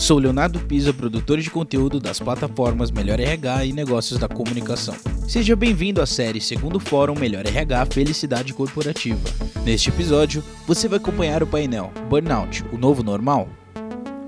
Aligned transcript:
Sou 0.00 0.18
Leonardo 0.18 0.58
Pisa, 0.60 0.94
produtor 0.94 1.38
de 1.40 1.50
conteúdo 1.50 2.00
das 2.00 2.18
plataformas 2.18 2.90
Melhor 2.90 3.20
RH 3.20 3.66
e 3.66 3.72
Negócios 3.72 4.18
da 4.18 4.26
Comunicação. 4.26 4.94
Seja 5.28 5.54
bem-vindo 5.54 6.00
à 6.00 6.06
série 6.06 6.40
Segundo 6.40 6.80
Fórum 6.80 7.14
Melhor 7.14 7.46
RH 7.46 7.86
Felicidade 7.92 8.54
Corporativa. 8.54 9.20
Neste 9.62 9.90
episódio, 9.90 10.42
você 10.66 10.88
vai 10.88 10.98
acompanhar 10.98 11.42
o 11.42 11.46
painel 11.46 11.92
Burnout, 12.08 12.64
o 12.72 12.78
novo 12.78 13.02
normal? 13.02 13.46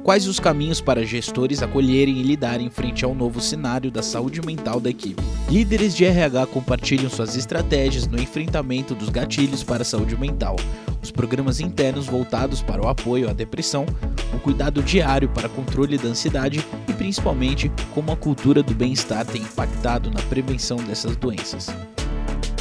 Quais 0.03 0.27
os 0.27 0.41
caminhos 0.41 0.81
para 0.81 1.07
gestores 1.07 1.63
acolherem 1.63 2.19
e 2.19 2.23
lidarem 2.25 2.69
frente 2.69 3.05
ao 3.05 3.15
novo 3.15 3.41
cenário 3.41 3.89
da 3.89 4.03
saúde 4.03 4.45
mental 4.45 4.81
da 4.81 4.91
equipe? 4.91 5.23
Líderes 5.49 5.95
de 5.95 6.05
RH 6.05 6.47
compartilham 6.47 7.09
suas 7.09 7.37
estratégias 7.37 8.09
no 8.09 8.21
enfrentamento 8.21 8.97
dos 8.97 9.09
gatilhos 9.09 9.63
para 9.63 9.83
a 9.83 9.85
saúde 9.85 10.17
mental, 10.17 10.57
os 11.01 11.13
programas 11.13 11.61
internos 11.61 12.07
voltados 12.07 12.61
para 12.61 12.85
o 12.85 12.89
apoio 12.89 13.31
à 13.31 13.33
depressão, 13.33 13.87
o 14.35 14.41
cuidado 14.41 14.83
diário 14.83 15.29
para 15.29 15.49
controle 15.49 15.97
da 15.97 16.09
ansiedade 16.09 16.67
e 16.89 16.93
principalmente 16.95 17.71
como 17.95 18.11
a 18.11 18.17
cultura 18.17 18.61
do 18.61 18.75
bem-estar 18.75 19.25
tem 19.25 19.43
impactado 19.43 20.11
na 20.11 20.21
prevenção 20.23 20.79
dessas 20.79 21.15
doenças. 21.15 21.69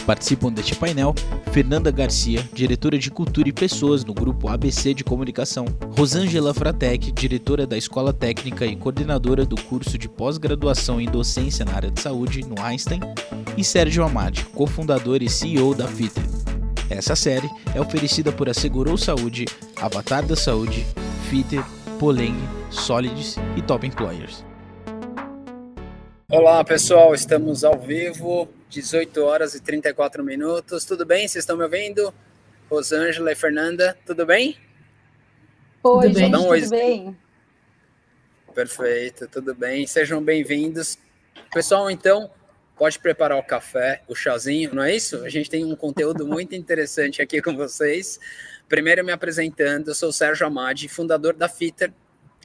Participam 0.06 0.52
deste 0.52 0.76
painel 0.76 1.14
Fernanda 1.52 1.92
Garcia, 1.92 2.48
diretora 2.54 2.98
de 2.98 3.12
Cultura 3.12 3.50
e 3.50 3.54
Pessoas 3.54 4.04
no 4.04 4.14
Grupo 4.14 4.48
ABC 4.48 4.94
de 4.94 5.04
Comunicação, 5.04 5.66
Rosângela 5.98 6.54
Fratec, 6.54 7.12
diretora 7.12 7.68
da 7.68 7.78
Escola 7.78 8.12
Técnica 8.12 8.66
e 8.66 8.76
coordenadora 8.76 9.46
do 9.46 9.62
curso 9.62 9.98
de 9.98 10.08
pós-graduação 10.08 11.00
em 11.00 11.06
docência 11.06 11.66
na 11.66 11.76
área 11.76 11.92
de 11.92 12.00
saúde 12.00 12.42
no 12.44 12.62
Einstein, 12.62 13.02
e 13.58 13.64
Sérgio 13.64 14.04
Amadi, 14.04 14.46
cofundador 14.46 15.22
e 15.22 15.30
CEO 15.30 15.76
da 15.76 15.88
FITER. 15.88 16.24
Essa 16.90 17.16
série 17.16 17.50
é 17.76 17.80
oferecida 17.80 18.32
por 18.32 18.50
Assegurou 18.50 18.98
Saúde, 18.98 19.46
Avatar 19.80 20.26
da 20.26 20.36
Saúde, 20.36 20.86
FITER, 21.30 21.64
Poleng, 22.00 22.38
Solids 22.70 23.38
e 23.56 23.62
Top 23.62 23.86
Employers. 23.86 24.44
Olá 26.30 26.64
pessoal, 26.64 27.14
estamos 27.14 27.64
ao 27.64 27.78
vivo 27.78 28.48
18 28.72 29.22
horas 29.22 29.54
e 29.54 29.60
34 29.60 30.24
minutos. 30.24 30.86
Tudo 30.86 31.06
bem? 31.06 31.28
Vocês 31.28 31.44
estão 31.44 31.58
me 31.58 31.64
ouvindo? 31.64 32.14
Rosângela 32.70 33.30
e 33.34 33.36
Fernanda, 33.36 33.98
tudo 34.06 34.26
bem? 34.26 34.58
Oi, 35.84 36.08
tudo 36.08 36.20
gente, 36.20 36.36
um 36.38 36.48
tudo 36.48 36.70
bem? 36.70 37.18
Perfeito, 38.56 39.28
tudo 39.28 39.54
bem. 39.54 39.86
Sejam 39.86 40.24
bem-vindos. 40.24 40.98
Pessoal, 41.54 41.92
então, 41.92 42.32
pode 42.78 42.98
preparar 42.98 43.38
o 43.38 43.44
café, 43.44 44.04
o 44.08 44.16
chazinho, 44.16 44.74
não 44.74 44.84
é 44.84 44.96
isso? 44.96 45.22
A 45.26 45.30
gente 45.30 45.50
tem 45.50 45.66
um 45.66 45.76
conteúdo 45.76 46.24
muito 46.26 46.56
interessante 46.56 47.22
aqui 47.22 47.42
com 47.42 47.54
vocês. 47.58 48.22
Primeiro, 48.70 49.04
me 49.04 49.12
apresentando, 49.12 49.90
eu 49.90 49.96
sou 49.96 50.10
o 50.10 50.14
Sérgio 50.14 50.48
Amadi, 50.48 50.88
fundador 50.88 51.34
da 51.34 51.50
FITER, 51.50 51.92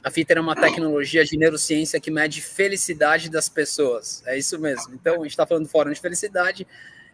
a 0.07 0.09
FITER 0.09 0.37
é 0.37 0.41
uma 0.41 0.55
tecnologia 0.55 1.25
de 1.25 1.35
neurociência 1.37 1.99
que 1.99 2.09
mede 2.09 2.41
felicidade 2.41 3.29
das 3.29 3.49
pessoas. 3.49 4.23
É 4.25 4.37
isso 4.37 4.57
mesmo. 4.57 4.95
Então, 4.95 5.15
a 5.15 5.23
gente 5.23 5.31
está 5.31 5.45
falando 5.45 5.67
fórum 5.67 5.91
de 5.91 5.99
felicidade. 5.99 6.65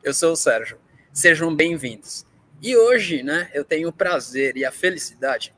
Eu 0.03 0.13
sou 0.13 0.33
o 0.33 0.35
Sérgio. 0.35 0.77
Sejam 1.11 1.55
bem-vindos. 1.55 2.23
E 2.61 2.77
hoje, 2.77 3.23
né, 3.23 3.49
eu 3.51 3.65
tenho 3.65 3.89
o 3.89 3.91
prazer 3.91 4.55
e 4.57 4.63
a 4.63 4.71
felicidade 4.71 5.51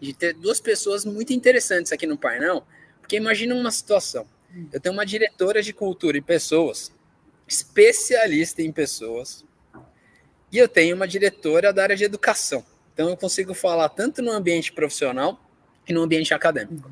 de 0.00 0.12
ter 0.12 0.32
duas 0.32 0.60
pessoas 0.60 1.04
muito 1.04 1.32
interessantes 1.32 1.90
aqui 1.90 2.06
no 2.06 2.16
painel, 2.16 2.64
porque 3.00 3.16
imagina 3.16 3.52
uma 3.52 3.72
situação. 3.72 4.24
Eu 4.72 4.78
tenho 4.78 4.92
uma 4.92 5.04
diretora 5.04 5.60
de 5.60 5.72
cultura 5.72 6.16
e 6.16 6.22
pessoas, 6.22 6.92
especialista 7.48 8.62
em 8.62 8.70
pessoas, 8.70 9.44
e 10.52 10.58
eu 10.58 10.68
tenho 10.68 10.94
uma 10.94 11.08
diretora 11.08 11.72
da 11.72 11.82
área 11.82 11.96
de 11.96 12.04
educação. 12.04 12.64
Então, 12.94 13.10
eu 13.10 13.16
consigo 13.16 13.54
falar 13.54 13.88
tanto 13.88 14.22
no 14.22 14.30
ambiente 14.30 14.72
profissional 14.72 15.45
e 15.88 15.92
no 15.92 16.02
ambiente 16.02 16.32
acadêmico. 16.34 16.90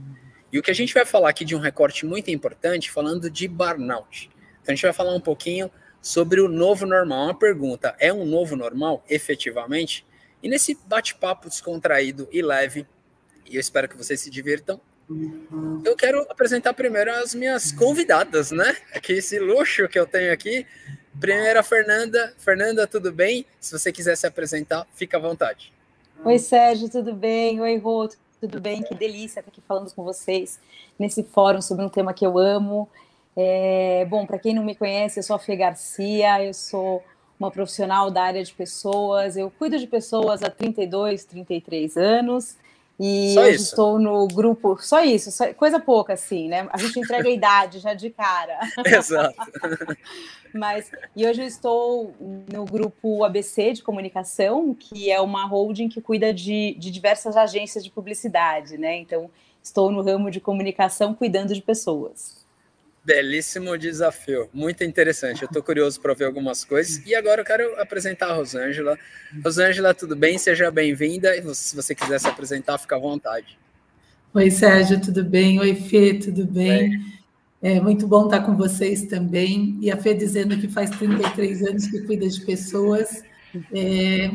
E 0.53 0.59
o 0.59 0.62
que 0.62 0.71
a 0.71 0.75
gente 0.75 0.94
vai 0.94 1.05
falar 1.05 1.31
aqui 1.31 1.44
de 1.44 1.56
um 1.56 1.59
recorte 1.59 2.06
muito 2.06 2.31
importante, 2.31 2.91
falando 2.91 3.28
de 3.28 3.49
burnout. 3.49 4.31
Então 4.62 4.72
a 4.72 4.75
gente 4.75 4.84
vai 4.84 4.93
falar 4.93 5.15
um 5.15 5.21
pouquinho 5.21 5.71
sobre 6.00 6.41
o 6.41 6.49
novo 6.49 6.87
normal. 6.87 7.25
Uma 7.25 7.38
pergunta: 7.38 7.94
é 7.99 8.12
um 8.12 8.25
novo 8.25 8.55
normal, 8.55 9.05
efetivamente? 9.09 10.06
E 10.43 10.49
nesse 10.49 10.78
bate-papo 10.87 11.49
descontraído 11.49 12.28
e 12.31 12.43
leve, 12.43 12.87
e 13.50 13.56
eu 13.56 13.60
espero 13.60 13.88
que 13.88 13.97
vocês 13.97 14.21
se 14.21 14.31
divirtam, 14.31 14.81
eu 15.84 15.94
quero 15.97 16.21
apresentar 16.31 16.72
primeiro 16.72 17.11
as 17.12 17.34
minhas 17.34 17.72
convidadas, 17.72 18.50
né? 18.50 18.76
Aqui 18.94 19.15
esse 19.15 19.38
luxo 19.38 19.88
que 19.88 19.99
eu 19.99 20.06
tenho 20.06 20.32
aqui. 20.32 20.66
Primeira, 21.21 21.62
Fernanda. 21.62 22.34
Fernanda, 22.38 22.87
tudo 22.87 23.12
bem? 23.12 23.47
Se 23.61 23.78
você 23.78 23.93
quiser 23.93 24.16
se 24.16 24.26
apresentar, 24.26 24.87
fica 24.94 25.16
à 25.16 25.21
vontade. 25.21 25.72
Oi, 26.25 26.38
Sérgio, 26.38 26.88
tudo 26.88 27.12
bem? 27.12 27.61
Oi, 27.61 27.76
Rô, 27.76 28.09
tudo 28.41 28.61
bem? 28.61 28.83
Que 28.83 28.95
delícia 28.95 29.41
estar 29.41 29.50
aqui 29.50 29.61
falando 29.67 29.93
com 29.95 30.05
vocês 30.05 30.61
nesse 30.99 31.22
fórum 31.22 31.61
sobre 31.61 31.84
um 31.84 31.89
tema 31.89 32.12
que 32.12 32.27
eu 32.27 32.39
amo. 32.39 32.89
É, 33.37 34.06
bom, 34.09 34.27
para 34.27 34.39
quem 34.39 34.55
não 34.55 34.65
me 34.65 34.75
conhece, 34.75 35.19
eu 35.19 35.22
sou 35.22 35.37
a 35.37 35.39
Fê 35.39 35.56
Garcia, 35.56 36.44
eu 36.44 36.55
sou 36.55 37.03
uma 37.39 37.50
profissional 37.50 38.11
da 38.11 38.23
área 38.23 38.44
de 38.44 38.53
pessoas, 38.53 39.37
eu 39.37 39.50
cuido 39.50 39.78
de 39.78 39.87
pessoas 39.87 40.43
há 40.43 40.50
32, 40.50 41.25
33 41.25 41.97
anos. 41.97 42.56
E 42.99 43.34
só 43.34 43.41
hoje 43.43 43.56
isso. 43.56 43.65
estou 43.65 43.99
no 43.99 44.27
grupo. 44.28 44.77
Só 44.81 45.03
isso, 45.03 45.31
só, 45.31 45.53
coisa 45.55 45.81
pouca, 45.81 46.12
assim, 46.12 46.49
né? 46.49 46.69
A 46.72 46.78
gente 46.78 46.99
entrega 46.99 47.28
a 47.28 47.32
idade 47.32 47.78
já 47.81 47.94
de 47.94 48.10
cara. 48.10 48.59
Exato. 48.87 49.34
Mas, 50.55 50.88
e 51.16 51.27
hoje 51.27 51.43
eu 51.43 51.47
estou 51.47 52.15
no 52.21 52.65
grupo 52.65 53.25
ABC 53.25 53.72
de 53.72 53.82
comunicação, 53.82 54.72
que 54.72 55.10
é 55.10 55.21
uma 55.21 55.44
holding 55.47 55.88
que 55.88 56.00
cuida 56.00 56.32
de, 56.32 56.77
de 56.78 56.93
diversas 56.93 57.37
agências 57.37 57.82
de 57.82 57.91
publicidade, 57.91 58.78
né? 58.78 58.97
Então, 58.99 59.28
estou 59.61 59.91
no 59.91 60.00
ramo 60.00 60.31
de 60.31 60.41
comunicação 60.41 61.12
cuidando 61.12 61.53
de 61.53 61.61
pessoas. 61.61 62.44
Belíssimo 63.05 63.77
desafio, 63.77 64.49
muito 64.51 64.83
interessante. 64.83 65.43
Eu 65.43 65.47
estou 65.47 65.63
curioso 65.63 66.01
para 66.01 66.15
ver 66.15 66.25
algumas 66.25 66.65
coisas. 66.65 67.05
E 67.05 67.15
agora 67.15 67.43
eu 67.43 67.45
quero 67.45 67.79
apresentar 67.79 68.29
a 68.31 68.33
Rosângela. 68.33 68.99
Rosângela, 69.45 69.93
tudo 69.93 70.17
bem? 70.17 70.39
Seja 70.39 70.71
bem-vinda. 70.71 71.31
Se 71.55 71.77
você 71.77 71.95
quiser 71.95 72.19
se 72.19 72.27
apresentar, 72.27 72.79
fica 72.79 72.97
à 72.97 72.99
vontade. 72.99 73.59
Oi, 74.33 74.51
Sérgio, 74.51 74.99
tudo 75.03 75.23
bem? 75.23 75.61
Oi, 75.61 75.75
Fê, 75.75 76.15
tudo 76.15 76.47
bem? 76.47 76.99
É 77.61 77.79
muito 77.79 78.07
bom 78.07 78.25
estar 78.25 78.41
com 78.41 78.57
vocês 78.57 79.03
também. 79.03 79.79
E 79.83 79.91
a 79.91 79.99
Fê 79.99 80.15
dizendo 80.15 80.59
que 80.59 80.67
faz 80.67 80.89
33 80.89 81.63
anos 81.63 81.87
que 81.87 82.01
cuida 82.01 82.27
de 82.27 82.41
pessoas. 82.41 83.23
É, 83.71 84.31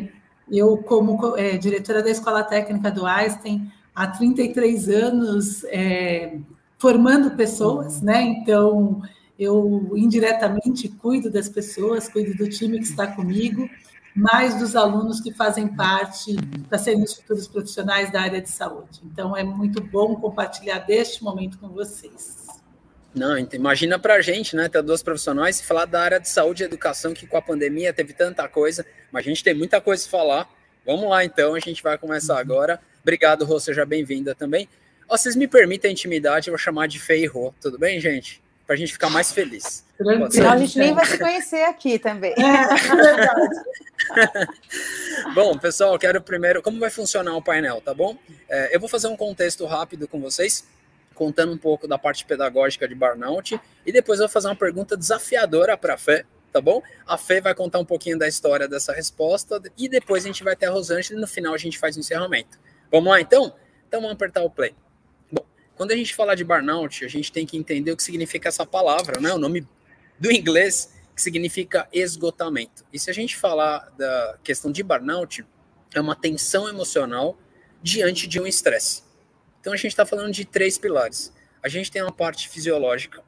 eu, 0.52 0.78
como 0.78 1.36
é, 1.36 1.58
diretora 1.58 2.04
da 2.04 2.12
Escola 2.12 2.44
Técnica 2.44 2.92
do 2.92 3.04
Einstein, 3.08 3.72
há 3.96 4.06
33 4.06 4.90
anos 4.90 5.64
é, 5.66 6.38
formando 6.80 7.32
pessoas, 7.36 8.02
né? 8.02 8.22
Então, 8.22 9.02
eu 9.38 9.92
indiretamente 9.96 10.88
cuido 10.88 11.30
das 11.30 11.50
pessoas, 11.50 12.08
cuido 12.08 12.34
do 12.36 12.50
time 12.50 12.80
que 12.80 12.86
está 12.86 13.06
comigo, 13.06 13.70
mais 14.16 14.58
dos 14.58 14.76
alunos 14.76 15.20
que 15.22 15.34
fazem 15.34 15.68
parte 15.68 16.36
para 16.68 16.78
serem 16.78 17.04
os 17.04 17.14
futuros 17.14 17.48
profissionais 17.48 18.12
da 18.12 18.22
área 18.22 18.42
de 18.42 18.50
saúde. 18.50 19.02
Então, 19.04 19.36
é 19.36 19.44
muito 19.44 19.82
bom 19.84 20.16
compartilhar 20.16 20.80
deste 20.80 21.24
momento 21.24 21.60
com 21.60 21.68
vocês. 21.70 22.48
Não, 23.14 23.38
imagina 23.38 24.00
para 24.00 24.16
a 24.16 24.22
gente, 24.22 24.56
né? 24.56 24.70
Ter 24.70 24.82
duas 24.82 25.04
profissionais 25.04 25.60
e 25.60 25.66
falar 25.66 25.86
da 25.86 26.02
área 26.02 26.20
de 26.20 26.30
saúde 26.30 26.64
e 26.64 26.66
educação, 26.66 27.14
que 27.14 27.28
com 27.28 27.38
a 27.38 27.42
pandemia 27.42 27.92
teve 27.92 28.14
tanta 28.14 28.48
coisa, 28.48 28.86
mas 29.12 29.26
a 29.26 29.30
gente 29.30 29.44
tem 29.44 29.54
muita 29.54 29.82
coisa 29.82 30.06
a 30.06 30.10
falar. 30.10 30.50
Vamos 30.86 31.10
lá, 31.10 31.26
então, 31.26 31.56
a 31.56 31.60
gente 31.60 31.84
vai 31.84 31.98
começar 31.98 32.36
uhum. 32.36 32.40
agora. 32.40 32.80
Obrigado, 33.02 33.44
Rô, 33.46 33.60
seja 33.60 33.86
bem-vinda 33.86 34.34
também. 34.34 34.70
Ó, 35.10 35.18
vocês 35.18 35.36
me 35.36 35.48
permitem 35.48 35.90
a 35.90 35.92
intimidade, 35.92 36.48
eu 36.48 36.52
vou 36.52 36.60
chamar 36.60 36.88
de 36.88 37.00
Fê 37.00 37.18
e 37.18 37.26
Rô, 37.26 37.52
tudo 37.60 37.80
bem, 37.80 38.00
gente? 38.00 38.42
Para 38.68 38.76
a 38.76 38.78
gente 38.78 38.94
ficar 38.94 39.10
mais 39.10 39.32
feliz. 39.34 39.84
Senão 40.30 40.52
a 40.52 40.58
gente 40.58 40.78
nem 40.78 40.94
vai 40.94 41.06
se 41.06 41.18
conhecer 41.18 41.64
aqui 41.64 41.98
também. 41.98 42.32
É, 42.34 42.68
bom, 45.34 45.58
pessoal, 45.58 45.94
eu 45.94 46.00
quero 46.00 46.22
primeiro. 46.22 46.62
Como 46.62 46.80
vai 46.80 46.92
funcionar 46.92 47.36
o 47.36 47.42
painel, 47.42 47.82
tá 47.82 47.92
bom? 47.92 48.16
É, 48.48 48.76
eu 48.76 48.80
vou 48.80 48.88
fazer 48.88 49.08
um 49.08 49.18
contexto 49.18 49.66
rápido 49.66 50.08
com 50.08 50.22
vocês, 50.22 50.64
contando 51.16 51.54
um 51.54 51.58
pouco 51.58 51.88
da 51.88 51.98
parte 51.98 52.24
pedagógica 52.24 52.88
de 52.88 52.94
burnout, 52.94 53.60
e 53.84 53.92
depois 53.92 54.20
eu 54.20 54.28
vou 54.28 54.32
fazer 54.32 54.48
uma 54.48 54.56
pergunta 54.56 54.96
desafiadora 54.96 55.76
para 55.76 55.96
a 55.96 55.98
Fê, 55.98 56.24
tá 56.54 56.62
bom? 56.62 56.84
A 57.08 57.18
Fê 57.18 57.42
vai 57.42 57.56
contar 57.56 57.80
um 57.80 57.86
pouquinho 57.86 58.20
da 58.20 58.28
história 58.28 58.68
dessa 58.68 58.94
resposta, 58.94 59.60
e 59.76 59.90
depois 59.90 60.24
a 60.24 60.28
gente 60.28 60.44
vai 60.44 60.56
ter 60.56 60.68
a 60.68 60.70
Rosângela, 60.70 61.18
e 61.18 61.22
no 61.22 61.28
final 61.28 61.56
a 61.56 61.58
gente 61.58 61.80
faz 61.80 61.98
o 61.98 62.00
encerramento. 62.00 62.60
Vamos 62.92 63.10
lá, 63.10 63.20
então? 63.20 63.56
Então 63.88 64.00
vamos 64.02 64.14
apertar 64.14 64.44
o 64.44 64.52
play. 64.52 64.76
Quando 65.80 65.94
a 65.94 65.96
gente 65.96 66.14
fala 66.14 66.36
de 66.36 66.44
burnout, 66.44 67.06
a 67.06 67.08
gente 67.08 67.32
tem 67.32 67.46
que 67.46 67.56
entender 67.56 67.94
o 67.94 67.96
que 67.96 68.04
significa 68.04 68.50
essa 68.50 68.66
palavra, 68.66 69.22
né? 69.22 69.32
O 69.32 69.38
nome 69.38 69.66
do 70.20 70.30
inglês 70.30 70.94
que 71.16 71.22
significa 71.22 71.88
esgotamento. 71.94 72.84
E 72.92 73.00
se 73.00 73.10
a 73.10 73.14
gente 73.14 73.38
falar 73.38 73.90
da 73.98 74.38
questão 74.44 74.74
de 74.74 74.84
burnout, 74.84 75.46
é 75.96 76.02
uma 76.02 76.18
tensão 76.18 76.68
emocional 76.68 77.40
diante 77.82 78.28
de 78.28 78.42
um 78.42 78.46
estresse. 78.46 79.04
Então 79.62 79.72
a 79.72 79.78
gente 79.78 79.92
está 79.92 80.06
falando 80.06 80.34
de 80.34 80.44
três 80.44 80.78
pilares. 80.78 81.32
A 81.64 81.70
gente 81.70 81.90
tem 81.90 82.02
uma 82.02 82.12
parte 82.12 82.50
fisiológica, 82.50 83.24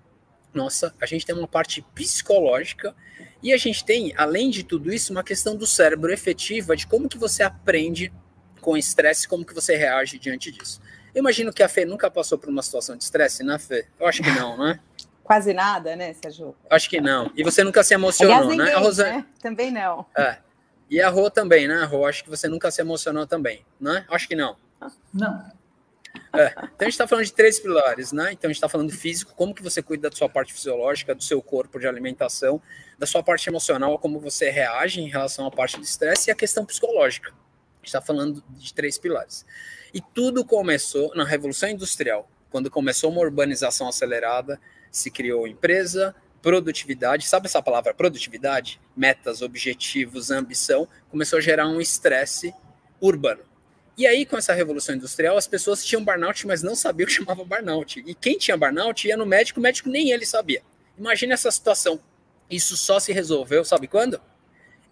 nossa, 0.54 0.94
a 1.00 1.06
gente 1.06 1.26
tem 1.26 1.34
uma 1.34 1.48
parte 1.48 1.82
psicológica 1.96 2.94
e 3.42 3.54
a 3.54 3.58
gente 3.58 3.86
tem, 3.86 4.14
além 4.18 4.50
de 4.50 4.64
tudo 4.64 4.92
isso, 4.92 5.14
uma 5.14 5.24
questão 5.24 5.56
do 5.56 5.66
cérebro 5.66 6.12
efetiva 6.12 6.76
de 6.76 6.86
como 6.86 7.08
que 7.08 7.18
você 7.18 7.44
aprende 7.44 8.12
com 8.60 8.76
estresse, 8.76 9.26
como 9.26 9.46
que 9.46 9.54
você 9.54 9.78
reage 9.78 10.20
diante 10.20 10.52
disso. 10.52 10.82
Eu 11.14 11.20
imagino 11.20 11.52
que 11.52 11.62
a 11.62 11.70
Fê 11.70 11.86
nunca 11.86 12.10
passou 12.10 12.38
por 12.38 12.50
uma 12.50 12.62
situação 12.62 12.96
de 12.96 13.04
estresse, 13.04 13.44
né, 13.44 13.58
Fê? 13.60 13.88
Eu 14.00 14.08
acho 14.08 14.22
que 14.22 14.32
não, 14.32 14.58
né? 14.58 14.80
Quase 15.24 15.54
nada, 15.54 15.96
né, 15.96 16.14
Sérgio? 16.14 16.56
Acho 16.70 16.90
que 16.90 17.00
não. 17.00 17.32
E 17.36 17.44
você 17.44 17.64
nunca 17.64 17.84
se 17.84 17.94
emocionou, 17.94 18.36
Aliás, 18.36 18.58
né? 18.58 18.64
ninguém, 18.64 18.76
A 18.76 18.80
Rosane... 18.80 19.18
né? 19.18 19.26
Também 19.42 19.72
não. 19.72 20.06
É. 20.18 20.38
E 20.90 21.00
a 21.02 21.10
Rô 21.10 21.30
também, 21.30 21.70
né, 21.70 21.84
Rô? 21.86 22.06
Acho 22.06 22.24
que 22.24 22.30
você 22.30 22.50
nunca 22.50 22.70
se 22.70 22.82
emocionou 22.82 23.26
também, 23.26 23.66
né? 23.80 24.06
Acho 24.10 24.28
que 24.28 24.36
não. 24.36 24.58
Não. 25.14 25.52
É. 26.34 26.48
Então 26.48 26.82
a 26.82 26.84
gente 26.84 26.94
está 26.94 27.08
falando 27.08 27.26
de 27.26 27.34
três 27.34 27.60
pilares, 27.60 28.12
né? 28.12 28.34
Então 28.34 28.50
a 28.50 28.52
gente 28.52 28.58
está 28.58 28.68
falando 28.68 28.92
físico, 28.92 29.34
como 29.34 29.54
que 29.54 29.64
você 29.64 29.82
cuida 29.82 30.10
da 30.10 30.16
sua 30.16 30.28
parte 30.28 30.54
fisiológica, 30.54 31.16
do 31.16 31.24
seu 31.24 31.42
corpo 31.42 31.80
de 31.80 31.88
alimentação, 31.88 32.62
da 32.98 33.06
sua 33.06 33.24
parte 33.24 33.48
emocional, 33.50 33.98
como 34.00 34.20
você 34.20 34.50
reage 34.50 35.00
em 35.00 35.08
relação 35.08 35.46
à 35.46 35.52
parte 35.52 35.78
do 35.78 35.84
estresse 35.84 36.30
e 36.30 36.32
a 36.32 36.36
questão 36.36 36.66
psicológica. 36.66 37.34
Está 37.84 38.02
falando 38.02 38.44
de 38.50 38.74
três 38.74 38.98
pilares. 38.98 39.46
E 39.94 40.00
tudo 40.00 40.46
começou 40.46 41.14
na 41.16 41.24
Revolução 41.26 41.70
Industrial, 41.70 42.30
quando 42.50 42.70
começou 42.70 43.12
uma 43.12 43.22
urbanização 43.22 43.88
acelerada, 43.88 44.60
se 44.92 45.10
criou 45.10 45.48
empresa, 45.48 46.16
produtividade, 46.42 47.28
sabe 47.28 47.48
essa 47.48 47.62
palavra 47.62 47.94
produtividade? 47.94 48.80
Metas, 48.96 49.42
objetivos, 49.42 50.32
ambição, 50.32 50.88
começou 51.10 51.38
a 51.38 51.42
gerar 51.42 51.68
um 51.68 51.80
estresse 51.80 52.54
urbano. 53.00 53.42
E 53.98 54.08
aí, 54.08 54.26
com 54.26 54.38
essa 54.38 54.54
revolução 54.54 54.96
industrial, 54.96 55.38
as 55.38 55.48
pessoas 55.48 55.86
tinham 55.86 56.04
burnout, 56.04 56.48
mas 56.48 56.64
não 56.64 56.76
sabiam 56.76 57.08
que 57.08 57.14
chamava 57.14 57.44
burnout. 57.44 58.04
E 58.06 58.16
quem 58.16 58.38
tinha 58.38 58.58
burnout 58.58 59.08
ia 59.08 59.18
no 59.18 59.26
médico, 59.26 59.60
o 59.60 59.64
médico 59.64 59.90
nem 59.90 60.12
ele 60.12 60.26
sabia. 60.26 60.62
Imagina 60.98 61.34
essa 61.34 61.52
situação. 61.52 62.00
Isso 62.50 62.76
só 62.76 63.00
se 63.00 63.14
resolveu, 63.14 63.64
sabe 63.64 63.88
quando? 63.88 64.20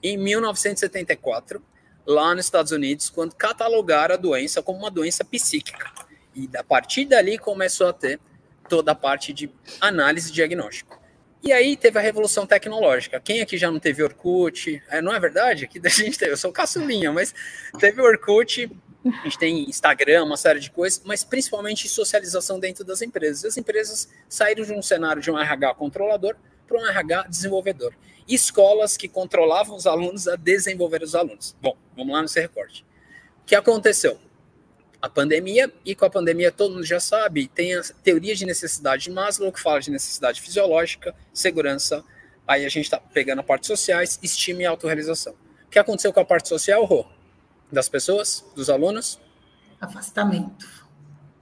Em 0.02 0.18
1974, 0.18 1.62
lá 2.10 2.34
nos 2.34 2.46
Estados 2.46 2.72
Unidos, 2.72 3.10
quando 3.10 3.36
catalogaram 3.36 4.16
a 4.16 4.18
doença 4.18 4.64
como 4.64 4.80
uma 4.80 4.90
doença 4.90 5.24
psíquica. 5.24 5.92
E 6.36 6.50
a 6.58 6.64
partir 6.64 7.06
dali 7.06 7.38
começou 7.38 7.88
a 7.88 7.94
ter 7.94 8.20
toda 8.68 8.92
a 8.92 8.96
parte 8.96 9.32
de 9.32 9.50
análise 9.80 10.30
e 10.30 10.34
diagnóstico. 10.34 11.00
E 11.42 11.54
aí 11.54 11.78
teve 11.78 11.98
a 11.98 12.02
revolução 12.02 12.46
tecnológica. 12.46 13.20
Quem 13.20 13.42
aqui 13.42 13.58
já 13.58 13.72
não 13.72 13.80
teve 13.80 14.04
Orkut? 14.04 14.82
É, 14.90 15.02
não 15.02 15.14
é 15.14 15.20
verdade? 15.20 15.66
Aqui 15.66 15.80
a 15.86 15.90
gente 15.90 16.18
teve, 16.18 16.32
eu 16.32 16.38
sou 16.38 16.52
caçulinha, 16.52 17.12
mas 17.12 17.34
teve 17.80 18.02
Orkut, 18.02 18.70
a 19.06 19.24
gente 19.24 19.38
tem 19.38 19.70
Instagram, 19.70 20.26
uma 20.26 20.36
série 20.36 20.60
de 20.60 20.70
coisas, 20.70 21.02
mas 21.06 21.24
principalmente 21.24 21.88
socialização 21.88 22.60
dentro 22.60 22.84
das 22.84 23.02
empresas. 23.02 23.46
As 23.46 23.58
empresas 23.58 24.10
saíram 24.28 24.66
de 24.66 24.74
um 24.74 24.82
cenário 24.82 25.22
de 25.22 25.32
um 25.32 25.40
RH 25.40 25.76
controlador 25.76 26.36
para 26.70 26.80
um 26.80 26.86
RH 26.86 27.24
desenvolvedor. 27.24 27.94
Escolas 28.28 28.96
que 28.96 29.08
controlavam 29.08 29.76
os 29.76 29.88
alunos 29.88 30.28
a 30.28 30.36
desenvolver 30.36 31.02
os 31.02 31.16
alunos. 31.16 31.56
Bom, 31.60 31.76
vamos 31.98 32.14
lá 32.14 32.22
nesse 32.22 32.40
recorte. 32.40 32.86
O 33.42 33.46
que 33.46 33.56
aconteceu? 33.56 34.20
A 35.02 35.10
pandemia, 35.10 35.74
e 35.84 35.96
com 35.96 36.06
a 36.06 36.10
pandemia 36.10 36.52
todo 36.52 36.76
mundo 36.76 36.86
já 36.86 37.00
sabe, 37.00 37.48
tem 37.48 37.74
a 37.74 37.82
teoria 38.04 38.36
de 38.36 38.46
necessidade 38.46 39.04
de 39.04 39.12
Maslow, 39.12 39.52
que 39.52 39.60
fala 39.60 39.80
de 39.80 39.90
necessidade 39.90 40.42
fisiológica, 40.42 41.16
segurança, 41.34 42.04
aí 42.46 42.66
a 42.66 42.70
gente 42.70 42.84
está 42.86 43.00
pegando 43.00 43.40
a 43.40 43.44
parte 43.44 43.66
sociais, 43.66 44.20
estima 44.22 44.62
e 44.62 44.66
autorrealização. 44.66 45.34
O 45.66 45.70
que 45.70 45.80
aconteceu 45.80 46.14
com 46.14 46.20
a 46.20 46.26
parte 46.26 46.50
social, 46.50 46.84
Rô? 46.84 47.06
Das 47.72 47.88
pessoas, 47.88 48.46
dos 48.56 48.70
alunos? 48.70 49.20
Afastamento. 49.80 50.79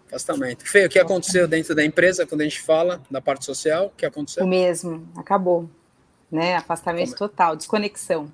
Afastamento. 0.07 0.65
Fê, 0.65 0.85
o 0.85 0.89
que 0.89 0.99
aconteceu 0.99 1.47
dentro 1.47 1.75
da 1.75 1.83
empresa 1.83 2.25
quando 2.25 2.41
a 2.41 2.43
gente 2.45 2.61
fala 2.61 3.01
da 3.11 3.21
parte 3.21 3.43
social? 3.43 3.87
O 3.87 3.89
que 3.89 4.05
aconteceu? 4.05 4.43
O 4.43 4.47
mesmo, 4.47 5.07
acabou. 5.15 5.69
Né? 6.31 6.55
Afastamento 6.55 7.15
Como? 7.15 7.29
total, 7.29 7.55
desconexão. 7.55 8.31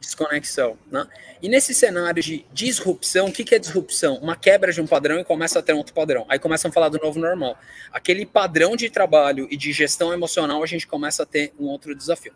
Desconexão. 0.00 0.78
Né? 0.90 1.06
E 1.42 1.48
nesse 1.48 1.74
cenário 1.74 2.22
de 2.22 2.46
disrupção, 2.52 3.26
o 3.26 3.32
que, 3.32 3.44
que 3.44 3.54
é 3.54 3.58
disrupção? 3.58 4.16
Uma 4.16 4.36
quebra 4.36 4.72
de 4.72 4.80
um 4.80 4.86
padrão 4.86 5.18
e 5.18 5.24
começa 5.24 5.58
a 5.58 5.62
ter 5.62 5.74
um 5.74 5.78
outro 5.78 5.92
padrão. 5.94 6.24
Aí 6.28 6.38
começam 6.38 6.70
a 6.70 6.72
falar 6.72 6.88
do 6.88 6.98
novo 6.98 7.18
normal. 7.18 7.58
Aquele 7.92 8.24
padrão 8.24 8.74
de 8.74 8.88
trabalho 8.88 9.46
e 9.50 9.56
de 9.56 9.72
gestão 9.72 10.12
emocional, 10.12 10.62
a 10.62 10.66
gente 10.66 10.86
começa 10.86 11.24
a 11.24 11.26
ter 11.26 11.52
um 11.58 11.66
outro 11.66 11.94
desafio. 11.94 12.32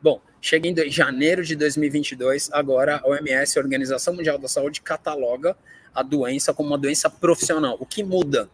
Bom, 0.00 0.20
chega 0.40 0.68
em 0.68 0.90
janeiro 0.90 1.42
de 1.44 1.56
2022, 1.56 2.50
agora 2.52 3.00
a 3.02 3.08
OMS, 3.08 3.58
a 3.58 3.62
Organização 3.62 4.14
Mundial 4.14 4.38
da 4.38 4.46
Saúde, 4.46 4.80
cataloga 4.80 5.56
a 5.96 6.02
doença 6.02 6.52
como 6.52 6.68
uma 6.68 6.78
doença 6.78 7.08
profissional. 7.08 7.76
O 7.80 7.86
que 7.86 8.04
muda? 8.04 8.48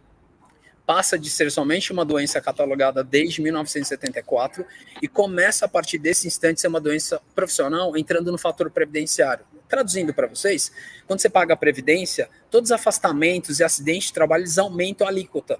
Passa 0.86 1.18
de 1.18 1.28
ser 1.28 1.50
somente 1.50 1.92
uma 1.92 2.04
doença 2.04 2.40
catalogada 2.40 3.02
desde 3.02 3.42
1974 3.42 4.64
e 5.02 5.08
começa 5.08 5.64
a 5.64 5.68
partir 5.68 5.98
desse 5.98 6.26
instante 6.26 6.60
ser 6.60 6.68
uma 6.68 6.80
doença 6.80 7.20
profissional 7.34 7.96
entrando 7.96 8.30
no 8.30 8.38
fator 8.38 8.70
previdenciário. 8.70 9.44
Traduzindo 9.68 10.14
para 10.14 10.26
vocês, 10.26 10.72
quando 11.06 11.20
você 11.20 11.28
paga 11.28 11.54
a 11.54 11.56
previdência, 11.56 12.28
todos 12.50 12.70
os 12.70 12.72
afastamentos 12.72 13.58
e 13.58 13.64
acidentes 13.64 14.08
de 14.08 14.12
trabalho 14.12 14.42
eles 14.42 14.58
aumentam 14.58 15.06
a 15.06 15.10
alíquota 15.10 15.58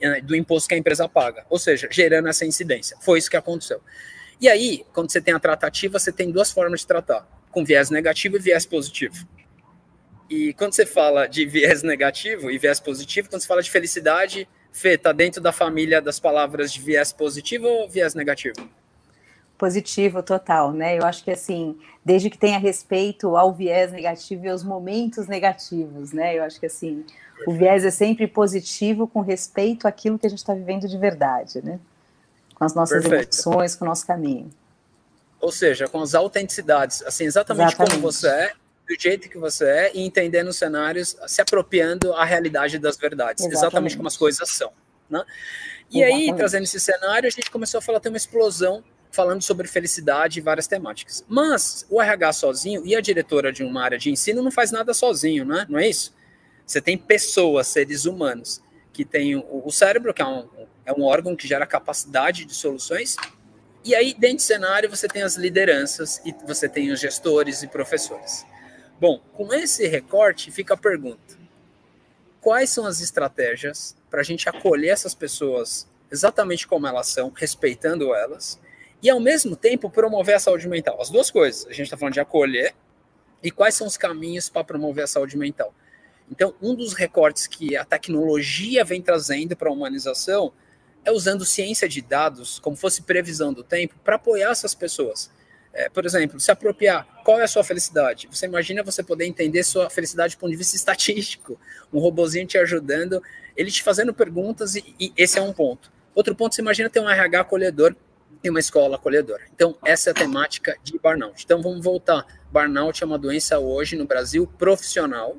né, 0.00 0.20
do 0.20 0.36
imposto 0.36 0.68
que 0.68 0.74
a 0.74 0.78
empresa 0.78 1.08
paga, 1.08 1.44
ou 1.48 1.58
seja, 1.58 1.88
gerando 1.90 2.28
essa 2.28 2.44
incidência. 2.44 2.96
Foi 3.00 3.18
isso 3.18 3.30
que 3.30 3.36
aconteceu. 3.36 3.80
E 4.40 4.48
aí, 4.48 4.84
quando 4.92 5.10
você 5.10 5.20
tem 5.20 5.34
a 5.34 5.40
tratativa, 5.40 5.98
você 5.98 6.12
tem 6.12 6.30
duas 6.30 6.52
formas 6.52 6.80
de 6.80 6.86
tratar, 6.86 7.26
com 7.50 7.64
viés 7.64 7.90
negativo 7.90 8.36
e 8.36 8.38
viés 8.38 8.64
positivo. 8.64 9.26
E 10.28 10.52
quando 10.54 10.74
você 10.74 10.84
fala 10.84 11.26
de 11.26 11.46
viés 11.46 11.82
negativo 11.82 12.50
e 12.50 12.58
viés 12.58 12.78
positivo, 12.78 13.30
quando 13.30 13.40
você 13.40 13.48
fala 13.48 13.62
de 13.62 13.70
felicidade, 13.70 14.48
Fê, 14.70 14.96
tá 14.96 15.12
dentro 15.12 15.40
da 15.40 15.50
família 15.50 16.00
das 16.00 16.20
palavras 16.20 16.72
de 16.72 16.80
viés 16.80 17.12
positivo 17.12 17.66
ou 17.66 17.88
viés 17.88 18.14
negativo? 18.14 18.68
Positivo 19.56 20.22
total, 20.22 20.72
né? 20.72 20.96
Eu 20.96 21.04
acho 21.04 21.24
que 21.24 21.32
assim, 21.32 21.76
desde 22.04 22.30
que 22.30 22.38
tenha 22.38 22.58
respeito 22.58 23.36
ao 23.36 23.52
viés 23.52 23.90
negativo 23.90 24.44
e 24.44 24.48
aos 24.48 24.62
momentos 24.62 25.26
negativos, 25.26 26.12
né? 26.12 26.38
Eu 26.38 26.44
acho 26.44 26.60
que 26.60 26.66
assim, 26.66 27.04
o 27.46 27.52
viés 27.52 27.84
é 27.84 27.90
sempre 27.90 28.28
positivo 28.28 29.08
com 29.08 29.20
respeito 29.20 29.88
àquilo 29.88 30.18
que 30.18 30.26
a 30.26 30.30
gente 30.30 30.38
está 30.38 30.54
vivendo 30.54 30.86
de 30.86 30.96
verdade, 30.96 31.60
né? 31.64 31.80
Com 32.54 32.64
as 32.64 32.74
nossas 32.74 33.02
Perfeito. 33.02 33.34
emoções, 33.34 33.74
com 33.74 33.84
o 33.84 33.88
nosso 33.88 34.06
caminho. 34.06 34.48
Ou 35.40 35.50
seja, 35.50 35.88
com 35.88 36.00
as 36.00 36.14
autenticidades, 36.14 37.02
assim, 37.02 37.24
exatamente, 37.24 37.74
exatamente. 37.74 37.96
como 37.96 38.02
você 38.02 38.28
é, 38.28 38.52
do 38.88 39.00
jeito 39.00 39.28
que 39.28 39.36
você 39.36 39.64
é 39.64 39.90
e 39.94 40.00
entendendo 40.00 40.48
os 40.48 40.56
cenários, 40.56 41.16
se 41.26 41.42
apropriando 41.42 42.12
a 42.14 42.24
realidade 42.24 42.78
das 42.78 42.96
verdades, 42.96 43.44
exatamente, 43.44 43.58
exatamente 43.58 43.96
como 43.96 44.08
as 44.08 44.16
coisas 44.16 44.48
são. 44.48 44.72
Né? 45.10 45.22
E 45.90 46.02
exatamente. 46.02 46.30
aí, 46.30 46.36
trazendo 46.36 46.62
esse 46.64 46.80
cenário, 46.80 47.26
a 47.26 47.30
gente 47.30 47.50
começou 47.50 47.78
a 47.78 47.82
falar, 47.82 48.00
tem 48.00 48.10
uma 48.10 48.16
explosão 48.16 48.82
falando 49.10 49.42
sobre 49.42 49.68
felicidade 49.68 50.38
e 50.38 50.42
várias 50.42 50.66
temáticas. 50.66 51.24
Mas 51.28 51.86
o 51.90 52.00
RH 52.00 52.32
sozinho 52.34 52.82
e 52.84 52.96
a 52.96 53.00
diretora 53.00 53.52
de 53.52 53.62
uma 53.62 53.82
área 53.82 53.98
de 53.98 54.10
ensino 54.10 54.42
não 54.42 54.50
faz 54.50 54.70
nada 54.70 54.94
sozinho, 54.94 55.44
né? 55.44 55.66
não 55.68 55.78
é 55.78 55.88
isso? 55.88 56.14
Você 56.66 56.80
tem 56.80 56.96
pessoas, 56.96 57.66
seres 57.66 58.04
humanos, 58.04 58.62
que 58.92 59.04
tem 59.04 59.36
o, 59.36 59.62
o 59.64 59.70
cérebro, 59.70 60.12
que 60.12 60.22
é 60.22 60.26
um, 60.26 60.48
é 60.84 60.92
um 60.92 61.02
órgão 61.02 61.36
que 61.36 61.46
gera 61.46 61.66
capacidade 61.66 62.44
de 62.44 62.54
soluções, 62.54 63.16
e 63.84 63.94
aí, 63.94 64.12
dentro 64.12 64.36
do 64.38 64.42
cenário, 64.42 64.90
você 64.90 65.08
tem 65.08 65.22
as 65.22 65.36
lideranças 65.36 66.20
e 66.24 66.34
você 66.46 66.68
tem 66.68 66.90
os 66.90 67.00
gestores 67.00 67.62
e 67.62 67.68
professores. 67.68 68.44
Bom, 69.00 69.20
com 69.32 69.52
esse 69.54 69.86
recorte 69.86 70.50
fica 70.50 70.74
a 70.74 70.76
pergunta: 70.76 71.38
quais 72.40 72.70
são 72.70 72.84
as 72.84 73.00
estratégias 73.00 73.96
para 74.10 74.20
a 74.20 74.24
gente 74.24 74.48
acolher 74.48 74.88
essas 74.88 75.14
pessoas 75.14 75.88
exatamente 76.10 76.66
como 76.66 76.86
elas 76.86 77.08
são, 77.08 77.30
respeitando 77.30 78.14
elas, 78.14 78.58
e 79.02 79.08
ao 79.10 79.20
mesmo 79.20 79.54
tempo 79.54 79.90
promover 79.90 80.34
a 80.34 80.40
saúde 80.40 80.68
mental? 80.68 81.00
As 81.00 81.10
duas 81.10 81.30
coisas. 81.30 81.66
A 81.66 81.70
gente 81.70 81.84
está 81.84 81.96
falando 81.96 82.14
de 82.14 82.20
acolher 82.20 82.74
e 83.42 83.50
quais 83.50 83.74
são 83.74 83.86
os 83.86 83.96
caminhos 83.96 84.48
para 84.48 84.64
promover 84.64 85.04
a 85.04 85.06
saúde 85.06 85.36
mental. 85.36 85.72
Então, 86.30 86.54
um 86.60 86.74
dos 86.74 86.92
recortes 86.92 87.46
que 87.46 87.76
a 87.76 87.84
tecnologia 87.84 88.84
vem 88.84 89.00
trazendo 89.00 89.56
para 89.56 89.68
a 89.68 89.72
humanização 89.72 90.52
é 91.04 91.12
usando 91.12 91.44
ciência 91.44 91.88
de 91.88 92.02
dados, 92.02 92.58
como 92.58 92.76
fosse 92.76 93.02
previsão 93.02 93.52
do 93.52 93.62
tempo, 93.62 93.94
para 94.04 94.16
apoiar 94.16 94.50
essas 94.50 94.74
pessoas. 94.74 95.30
É, 95.72 95.88
por 95.88 96.04
exemplo, 96.04 96.40
se 96.40 96.50
apropriar, 96.50 97.06
qual 97.24 97.40
é 97.40 97.44
a 97.44 97.48
sua 97.48 97.62
felicidade? 97.62 98.28
Você 98.30 98.46
imagina 98.46 98.82
você 98.82 99.02
poder 99.02 99.26
entender 99.26 99.62
sua 99.62 99.90
felicidade 99.90 100.34
do 100.34 100.38
ponto 100.38 100.50
de 100.50 100.56
vista 100.56 100.74
estatístico, 100.76 101.60
um 101.92 101.98
robozinho 101.98 102.46
te 102.46 102.58
ajudando, 102.58 103.22
ele 103.56 103.70
te 103.70 103.82
fazendo 103.82 104.14
perguntas, 104.14 104.76
e, 104.76 104.94
e 104.98 105.12
esse 105.16 105.38
é 105.38 105.42
um 105.42 105.52
ponto. 105.52 105.92
Outro 106.14 106.34
ponto, 106.34 106.54
você 106.54 106.62
imagina 106.62 106.88
ter 106.88 107.00
um 107.00 107.08
RH 107.08 107.40
acolhedor 107.40 107.94
e 108.42 108.50
uma 108.50 108.58
escola 108.58 108.96
acolhedora. 108.96 109.42
Então, 109.54 109.76
essa 109.84 110.10
é 110.10 110.12
a 110.12 110.14
temática 110.14 110.76
de 110.82 110.98
burnout. 110.98 111.44
Então, 111.44 111.60
vamos 111.60 111.84
voltar. 111.84 112.26
Burnout 112.50 113.02
é 113.02 113.06
uma 113.06 113.18
doença 113.18 113.58
hoje 113.58 113.96
no 113.96 114.06
Brasil 114.06 114.46
profissional, 114.58 115.36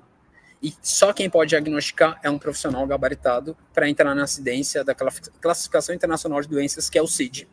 e 0.61 0.73
só 0.81 1.13
quem 1.13 1.29
pode 1.29 1.49
diagnosticar 1.49 2.19
é 2.21 2.29
um 2.29 2.37
profissional 2.37 2.85
gabaritado 2.85 3.55
para 3.73 3.89
entrar 3.89 4.13
na 4.13 4.23
incidência 4.23 4.83
da 4.83 4.93
classificação 4.93 5.95
internacional 5.95 6.41
de 6.41 6.49
doenças, 6.49 6.89
que 6.89 6.97
é 6.97 7.01
o 7.01 7.07
CID. 7.07 7.47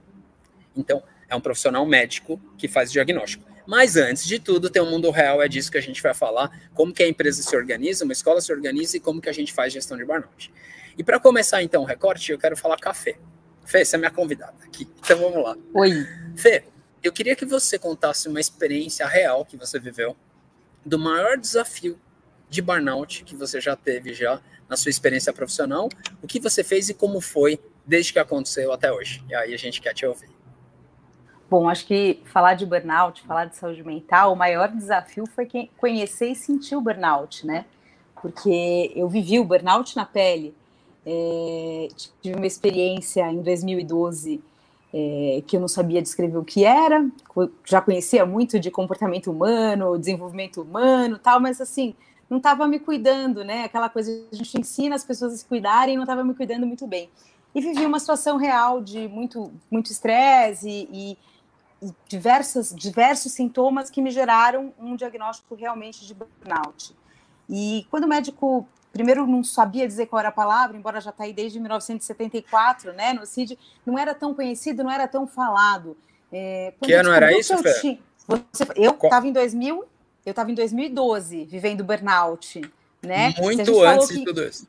Então, 0.76 1.02
é 1.28 1.34
um 1.34 1.40
profissional 1.40 1.84
médico 1.86 2.40
que 2.56 2.68
faz 2.68 2.90
diagnóstico. 2.92 3.44
Mas 3.66 3.96
antes 3.96 4.24
de 4.24 4.38
tudo, 4.38 4.70
tem 4.70 4.80
o 4.80 4.84
um 4.84 4.90
mundo 4.90 5.10
real, 5.10 5.42
é 5.42 5.48
disso 5.48 5.70
que 5.70 5.78
a 5.78 5.82
gente 5.82 6.00
vai 6.00 6.14
falar, 6.14 6.50
como 6.72 6.92
que 6.92 7.02
a 7.02 7.08
empresa 7.08 7.42
se 7.42 7.56
organiza, 7.56 8.04
uma 8.04 8.12
escola 8.12 8.40
se 8.40 8.52
organiza 8.52 8.96
e 8.96 9.00
como 9.00 9.20
que 9.20 9.28
a 9.28 9.32
gente 9.32 9.52
faz 9.52 9.72
gestão 9.72 9.96
de 9.96 10.04
burnout. 10.04 10.52
E 10.96 11.02
para 11.02 11.18
começar 11.18 11.62
então 11.62 11.82
o 11.82 11.84
recorte, 11.84 12.30
eu 12.30 12.38
quero 12.38 12.56
falar 12.56 12.76
café. 12.78 13.18
Fê, 13.64 13.84
você 13.84 13.96
é 13.96 13.98
minha 13.98 14.10
convidada 14.10 14.54
aqui. 14.64 14.88
Então 15.00 15.18
vamos 15.18 15.42
lá. 15.42 15.56
Oi. 15.74 16.06
Fê, 16.36 16.64
eu 17.02 17.12
queria 17.12 17.34
que 17.34 17.44
você 17.44 17.78
contasse 17.78 18.28
uma 18.28 18.40
experiência 18.40 19.06
real 19.06 19.44
que 19.44 19.56
você 19.56 19.78
viveu 19.78 20.16
do 20.84 20.98
maior 20.98 21.36
desafio 21.36 21.98
de 22.48 22.62
burnout 22.62 23.24
que 23.24 23.34
você 23.34 23.60
já 23.60 23.74
teve 23.74 24.14
já 24.14 24.40
na 24.68 24.76
sua 24.76 24.90
experiência 24.90 25.32
profissional, 25.32 25.88
o 26.22 26.26
que 26.26 26.40
você 26.40 26.62
fez 26.64 26.88
e 26.88 26.94
como 26.94 27.20
foi 27.20 27.60
desde 27.84 28.12
que 28.12 28.18
aconteceu 28.18 28.72
até 28.72 28.92
hoje. 28.92 29.24
E 29.28 29.34
aí 29.34 29.54
a 29.54 29.56
gente 29.56 29.80
quer 29.80 29.94
te 29.94 30.04
ouvir. 30.04 30.35
Bom, 31.48 31.68
acho 31.68 31.86
que 31.86 32.20
falar 32.24 32.54
de 32.54 32.66
burnout, 32.66 33.22
falar 33.22 33.44
de 33.44 33.56
saúde 33.56 33.84
mental, 33.84 34.32
o 34.32 34.36
maior 34.36 34.68
desafio 34.68 35.26
foi 35.26 35.48
conhecer 35.76 36.30
e 36.30 36.34
sentir 36.34 36.74
o 36.74 36.80
burnout, 36.80 37.46
né? 37.46 37.64
Porque 38.20 38.92
eu 38.96 39.08
vivi 39.08 39.38
o 39.38 39.44
burnout 39.44 39.94
na 39.94 40.04
pele. 40.04 40.54
É, 41.04 41.88
tive 42.20 42.36
uma 42.36 42.46
experiência 42.46 43.30
em 43.30 43.40
2012 43.42 44.42
é, 44.92 45.42
que 45.46 45.56
eu 45.56 45.60
não 45.60 45.68
sabia 45.68 46.02
descrever 46.02 46.36
o 46.36 46.44
que 46.44 46.64
era, 46.64 47.06
já 47.64 47.80
conhecia 47.80 48.26
muito 48.26 48.58
de 48.58 48.70
comportamento 48.70 49.30
humano, 49.30 49.98
desenvolvimento 49.98 50.62
humano, 50.62 51.18
tal, 51.18 51.38
mas 51.38 51.60
assim, 51.60 51.94
não 52.28 52.38
estava 52.38 52.66
me 52.66 52.80
cuidando, 52.80 53.44
né? 53.44 53.64
Aquela 53.64 53.88
coisa 53.88 54.10
que 54.10 54.28
a 54.32 54.36
gente 54.36 54.58
ensina 54.58 54.96
as 54.96 55.04
pessoas 55.04 55.32
a 55.34 55.36
se 55.36 55.44
cuidarem, 55.44 55.96
não 55.96 56.02
estava 56.02 56.24
me 56.24 56.34
cuidando 56.34 56.66
muito 56.66 56.86
bem. 56.86 57.08
E 57.54 57.60
vivi 57.60 57.86
uma 57.86 58.00
situação 58.00 58.36
real 58.36 58.82
de 58.82 59.06
muito 59.06 59.52
muito 59.70 59.92
estresse 59.92 60.68
e, 60.68 60.88
e 61.12 61.18
diversas, 62.08 62.74
diversos 62.74 63.32
sintomas 63.32 63.90
que 63.90 64.00
me 64.00 64.10
geraram 64.10 64.72
um 64.78 64.96
diagnóstico 64.96 65.54
realmente 65.54 66.06
de 66.06 66.14
burnout. 66.14 66.94
E 67.48 67.86
quando 67.90 68.04
o 68.04 68.08
médico, 68.08 68.66
primeiro 68.92 69.26
não 69.26 69.44
sabia 69.44 69.86
dizer 69.86 70.06
qual 70.06 70.20
era 70.20 70.30
a 70.30 70.32
palavra, 70.32 70.76
embora 70.76 71.00
já 71.00 71.10
está 71.10 71.24
aí 71.24 71.32
desde 71.32 71.60
1974, 71.60 72.92
né, 72.92 73.12
no 73.12 73.26
CID, 73.26 73.58
não 73.84 73.98
era 73.98 74.14
tão 74.14 74.34
conhecido, 74.34 74.82
não 74.82 74.90
era 74.90 75.06
tão 75.06 75.26
falado. 75.26 75.96
É, 76.32 76.72
que 76.82 76.92
ano 76.92 77.10
era 77.10 77.36
isso, 77.36 77.54
Eu 78.74 78.92
estava 78.92 79.28
em 79.28 79.32
2000, 79.32 79.84
eu 80.24 80.30
estava 80.30 80.50
em 80.50 80.54
2012, 80.54 81.44
vivendo 81.44 81.84
burnout, 81.84 82.60
né? 83.00 83.32
Muito 83.38 83.80
antes 83.84 84.08
de 84.08 84.24
tudo 84.24 84.42
isso. 84.42 84.66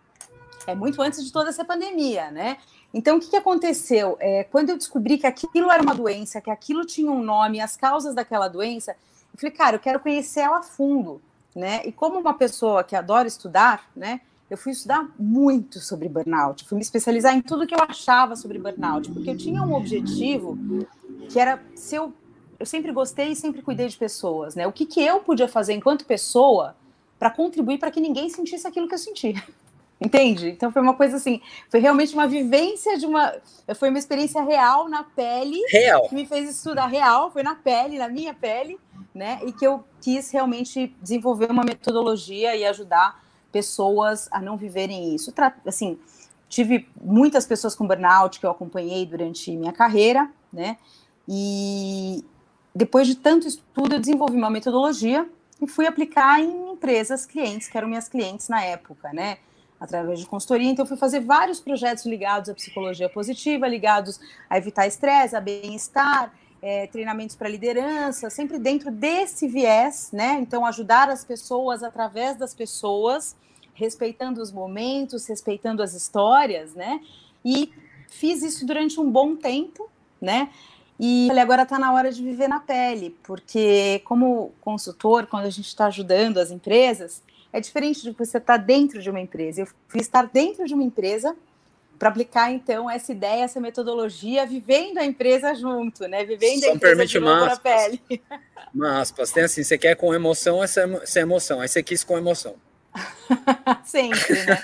É 0.68 0.76
muito 0.76 1.02
antes 1.02 1.24
de 1.24 1.32
toda 1.32 1.50
essa 1.50 1.66
pandemia, 1.66 2.30
né? 2.30 2.58
Então, 2.98 3.18
o 3.18 3.20
que, 3.20 3.30
que 3.30 3.36
aconteceu? 3.36 4.18
É, 4.20 4.44
quando 4.46 4.72
eu 4.72 4.75
descobri 4.75 5.20
que 5.20 5.27
aquilo 5.27 5.70
era 5.70 5.84
uma 5.84 5.94
doença, 5.94 6.42
que 6.42 6.50
aquilo 6.50 6.84
tinha 6.84 7.12
um 7.12 7.22
nome, 7.22 7.62
as 7.62 7.77
causas 7.77 8.16
daquela 8.16 8.48
doença, 8.48 8.94
eu 9.32 9.39
falei, 9.39 9.56
cara, 9.56 9.75
eu 9.75 9.80
quero 9.80 10.00
conhecer 10.00 10.39
ela 10.39 10.58
a 10.58 10.63
fundo, 10.63 11.22
né? 11.56 11.84
E 11.86 11.92
como 11.92 12.18
uma 12.18 12.34
pessoa 12.34 12.84
que 12.84 12.96
adora 12.96 13.27
estudar, 13.27 13.88
né? 13.96 14.20
Eu 14.50 14.58
fui 14.58 14.72
estudar 14.72 15.08
muito 15.20 15.80
sobre 15.80 16.10
burnout, 16.10 16.66
fui 16.66 16.75
me 16.75 16.82
especializar 16.82 17.36
em 17.36 17.42
tudo 17.42 17.68
que 17.68 17.75
eu 17.75 17.84
achava 17.88 18.36
sobre 18.36 18.58
burnout, 18.58 19.12
porque 19.12 19.30
eu 19.30 19.38
tinha 19.38 19.62
um 19.62 19.75
objetivo 19.75 20.58
que 21.30 21.39
era 21.39 21.62
se 21.75 21.96
eu 21.96 22.12
eu 22.60 22.66
sempre 22.66 22.92
gostei 22.92 23.34
e 23.34 23.36
sempre 23.36 23.62
cuidei 23.62 23.88
de 23.88 23.96
pessoas, 23.96 24.56
né? 24.56 24.66
O 24.66 24.72
que, 24.72 24.88
que 24.88 25.00
eu 25.00 25.20
podia 25.20 25.48
fazer 25.48 25.74
enquanto 25.74 26.04
pessoa 26.04 26.75
para 27.20 27.30
contribuir 27.30 27.77
para 27.77 27.92
que 27.92 28.01
ninguém 28.01 28.27
sentisse 28.27 28.66
aquilo 28.66 28.88
que 28.88 28.96
eu 28.96 28.98
sentia. 28.98 29.36
Entende? 30.00 30.50
Então 30.50 30.72
foi 30.72 30.82
uma 30.82 30.94
coisa 30.94 31.18
assim, 31.18 31.42
foi 31.70 31.80
realmente 31.80 32.13
uma 32.13 32.27
vivência 32.27 32.98
de 33.00 33.06
uma. 33.08 33.34
Foi 33.75 33.89
uma 33.89 33.98
experiência 33.98 34.44
real 34.44 34.88
na 34.88 35.04
pele. 35.04 35.60
Real. 35.70 36.08
Que 36.08 36.13
me 36.13 36.25
fez 36.25 36.50
estudar 36.50 36.86
real, 36.86 37.32
foi 37.32 37.42
na 37.42 37.56
pele, 37.56 37.98
na 37.98 38.08
minha 38.08 38.34
pele, 38.34 38.80
né? 39.13 39.39
E 39.44 39.51
que 39.51 39.66
eu 39.66 39.84
quis 40.00 40.30
realmente 40.30 40.96
desenvolver 41.01 41.50
uma 41.50 41.63
metodologia 41.63 42.56
e 42.56 42.63
ajudar 42.63 43.24
pessoas 43.51 44.30
a 44.32 44.39
não 44.39 44.56
viverem 44.56 45.16
isso. 45.16 45.34
Assim, 45.66 45.98
tive 46.48 46.88
muitas 47.01 47.48
pessoas 47.48 47.74
com 47.74 47.88
burnout 47.88 48.39
que 48.39 48.46
eu 48.46 48.51
acompanhei 48.51 49.04
durante 49.04 49.50
minha 49.58 49.74
carreira, 49.74 50.30
né? 50.54 50.77
E 51.27 52.24
depois 52.74 53.08
de 53.08 53.16
tanto 53.16 53.48
estudo, 53.48 53.96
eu 53.96 54.00
desenvolvi 54.00 54.38
uma 54.38 54.51
metodologia 54.51 55.27
e 55.60 55.68
fui 55.68 55.88
aplicar 55.88 56.39
em 56.39 56.74
empresas 56.74 57.25
clientes, 57.25 57.68
que 57.68 57.75
eram 57.75 57.88
minhas 57.88 58.08
clientes 58.08 58.48
na 58.48 58.63
época, 58.63 59.12
né? 59.12 59.39
Através 59.79 60.19
de 60.19 60.25
consultoria. 60.25 60.69
Então, 60.69 60.86
fui 60.86 60.98
fazer 60.98 61.19
vários 61.19 61.60
projetos 61.60 62.05
ligados 62.05 62.50
à 62.50 62.53
psicologia 62.53 63.10
positiva, 63.10 63.67
ligados 63.67 64.19
a 64.50 64.57
evitar 64.57 64.88
estresse, 64.88 65.36
a 65.36 65.41
bem-estar, 65.41 66.34
é, 66.62 66.88
treinamentos 66.88 67.36
para 67.36 67.48
liderança, 67.48 68.29
sempre 68.29 68.57
dentro 68.57 68.89
desse 68.89 69.48
viés, 69.48 70.10
né? 70.12 70.39
Então, 70.41 70.65
ajudar 70.65 71.10
as 71.10 71.24
pessoas 71.24 71.84
através 71.84 72.36
das 72.38 72.53
pessoas, 72.53 73.36
respeitando 73.74 74.41
os 74.41 74.51
momentos, 74.51 75.27
respeitando 75.27 75.84
as 75.84 75.93
histórias, 75.93 76.74
né? 76.74 77.00
E 77.46 77.72
fiz 78.10 78.41
isso 78.41 78.65
durante 78.65 79.00
um 79.00 79.10
bom 79.10 79.36
tempo, 79.36 79.88
né? 80.19 80.50
E 81.00 81.25
falei, 81.27 81.43
agora 81.43 81.62
está 81.62 81.77
na 81.77 81.93
hora 81.93 82.12
de 82.12 82.24
viver 82.24 82.48
na 82.48 82.60
pele, 82.60 83.15
porque 83.22 84.01
como 84.03 84.51
consultor, 84.60 85.27
quando 85.27 85.46
a 85.46 85.50
gente 85.51 85.67
está 85.67 85.86
ajudando 85.86 86.39
as 86.39 86.50
empresas, 86.50 87.22
é 87.51 87.60
diferente 87.60 88.01
de 88.01 88.12
você 88.12 88.38
estar 88.38 88.58
dentro 88.58 89.01
de 89.01 89.10
uma 89.10 89.20
empresa. 89.20 89.62
Eu 89.62 89.68
fui 89.88 90.01
estar 90.01 90.24
dentro 90.27 90.66
de 90.66 90.74
uma 90.74 90.84
empresa 90.84 91.36
para 91.98 92.10
aplicar 92.10 92.51
então 92.51 92.89
essa 92.89 93.12
ideia, 93.12 93.44
essa 93.44 93.60
metodologia, 93.60 94.46
vivendo 94.46 95.00
a 95.00 95.06
empresa 95.06 95.54
junto, 95.56 96.08
né? 96.08 96.24
Vivendo 96.24 96.60
Só 96.60 96.72
a 96.72 96.75
empresa 96.75 96.96
permite 96.96 97.18
uma 97.18 97.58
pele. 97.58 98.01
Uma 98.74 99.01
aspas, 99.01 99.32
tem 99.32 99.44
assim, 99.44 99.63
você 99.63 99.77
quer 99.77 99.96
com 99.96 100.13
emoção, 100.13 100.63
essa 100.63 100.84
sem 101.06 101.24
emoção. 101.24 101.60
Aí 101.60 101.68
você 101.68 101.82
quis 101.82 102.04
com 102.04 102.18
emoção. 102.18 102.56
Sempre, 103.84 104.46
né? 104.46 104.62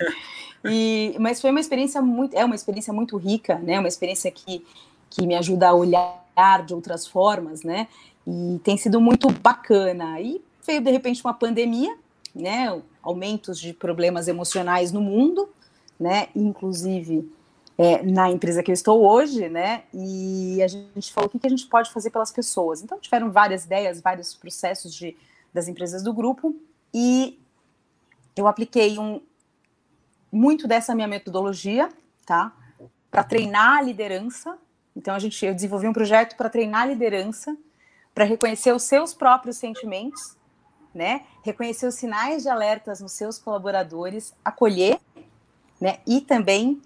E, 0.66 1.16
mas 1.20 1.42
foi 1.42 1.50
uma 1.50 1.60
experiência 1.60 2.02
muito, 2.02 2.36
é 2.36 2.46
uma 2.46 2.56
experiência 2.56 2.94
muito 2.94 3.18
rica, 3.18 3.56
né? 3.60 3.80
Uma 3.80 3.88
experiência 3.88 4.32
que, 4.32 4.66
que 5.10 5.26
me 5.26 5.36
ajuda 5.36 5.70
a 5.70 5.74
olhar 5.74 6.24
de 6.66 6.74
outras 6.74 7.06
formas, 7.06 7.64
né? 7.64 7.88
E 8.26 8.60
tem 8.64 8.78
sido 8.78 9.02
muito 9.02 9.30
bacana. 9.30 10.20
E 10.22 10.42
veio 10.66 10.82
de 10.82 10.92
repente 10.92 11.22
uma 11.24 11.34
pandemia, 11.34 11.96
né, 12.34 12.82
aumentos 13.02 13.60
de 13.60 13.74
problemas 13.74 14.28
emocionais 14.28 14.92
no 14.92 15.02
mundo, 15.02 15.50
né, 16.00 16.28
inclusive 16.36 17.32
é, 17.78 18.04
na 18.04 18.30
empresa 18.30 18.64
que 18.64 18.72
eu 18.72 18.74
estou 18.74 19.06
hoje, 19.06 19.50
né, 19.50 19.84
e 19.94 20.62
a 20.64 20.68
gente 20.68 21.14
falou 21.14 21.28
o 21.28 21.30
que, 21.30 21.40
que 21.40 21.48
a 21.48 21.50
gente 21.50 21.68
pode 21.68 21.92
fazer 21.92 22.10
pelas 22.10 22.32
pessoas. 22.32 22.82
Então 22.82 23.00
tiveram 23.00 23.32
várias 23.32 23.66
ideias, 23.66 24.02
vários 24.02 24.34
processos 24.34 24.94
de, 24.94 25.16
das 25.54 25.68
empresas 25.68 26.02
do 26.02 26.14
grupo 26.14 26.56
e 26.94 27.40
eu 28.36 28.48
apliquei 28.48 28.98
um, 28.98 29.22
muito 30.32 30.68
dessa 30.68 30.96
minha 30.96 31.08
metodologia, 31.08 31.90
tá, 32.26 32.52
para 33.12 33.24
treinar 33.24 33.78
a 33.78 33.82
liderança. 33.82 34.58
Então 34.96 35.14
a 35.14 35.20
gente 35.20 35.46
eu 35.46 35.54
desenvolvi 35.54 35.88
um 35.88 35.94
projeto 35.94 36.36
para 36.36 36.50
treinar 36.50 36.82
a 36.82 36.86
liderança, 36.88 37.56
para 38.14 38.26
reconhecer 38.26 38.72
os 38.74 38.84
seus 38.84 39.14
próprios 39.14 39.58
sentimentos 39.58 40.36
né? 40.94 41.24
Reconhecer 41.42 41.88
os 41.88 41.96
sinais 41.96 42.44
de 42.44 42.50
alertas 42.50 43.02
nos 43.02 43.14
seus 43.14 43.38
colaboradores, 43.38 44.34
acolher, 44.44 45.00
né? 45.82 46.00
E 46.06 46.22
também 46.22 46.82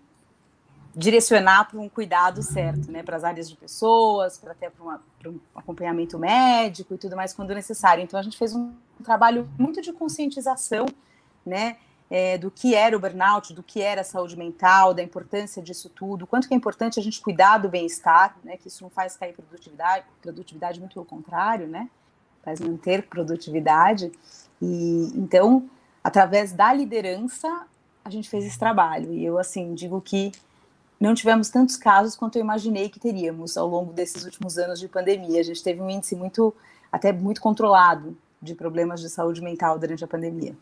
direcionar 0.96 1.66
para 1.66 1.80
um 1.80 1.88
cuidado 1.88 2.42
certo, 2.42 2.92
né? 2.92 3.04
Para 3.04 3.18
as 3.18 3.24
áreas 3.24 3.50
de 3.50 3.56
pessoas, 3.56 4.38
para 4.38 4.54
até 4.54 4.70
para, 4.70 4.84
um 5.30 5.40
acompanhamento 5.56 6.18
médico 6.18 6.96
e 6.96 6.98
tudo 6.98 7.16
mais 7.16 7.34
quando 7.34 7.54
necessário. 7.54 8.04
Então 8.04 8.20
a 8.20 8.24
gente 8.24 8.38
fez 8.38 8.56
um, 8.56 8.74
trabalho 9.04 9.48
muito 9.60 9.82
de 9.82 9.94
conscientização, 9.94 10.88
né? 11.46 11.78
É, 12.10 12.38
do 12.38 12.50
que 12.50 12.74
era 12.74 12.96
o 12.96 13.00
burnout, 13.02 13.54
do 13.54 13.62
que 13.62 13.82
era 13.82 14.00
a 14.00 14.04
saúde 14.04 14.38
mental, 14.38 14.94
da 14.94 15.04
importância 15.04 15.62
disso 15.62 15.90
tudo, 15.90 16.26
quanto 16.26 16.48
que 16.48 16.54
é 16.54 16.58
importante 16.58 16.98
a 16.98 17.04
gente 17.04 17.20
cuidar 17.20 17.58
do 17.58 17.68
bem-estar, 17.68 18.38
né, 18.46 18.56
que 18.56 18.70
isso 18.70 18.82
não 18.82 18.90
faz 18.90 19.18
cair 19.18 19.34
produtividade, 19.34 20.06
produtividade 20.22 20.80
muito 20.80 20.94
pelo 20.94 21.06
contrário, 21.06 21.68
né, 21.68 21.90
faz 22.48 22.62
manter 22.62 23.04
produtividade. 23.04 24.10
E 24.62 25.12
então, 25.16 25.70
através 26.02 26.54
da 26.54 26.72
liderança, 26.72 27.68
a 28.06 28.10
gente 28.10 28.30
fez 28.30 28.46
esse 28.46 28.58
trabalho. 28.58 29.14
E 29.14 29.26
eu 29.26 29.38
assim 29.38 29.74
digo 29.74 30.00
que 30.00 30.32
não 30.98 31.14
tivemos 31.14 31.50
tantos 31.50 31.76
casos 31.76 32.16
quanto 32.16 32.38
eu 32.38 32.42
imaginei 32.42 32.88
que 32.88 33.02
teríamos 33.02 33.58
ao 33.58 33.68
longo 33.68 33.92
desses 33.92 34.24
últimos 34.24 34.58
anos 34.58 34.80
de 34.80 34.88
pandemia. 34.88 35.42
A 35.42 35.44
gente 35.44 35.62
teve 35.62 35.82
um 35.82 35.90
índice 35.90 36.16
muito 36.16 36.56
até 36.90 37.12
muito 37.12 37.42
controlado 37.42 38.18
de 38.42 38.56
problemas 38.56 39.02
de 39.02 39.10
saúde 39.10 39.42
mental 39.42 39.78
durante 39.78 40.06
a 40.06 40.08
pandemia. 40.08 40.56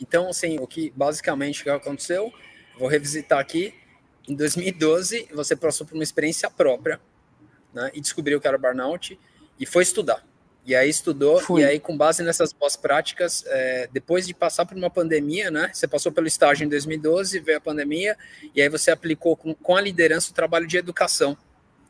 Então, 0.00 0.30
assim, 0.30 0.58
o 0.58 0.66
que 0.66 0.90
basicamente 0.96 1.68
aconteceu, 1.68 2.32
vou 2.78 2.88
revisitar 2.88 3.38
aqui. 3.38 3.74
Em 4.26 4.34
2012, 4.34 5.28
você 5.34 5.54
passou 5.54 5.86
por 5.86 5.94
uma 5.94 6.02
experiência 6.02 6.50
própria, 6.50 6.98
né, 7.74 7.90
e 7.92 8.00
descobriu 8.00 8.40
que 8.40 8.48
era 8.48 8.56
burnout 8.56 9.18
e 9.60 9.66
foi 9.66 9.82
estudar. 9.82 10.24
E 10.66 10.74
aí 10.74 10.90
estudou, 10.90 11.38
Fui. 11.40 11.62
e 11.62 11.64
aí 11.64 11.78
com 11.78 11.96
base 11.96 12.24
nessas 12.24 12.52
boas 12.52 12.74
práticas, 12.74 13.44
é, 13.46 13.88
depois 13.92 14.26
de 14.26 14.34
passar 14.34 14.66
por 14.66 14.76
uma 14.76 14.90
pandemia, 14.90 15.48
né? 15.48 15.70
Você 15.72 15.86
passou 15.86 16.10
pelo 16.10 16.26
estágio 16.26 16.64
em 16.64 16.68
2012, 16.68 17.38
veio 17.38 17.58
a 17.58 17.60
pandemia, 17.60 18.16
e 18.52 18.60
aí 18.60 18.68
você 18.68 18.90
aplicou 18.90 19.36
com, 19.36 19.54
com 19.54 19.76
a 19.76 19.80
liderança 19.80 20.32
o 20.32 20.34
trabalho 20.34 20.66
de 20.66 20.76
educação. 20.76 21.38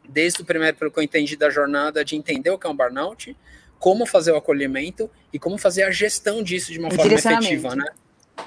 Desde 0.07 0.43
o 0.43 0.45
primeiro, 0.45 0.77
pelo 0.77 0.91
que 0.91 0.99
eu 0.99 1.03
entendi 1.03 1.37
da 1.37 1.49
jornada, 1.49 2.05
de 2.05 2.17
entender 2.17 2.51
o 2.51 2.59
que 2.59 2.67
é 2.67 2.71
um 2.71 2.77
burnout, 2.77 3.35
como 3.79 4.05
fazer 4.05 4.33
o 4.33 4.37
acolhimento 4.37 5.11
e 5.33 5.39
como 5.39 5.57
fazer 5.57 5.85
a 5.85 5.91
gestão 5.91 6.43
disso 6.43 6.71
de 6.71 6.79
uma 6.79 6.91
forma 6.91 7.15
efetiva, 7.15 7.75
né? 7.75 7.87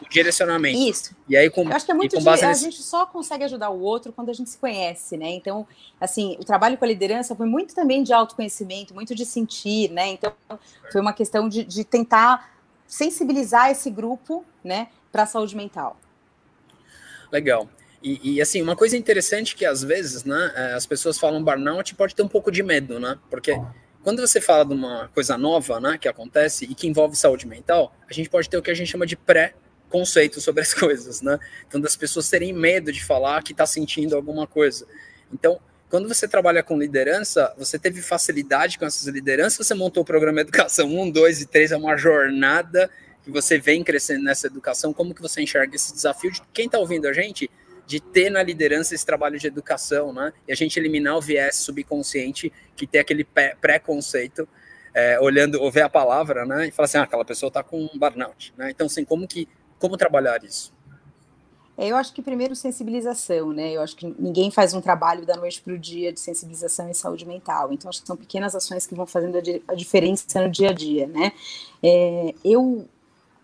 O 0.01 0.09
direcionamento. 0.09 0.77
Isso. 0.77 1.15
E 1.27 1.35
aí 1.35 1.49
com, 1.49 1.63
Eu 1.63 1.73
acho 1.73 1.85
que 1.85 1.91
é 1.91 1.95
muito 1.95 2.17
de, 2.17 2.23
nesse... 2.23 2.45
a 2.45 2.53
gente 2.53 2.81
só 2.81 3.05
consegue 3.05 3.43
ajudar 3.43 3.69
o 3.69 3.79
outro 3.79 4.13
quando 4.13 4.29
a 4.29 4.33
gente 4.33 4.49
se 4.49 4.57
conhece, 4.57 5.17
né? 5.17 5.29
Então, 5.29 5.67
assim, 5.99 6.37
o 6.39 6.43
trabalho 6.43 6.77
com 6.77 6.85
a 6.85 6.87
liderança 6.87 7.35
foi 7.35 7.47
muito 7.47 7.73
também 7.73 8.03
de 8.03 8.13
autoconhecimento, 8.13 8.93
muito 8.93 9.15
de 9.15 9.25
sentir, 9.25 9.89
né? 9.91 10.07
Então, 10.09 10.33
foi 10.91 11.01
uma 11.01 11.13
questão 11.13 11.49
de, 11.49 11.63
de 11.63 11.83
tentar 11.83 12.59
sensibilizar 12.87 13.69
esse 13.69 13.89
grupo, 13.89 14.43
né, 14.63 14.87
para 15.11 15.23
a 15.23 15.25
saúde 15.25 15.55
mental. 15.55 15.95
Legal. 17.31 17.69
E, 18.01 18.35
e, 18.35 18.41
assim, 18.41 18.61
uma 18.61 18.75
coisa 18.75 18.97
interessante 18.97 19.55
que 19.55 19.65
às 19.65 19.83
vezes, 19.83 20.23
né, 20.23 20.51
é, 20.55 20.73
as 20.73 20.85
pessoas 20.85 21.19
falam 21.19 21.43
burnout 21.43 21.93
pode 21.95 22.15
ter 22.15 22.23
um 22.23 22.27
pouco 22.27 22.51
de 22.51 22.63
medo, 22.63 22.99
né? 22.99 23.19
Porque 23.29 23.59
quando 24.01 24.25
você 24.25 24.39
fala 24.39 24.65
de 24.65 24.73
uma 24.73 25.09
coisa 25.09 25.37
nova, 25.37 25.79
né, 25.79 25.97
que 25.97 26.07
acontece 26.07 26.65
e 26.65 26.73
que 26.73 26.87
envolve 26.87 27.15
saúde 27.15 27.45
mental, 27.45 27.93
a 28.09 28.13
gente 28.13 28.29
pode 28.29 28.49
ter 28.49 28.57
o 28.57 28.61
que 28.61 28.71
a 28.71 28.73
gente 28.73 28.89
chama 28.89 29.05
de 29.05 29.15
pré-conceito 29.89 30.39
sobre 30.39 30.61
as 30.61 30.73
coisas, 30.75 31.21
né? 31.21 31.39
Então, 31.67 31.81
das 31.81 31.95
pessoas 31.95 32.29
terem 32.29 32.53
medo 32.53 32.91
de 32.91 33.03
falar 33.03 33.41
que 33.43 33.51
está 33.51 33.65
sentindo 33.65 34.15
alguma 34.15 34.45
coisa. 34.45 34.85
Então, 35.33 35.59
quando 35.89 36.07
você 36.07 36.27
trabalha 36.27 36.61
com 36.61 36.77
liderança, 36.77 37.53
você 37.57 37.79
teve 37.79 38.01
facilidade 38.01 38.77
com 38.77 38.85
essas 38.85 39.07
lideranças, 39.07 39.65
você 39.65 39.73
montou 39.73 40.03
o 40.03 40.05
programa 40.05 40.41
Educação 40.41 40.87
1, 40.87 41.09
2 41.09 41.41
e 41.41 41.45
3, 41.47 41.71
é 41.71 41.77
uma 41.77 41.97
jornada 41.97 42.89
que 43.23 43.31
você 43.31 43.57
vem 43.57 43.83
crescendo 43.83 44.23
nessa 44.23 44.47
educação. 44.47 44.93
Como 44.93 45.13
que 45.13 45.21
você 45.21 45.41
enxerga 45.41 45.75
esse 45.75 45.93
desafio 45.93 46.31
de 46.31 46.41
quem 46.53 46.67
está 46.67 46.77
ouvindo 46.77 47.07
a 47.07 47.13
gente? 47.13 47.49
de 47.85 47.99
ter 47.99 48.29
na 48.29 48.43
liderança 48.43 48.93
esse 48.93 49.03
trabalho 49.03 49.39
de 49.39 49.47
educação, 49.47 50.13
né? 50.13 50.31
E 50.47 50.51
a 50.51 50.55
gente 50.55 50.79
eliminar 50.79 51.17
o 51.17 51.21
viés 51.21 51.55
subconsciente 51.55 52.53
que 52.75 52.85
tem 52.85 53.01
aquele 53.01 53.25
preconceito, 53.59 54.47
é, 54.93 55.19
olhando, 55.19 55.59
ou 55.59 55.71
ver 55.71 55.81
a 55.81 55.89
palavra, 55.89 56.45
né? 56.45 56.67
E 56.67 56.71
falar 56.71 56.85
assim, 56.85 56.97
ah, 56.99 57.01
aquela 57.01 57.25
pessoa 57.25 57.47
está 57.47 57.63
com 57.63 57.89
burnout, 57.95 58.53
né? 58.55 58.69
Então, 58.69 58.85
assim, 58.85 59.03
como 59.03 59.27
que, 59.27 59.47
como 59.79 59.97
trabalhar 59.97 60.43
isso? 60.43 60.71
É, 61.77 61.87
eu 61.87 61.95
acho 61.95 62.13
que 62.13 62.21
primeiro 62.21 62.55
sensibilização, 62.57 63.53
né? 63.53 63.71
Eu 63.71 63.81
acho 63.81 63.95
que 63.95 64.13
ninguém 64.19 64.51
faz 64.51 64.73
um 64.73 64.81
trabalho 64.81 65.25
da 65.25 65.37
noite 65.37 65.61
para 65.61 65.73
o 65.73 65.77
dia 65.77 66.11
de 66.11 66.19
sensibilização 66.19 66.89
em 66.89 66.93
saúde 66.93 67.25
mental. 67.25 67.71
Então, 67.71 67.87
acho 67.87 68.01
que 68.01 68.07
são 68.07 68.17
pequenas 68.17 68.53
ações 68.53 68.85
que 68.85 68.93
vão 68.93 69.05
fazendo 69.05 69.37
a, 69.65 69.73
diferença 69.73 70.41
no 70.41 70.51
dia 70.51 70.71
a 70.71 70.73
dia, 70.73 71.07
né? 71.07 71.31
É, 71.81 72.35
eu 72.43 72.85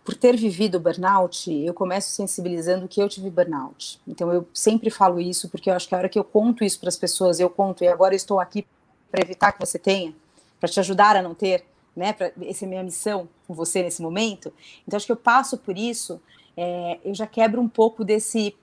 por 0.03 0.13
ter 0.13 0.37
vivido 0.37 0.79
burnout, 0.79 1.51
eu 1.51 1.73
começo 1.73 2.11
sensibilizando 2.11 2.87
que 2.87 3.01
eu 3.01 3.09
tive 3.09 3.27
burnout. 3.31 3.99
Então 4.07 4.31
eu 4.31 4.47
sempre 4.53 4.91
falo 4.91 5.19
isso 5.19 5.49
porque 5.49 5.67
eu 5.67 5.73
acho 5.73 5.87
que 5.87 5.95
a 5.95 5.97
hora 5.97 6.07
que 6.07 6.19
eu 6.19 6.23
conto 6.23 6.63
isso 6.63 6.79
para 6.79 6.89
as 6.89 6.95
pessoas, 6.95 7.39
eu 7.39 7.49
conto 7.49 7.83
e 7.83 7.87
agora 7.87 8.13
estou 8.13 8.39
aqui 8.39 8.67
para 9.09 9.23
evitar 9.23 9.51
que 9.51 9.59
você 9.59 9.79
tenha, 9.79 10.13
para 10.59 10.69
te 10.69 10.79
ajudar 10.79 11.15
a 11.15 11.23
não 11.23 11.33
ter, 11.33 11.65
né? 11.95 12.13
Pra, 12.13 12.31
essa 12.41 12.65
é 12.65 12.67
a 12.67 12.69
minha 12.69 12.83
missão 12.83 13.27
com 13.47 13.53
você 13.53 13.81
nesse 13.81 14.01
momento. 14.01 14.51
Então 14.87 14.97
acho 14.97 15.05
que 15.05 15.11
eu 15.11 15.17
passo 15.17 15.57
por 15.57 15.77
isso, 15.77 16.21
é, 16.57 16.99
eu 17.03 17.13
já 17.13 17.27
quebro 17.27 17.61
um 17.61 17.69
pouco 17.69 18.03
desse 18.03 18.55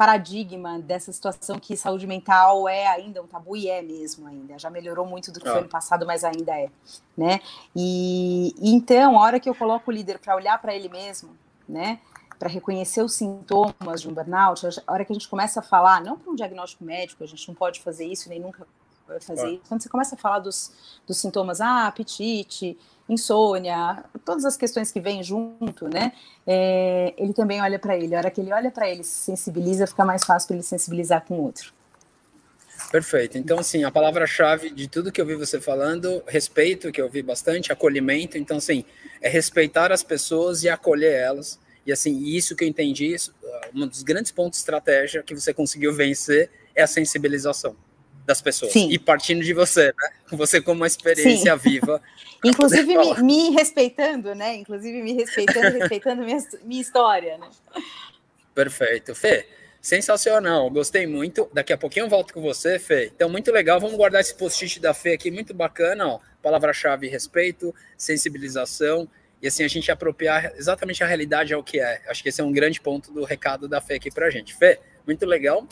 paradigma 0.00 0.78
dessa 0.78 1.12
situação 1.12 1.58
que 1.58 1.76
saúde 1.76 2.06
mental 2.06 2.66
é 2.66 2.86
ainda 2.86 3.22
um 3.22 3.26
tabu 3.26 3.54
e 3.54 3.68
é 3.68 3.82
mesmo 3.82 4.26
ainda. 4.26 4.58
Já 4.58 4.70
melhorou 4.70 5.04
muito 5.04 5.30
do 5.30 5.38
que 5.38 5.46
ah. 5.46 5.52
foi 5.52 5.60
no 5.60 5.68
passado, 5.68 6.06
mas 6.06 6.24
ainda 6.24 6.58
é, 6.58 6.70
né? 7.14 7.38
E, 7.76 8.54
e 8.58 8.74
então, 8.74 9.18
a 9.18 9.22
hora 9.22 9.38
que 9.38 9.46
eu 9.46 9.54
coloco 9.54 9.90
o 9.90 9.94
líder 9.94 10.18
para 10.18 10.34
olhar 10.34 10.58
para 10.58 10.74
ele 10.74 10.88
mesmo, 10.88 11.36
né? 11.68 12.00
Para 12.38 12.48
reconhecer 12.48 13.02
os 13.02 13.12
sintomas 13.12 14.00
de 14.00 14.08
um 14.08 14.14
burnout, 14.14 14.66
a 14.86 14.90
hora 14.90 15.04
que 15.04 15.12
a 15.12 15.14
gente 15.14 15.28
começa 15.28 15.60
a 15.60 15.62
falar, 15.62 16.02
não 16.02 16.16
para 16.16 16.32
um 16.32 16.34
diagnóstico 16.34 16.82
médico, 16.82 17.22
a 17.22 17.26
gente 17.26 17.46
não 17.46 17.54
pode 17.54 17.82
fazer 17.82 18.06
isso, 18.06 18.30
nem 18.30 18.40
nunca 18.40 18.66
fazer 19.18 19.46
ah. 19.46 19.50
isso. 19.50 19.62
Quando 19.68 19.82
você 19.82 19.88
começa 19.88 20.14
a 20.14 20.18
falar 20.18 20.38
dos, 20.38 20.72
dos 21.06 21.16
sintomas, 21.16 21.60
ah, 21.60 21.86
apetite, 21.86 22.78
insônia, 23.10 24.04
todas 24.24 24.44
as 24.44 24.56
questões 24.56 24.92
que 24.92 25.00
vêm 25.00 25.22
junto, 25.22 25.88
né? 25.88 26.12
É, 26.46 27.12
ele 27.18 27.32
também 27.32 27.60
olha 27.60 27.78
para 27.78 27.96
ele. 27.96 28.14
A 28.14 28.18
hora 28.18 28.30
que 28.30 28.40
ele 28.40 28.52
olha 28.52 28.70
para 28.70 28.88
ele, 28.88 29.02
se 29.02 29.24
sensibiliza, 29.24 29.86
fica 29.86 30.04
mais 30.04 30.24
fácil 30.24 30.48
para 30.48 30.56
ele 30.56 30.64
sensibilizar 30.64 31.24
com 31.26 31.34
o 31.34 31.42
outro. 31.42 31.72
Perfeito. 32.90 33.36
Então, 33.36 33.58
assim, 33.58 33.84
a 33.84 33.90
palavra-chave 33.90 34.70
de 34.70 34.88
tudo 34.88 35.12
que 35.12 35.20
eu 35.20 35.26
vi 35.26 35.34
você 35.34 35.60
falando, 35.60 36.22
respeito, 36.26 36.90
que 36.90 37.00
eu 37.00 37.08
vi 37.08 37.22
bastante, 37.22 37.72
acolhimento. 37.72 38.38
Então, 38.38 38.56
assim, 38.56 38.84
é 39.20 39.28
respeitar 39.28 39.92
as 39.92 40.02
pessoas 40.02 40.62
e 40.62 40.68
acolher 40.68 41.12
elas. 41.12 41.58
E, 41.84 41.92
assim, 41.92 42.22
isso 42.24 42.54
que 42.54 42.64
eu 42.64 42.68
entendi, 42.68 43.12
isso, 43.12 43.34
um 43.74 43.86
dos 43.86 44.02
grandes 44.02 44.30
pontos 44.30 44.58
de 44.58 44.62
estratégia 44.62 45.22
que 45.22 45.34
você 45.34 45.52
conseguiu 45.52 45.92
vencer 45.92 46.50
é 46.74 46.82
a 46.82 46.86
sensibilização 46.86 47.76
das 48.30 48.40
pessoas. 48.40 48.72
Sim. 48.72 48.88
E 48.90 48.98
partindo 48.98 49.42
de 49.42 49.52
você, 49.52 49.86
né? 49.86 50.10
Você 50.30 50.60
como 50.60 50.80
uma 50.80 50.86
experiência 50.86 51.58
Sim. 51.58 51.70
viva. 51.70 52.00
Inclusive 52.44 52.96
me, 52.96 53.22
me, 53.22 53.50
respeitando, 53.50 54.34
né? 54.36 54.54
Inclusive 54.54 55.02
me 55.02 55.12
respeitando, 55.12 55.76
respeitando 55.78 56.22
minha, 56.22 56.38
minha 56.64 56.80
história, 56.80 57.36
né? 57.38 57.50
Perfeito. 58.54 59.16
Fê, 59.16 59.48
sensacional. 59.82 60.70
Gostei 60.70 61.08
muito. 61.08 61.50
Daqui 61.52 61.72
a 61.72 61.78
pouquinho 61.78 62.04
eu 62.04 62.08
volto 62.08 62.32
com 62.32 62.40
você, 62.40 62.78
Fê. 62.78 63.10
Então, 63.14 63.28
muito 63.28 63.50
legal. 63.50 63.80
Vamos 63.80 63.96
guardar 63.96 64.20
esse 64.20 64.34
post-it 64.34 64.78
da 64.78 64.94
Fê 64.94 65.14
aqui, 65.14 65.30
muito 65.30 65.52
bacana, 65.52 66.06
ó. 66.06 66.20
Palavra-chave 66.40 67.08
respeito, 67.08 67.74
sensibilização. 67.98 69.08
E 69.42 69.48
assim, 69.48 69.64
a 69.64 69.68
gente 69.68 69.90
apropriar 69.90 70.52
exatamente 70.56 71.02
a 71.02 71.06
realidade 71.06 71.52
ao 71.52 71.64
que 71.64 71.80
é. 71.80 72.00
Acho 72.06 72.22
que 72.22 72.28
esse 72.28 72.40
é 72.40 72.44
um 72.44 72.52
grande 72.52 72.80
ponto 72.80 73.12
do 73.12 73.24
recado 73.24 73.66
da 73.66 73.80
Fê 73.80 73.94
aqui 73.94 74.10
pra 74.10 74.30
gente. 74.30 74.54
Fê, 74.54 74.78
muito 75.04 75.26
legal. 75.26 75.66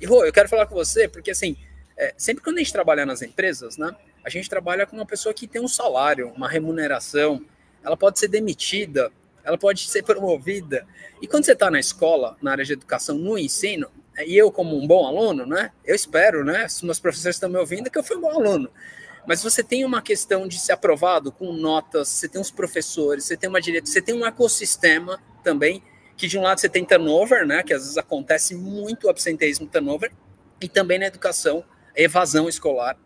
E, 0.00 0.06
Rô, 0.06 0.24
eu 0.24 0.32
quero 0.32 0.48
falar 0.48 0.66
com 0.66 0.74
você, 0.74 1.08
porque 1.08 1.32
assim, 1.32 1.56
é, 1.96 2.14
sempre 2.16 2.42
quando 2.42 2.56
a 2.56 2.60
gente 2.60 2.72
trabalha 2.72 3.06
nas 3.06 3.22
empresas, 3.22 3.76
né, 3.76 3.94
a 4.24 4.28
gente 4.28 4.48
trabalha 4.48 4.86
com 4.86 4.96
uma 4.96 5.06
pessoa 5.06 5.34
que 5.34 5.46
tem 5.46 5.60
um 5.60 5.68
salário, 5.68 6.32
uma 6.34 6.48
remuneração, 6.48 7.44
ela 7.82 7.96
pode 7.96 8.18
ser 8.18 8.28
demitida, 8.28 9.12
ela 9.44 9.58
pode 9.58 9.86
ser 9.86 10.02
promovida. 10.02 10.86
E 11.20 11.28
quando 11.28 11.44
você 11.44 11.52
está 11.52 11.70
na 11.70 11.78
escola, 11.78 12.36
na 12.40 12.52
área 12.52 12.64
de 12.64 12.72
educação, 12.72 13.16
no 13.16 13.38
ensino, 13.38 13.88
e 14.26 14.36
eu 14.36 14.50
como 14.50 14.76
um 14.76 14.86
bom 14.86 15.06
aluno, 15.06 15.44
né, 15.44 15.70
eu 15.84 15.94
espero, 15.94 16.44
né, 16.44 16.66
se 16.68 16.84
meus 16.84 16.98
professores 16.98 17.36
estão 17.36 17.48
me 17.48 17.58
ouvindo, 17.58 17.90
que 17.90 17.98
eu 17.98 18.02
fui 18.02 18.16
um 18.16 18.20
bom 18.22 18.30
aluno. 18.30 18.70
Mas 19.26 19.42
você 19.42 19.62
tem 19.62 19.84
uma 19.84 20.02
questão 20.02 20.46
de 20.48 20.58
ser 20.58 20.72
aprovado 20.72 21.32
com 21.32 21.52
notas, 21.52 22.08
você 22.08 22.28
tem 22.28 22.40
os 22.40 22.50
professores, 22.50 23.24
você 23.24 23.36
tem 23.36 23.48
uma 23.48 23.60
direita, 23.60 23.86
você 23.86 24.02
tem 24.02 24.14
um 24.14 24.26
ecossistema 24.26 25.20
também, 25.42 25.82
que 26.16 26.26
de 26.28 26.38
um 26.38 26.42
lado 26.42 26.60
você 26.60 26.68
tem 26.68 26.84
turnover, 26.84 27.46
né, 27.46 27.62
que 27.62 27.74
às 27.74 27.82
vezes 27.82 27.98
acontece 27.98 28.54
muito 28.54 29.08
absenteísmo 29.08 29.66
turnover, 29.66 30.12
e 30.60 30.68
também 30.68 30.98
na 30.98 31.06
educação 31.06 31.64
evasão 31.96 32.48
escolar. 32.48 32.98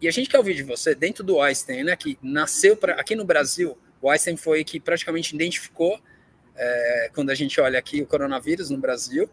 E 0.00 0.06
a 0.06 0.10
gente 0.10 0.28
quer 0.28 0.38
ouvir 0.38 0.54
de 0.54 0.62
você, 0.62 0.94
dentro 0.94 1.24
do 1.24 1.40
Einstein, 1.40 1.84
né, 1.84 1.96
que 1.96 2.18
nasceu 2.22 2.76
pra, 2.76 2.94
aqui 2.94 3.16
no 3.16 3.24
Brasil, 3.24 3.76
o 4.00 4.10
Einstein 4.10 4.36
foi 4.36 4.62
que 4.62 4.78
praticamente 4.78 5.34
identificou, 5.34 5.98
é, 6.56 7.10
quando 7.14 7.30
a 7.30 7.34
gente 7.34 7.60
olha 7.60 7.78
aqui 7.78 8.00
o 8.00 8.06
coronavírus 8.06 8.70
no 8.70 8.78
Brasil, 8.78 9.28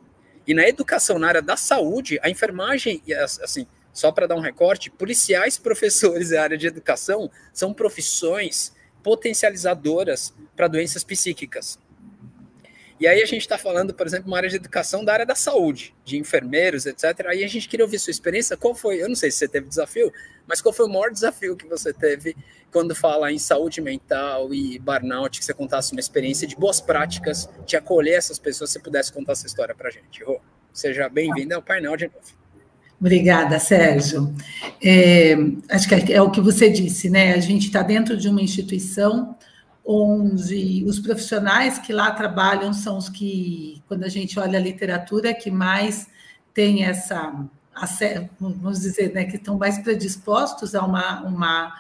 e 0.47 0.53
na 0.53 0.67
educação, 0.67 1.17
na 1.17 1.27
área 1.27 1.41
da 1.41 1.57
saúde, 1.57 2.19
a 2.21 2.29
enfermagem, 2.29 3.01
assim, 3.41 3.67
só 3.91 4.11
para 4.11 4.27
dar 4.27 4.35
um 4.35 4.41
recorte, 4.41 4.91
policiais, 4.91 5.57
professores 5.59 6.31
e 6.31 6.37
área 6.37 6.57
de 6.57 6.67
educação 6.67 7.29
são 7.53 7.73
profissões 7.73 8.73
potencializadoras 9.01 10.33
para 10.55 10.67
doenças 10.67 11.03
psíquicas. 11.03 11.79
E 12.99 13.07
aí 13.07 13.21
a 13.21 13.25
gente 13.25 13.41
está 13.41 13.57
falando, 13.57 13.93
por 13.93 14.07
exemplo, 14.07 14.27
uma 14.27 14.37
área 14.37 14.49
de 14.49 14.55
educação 14.55 15.03
da 15.03 15.11
área 15.11 15.25
da 15.25 15.35
saúde, 15.35 15.93
de 16.05 16.17
enfermeiros, 16.17 16.85
etc. 16.85 17.25
Aí 17.27 17.43
a 17.43 17.47
gente 17.47 17.67
queria 17.67 17.85
ouvir 17.85 17.99
sua 17.99 18.11
experiência. 18.11 18.55
Qual 18.55 18.73
foi, 18.73 19.01
eu 19.01 19.09
não 19.09 19.15
sei 19.15 19.29
se 19.31 19.39
você 19.39 19.47
teve 19.49 19.67
desafio, 19.67 20.13
mas 20.47 20.61
qual 20.61 20.71
foi 20.71 20.85
o 20.85 20.89
maior 20.89 21.11
desafio 21.11 21.57
que 21.57 21.67
você 21.67 21.91
teve 21.91 22.35
quando 22.71 22.95
fala 22.95 23.31
em 23.31 23.37
saúde 23.37 23.81
mental 23.81 24.53
e 24.53 24.79
burnout, 24.79 25.39
que 25.39 25.45
você 25.45 25.53
contasse 25.53 25.91
uma 25.91 25.99
experiência 25.99 26.47
de 26.47 26.55
boas 26.55 26.79
práticas, 26.79 27.49
de 27.65 27.75
acolher 27.75 28.15
essas 28.15 28.39
pessoas, 28.39 28.69
se 28.69 28.79
pudesse 28.79 29.11
contar 29.11 29.33
essa 29.33 29.47
história 29.47 29.75
para 29.75 29.89
a 29.89 29.91
gente. 29.91 30.23
Seja 30.73 31.09
bem-vinda 31.09 31.55
ao 31.55 31.61
painel 31.61 31.97
de 31.97 32.05
novo. 32.07 32.45
Obrigada, 32.99 33.59
Sérgio. 33.59 34.33
É, 34.81 35.35
acho 35.69 35.87
que 35.87 36.13
é 36.13 36.21
o 36.21 36.31
que 36.31 36.39
você 36.39 36.69
disse, 36.69 37.09
né? 37.09 37.33
A 37.33 37.39
gente 37.39 37.67
está 37.67 37.81
dentro 37.81 38.15
de 38.15 38.29
uma 38.29 38.41
instituição 38.41 39.37
onde 39.85 40.83
os 40.87 40.99
profissionais 40.99 41.77
que 41.77 41.93
lá 41.93 42.11
trabalham 42.11 42.73
são 42.73 42.97
os 42.97 43.07
que, 43.07 43.83
quando 43.87 44.03
a 44.03 44.09
gente 44.09 44.39
olha 44.39 44.57
a 44.57 44.61
literatura, 44.61 45.33
que 45.33 45.51
mais 45.51 46.07
tem 46.53 46.85
essa, 46.85 47.45
vamos 48.39 48.79
dizer, 48.79 49.13
né, 49.13 49.25
que 49.25 49.35
estão 49.35 49.57
mais 49.57 49.77
predispostos 49.77 50.73
a 50.73 50.83
uma, 50.83 51.21
uma 51.21 51.73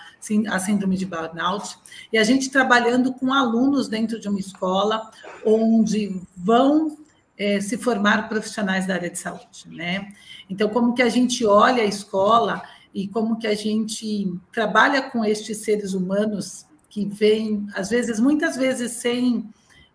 a 0.49 0.59
síndrome 0.59 0.97
de 0.97 1.05
burnout, 1.05 1.77
e 2.11 2.17
a 2.17 2.23
gente 2.23 2.49
trabalhando 2.49 3.13
com 3.13 3.33
alunos 3.33 3.87
dentro 3.87 4.19
de 4.19 4.27
uma 4.27 4.39
escola 4.39 5.09
onde 5.45 6.21
vão 6.35 6.97
é, 7.37 7.59
se 7.59 7.77
formar 7.77 8.29
profissionais 8.29 8.85
da 8.87 8.95
área 8.95 9.09
de 9.09 9.19
saúde, 9.19 9.67
né? 9.67 10.13
Então, 10.49 10.69
como 10.69 10.93
que 10.93 11.01
a 11.01 11.09
gente 11.09 11.45
olha 11.45 11.83
a 11.83 11.85
escola 11.85 12.61
e 12.93 13.07
como 13.07 13.37
que 13.37 13.47
a 13.47 13.55
gente 13.55 14.33
trabalha 14.51 15.01
com 15.09 15.23
estes 15.23 15.57
seres 15.57 15.93
humanos 15.93 16.65
que 16.89 17.05
vêm, 17.05 17.67
às 17.73 17.89
vezes, 17.89 18.19
muitas 18.19 18.55
vezes, 18.55 18.93
sem 18.93 19.49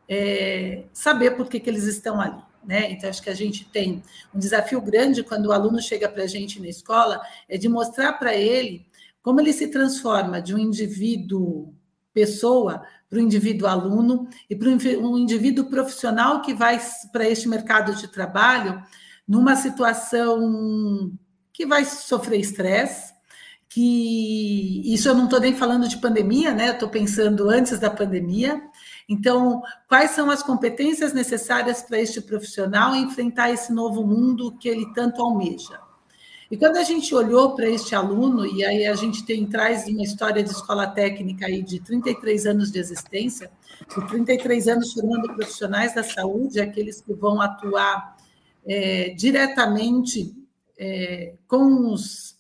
é, 0.09 0.85
saber 0.93 1.33
por 1.33 1.49
que, 1.49 1.61
que 1.61 1.71
eles 1.71 1.85
estão 1.85 2.21
ali. 2.21 2.43
Né? 2.65 2.93
Então, 2.93 3.09
acho 3.09 3.23
que 3.23 3.31
a 3.31 3.35
gente 3.35 3.65
tem 3.65 4.03
um 4.35 4.39
desafio 4.39 4.81
grande 4.81 5.23
quando 5.23 5.47
o 5.47 5.53
aluno 5.53 5.81
chega 5.81 6.09
para 6.09 6.25
a 6.25 6.27
gente 6.27 6.61
na 6.61 6.69
escola, 6.69 7.21
é 7.49 7.57
de 7.57 7.69
mostrar 7.69 8.15
para 8.15 8.35
ele 8.35 8.87
como 9.23 9.41
ele 9.41 9.53
se 9.53 9.69
transforma 9.69 10.41
de 10.41 10.55
um 10.55 10.59
indivíduo 10.59 11.75
pessoa 12.13 12.83
para 13.09 13.19
o 13.19 13.23
indivíduo 13.23 13.67
aluno 13.67 14.29
e 14.49 14.55
para 14.55 14.69
um 14.69 15.19
indivíduo 15.19 15.67
profissional 15.67 16.43
que 16.43 16.55
vai 16.55 16.81
para 17.13 17.29
este 17.29 17.49
mercado 17.49 17.95
de 17.95 18.09
trabalho 18.09 18.83
numa 19.27 19.57
situação 19.57 21.13
que 21.53 21.67
vai 21.67 21.85
sofrer 21.85 22.41
estresse, 22.41 23.13
que 23.71 24.83
isso 24.85 25.09
eu 25.09 25.15
não 25.15 25.25
estou 25.25 25.39
nem 25.39 25.55
falando 25.55 25.89
de 25.89 25.97
pandemia, 25.97 26.53
né? 26.53 26.71
Estou 26.71 26.89
pensando 26.89 27.49
antes 27.49 27.79
da 27.79 27.89
pandemia. 27.89 28.61
Então, 29.09 29.63
quais 29.89 30.11
são 30.11 30.29
as 30.29 30.43
competências 30.43 31.13
necessárias 31.13 31.81
para 31.81 32.01
este 32.01 32.21
profissional 32.21 32.97
enfrentar 32.97 33.51
esse 33.53 33.73
novo 33.73 34.05
mundo 34.05 34.57
que 34.59 34.69
ele 34.69 34.93
tanto 34.93 35.23
almeja? 35.23 35.79
E 36.51 36.57
quando 36.57 36.79
a 36.79 36.83
gente 36.83 37.15
olhou 37.15 37.55
para 37.55 37.69
este 37.71 37.95
aluno, 37.95 38.45
e 38.45 38.65
aí 38.65 38.85
a 38.87 38.95
gente 38.97 39.25
tem 39.25 39.47
traz 39.47 39.87
uma 39.87 40.03
história 40.03 40.43
de 40.43 40.51
escola 40.51 40.89
técnica 40.89 41.47
aí 41.47 41.63
de 41.63 41.79
33 41.79 42.47
anos 42.47 42.73
de 42.73 42.81
existência, 42.81 43.53
de 43.89 44.09
33 44.09 44.67
anos 44.67 44.93
formando 44.93 45.33
profissionais 45.33 45.95
da 45.95 46.03
saúde, 46.03 46.61
aqueles 46.61 47.01
que 47.01 47.15
vão 47.15 47.41
atuar 47.41 48.17
é, 48.67 49.11
diretamente 49.11 50.35
é, 50.77 51.35
com 51.47 51.93
os, 51.93 52.40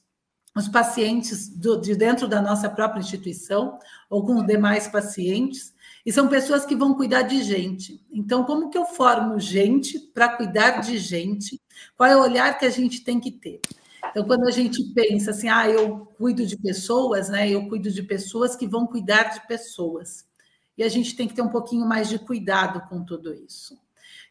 os 0.56 0.68
pacientes 0.68 1.48
do, 1.48 1.80
de 1.80 1.94
dentro 1.94 2.26
da 2.26 2.42
nossa 2.42 2.68
própria 2.68 3.00
instituição, 3.00 3.78
ou 4.08 4.24
com 4.24 4.36
os 4.36 4.46
demais 4.46 4.88
pacientes, 4.88 5.72
e 6.04 6.12
são 6.12 6.28
pessoas 6.28 6.64
que 6.64 6.74
vão 6.74 6.94
cuidar 6.94 7.22
de 7.22 7.42
gente. 7.42 8.04
Então, 8.10 8.44
como 8.44 8.70
que 8.70 8.78
eu 8.78 8.86
formo 8.86 9.38
gente 9.38 9.98
para 9.98 10.36
cuidar 10.36 10.80
de 10.80 10.98
gente? 10.98 11.60
Qual 11.96 12.08
é 12.08 12.16
o 12.16 12.22
olhar 12.22 12.58
que 12.58 12.64
a 12.64 12.70
gente 12.70 13.04
tem 13.04 13.20
que 13.20 13.30
ter? 13.30 13.60
Então, 14.10 14.24
quando 14.24 14.48
a 14.48 14.50
gente 14.50 14.82
pensa 14.94 15.30
assim, 15.30 15.48
ah, 15.48 15.68
eu 15.68 16.06
cuido 16.16 16.46
de 16.46 16.56
pessoas, 16.56 17.28
né? 17.28 17.48
Eu 17.48 17.68
cuido 17.68 17.90
de 17.90 18.02
pessoas 18.02 18.56
que 18.56 18.66
vão 18.66 18.86
cuidar 18.86 19.24
de 19.24 19.46
pessoas. 19.46 20.24
E 20.76 20.82
a 20.82 20.88
gente 20.88 21.14
tem 21.14 21.28
que 21.28 21.34
ter 21.34 21.42
um 21.42 21.50
pouquinho 21.50 21.86
mais 21.86 22.08
de 22.08 22.18
cuidado 22.18 22.80
com 22.88 23.04
tudo 23.04 23.32
isso. 23.34 23.78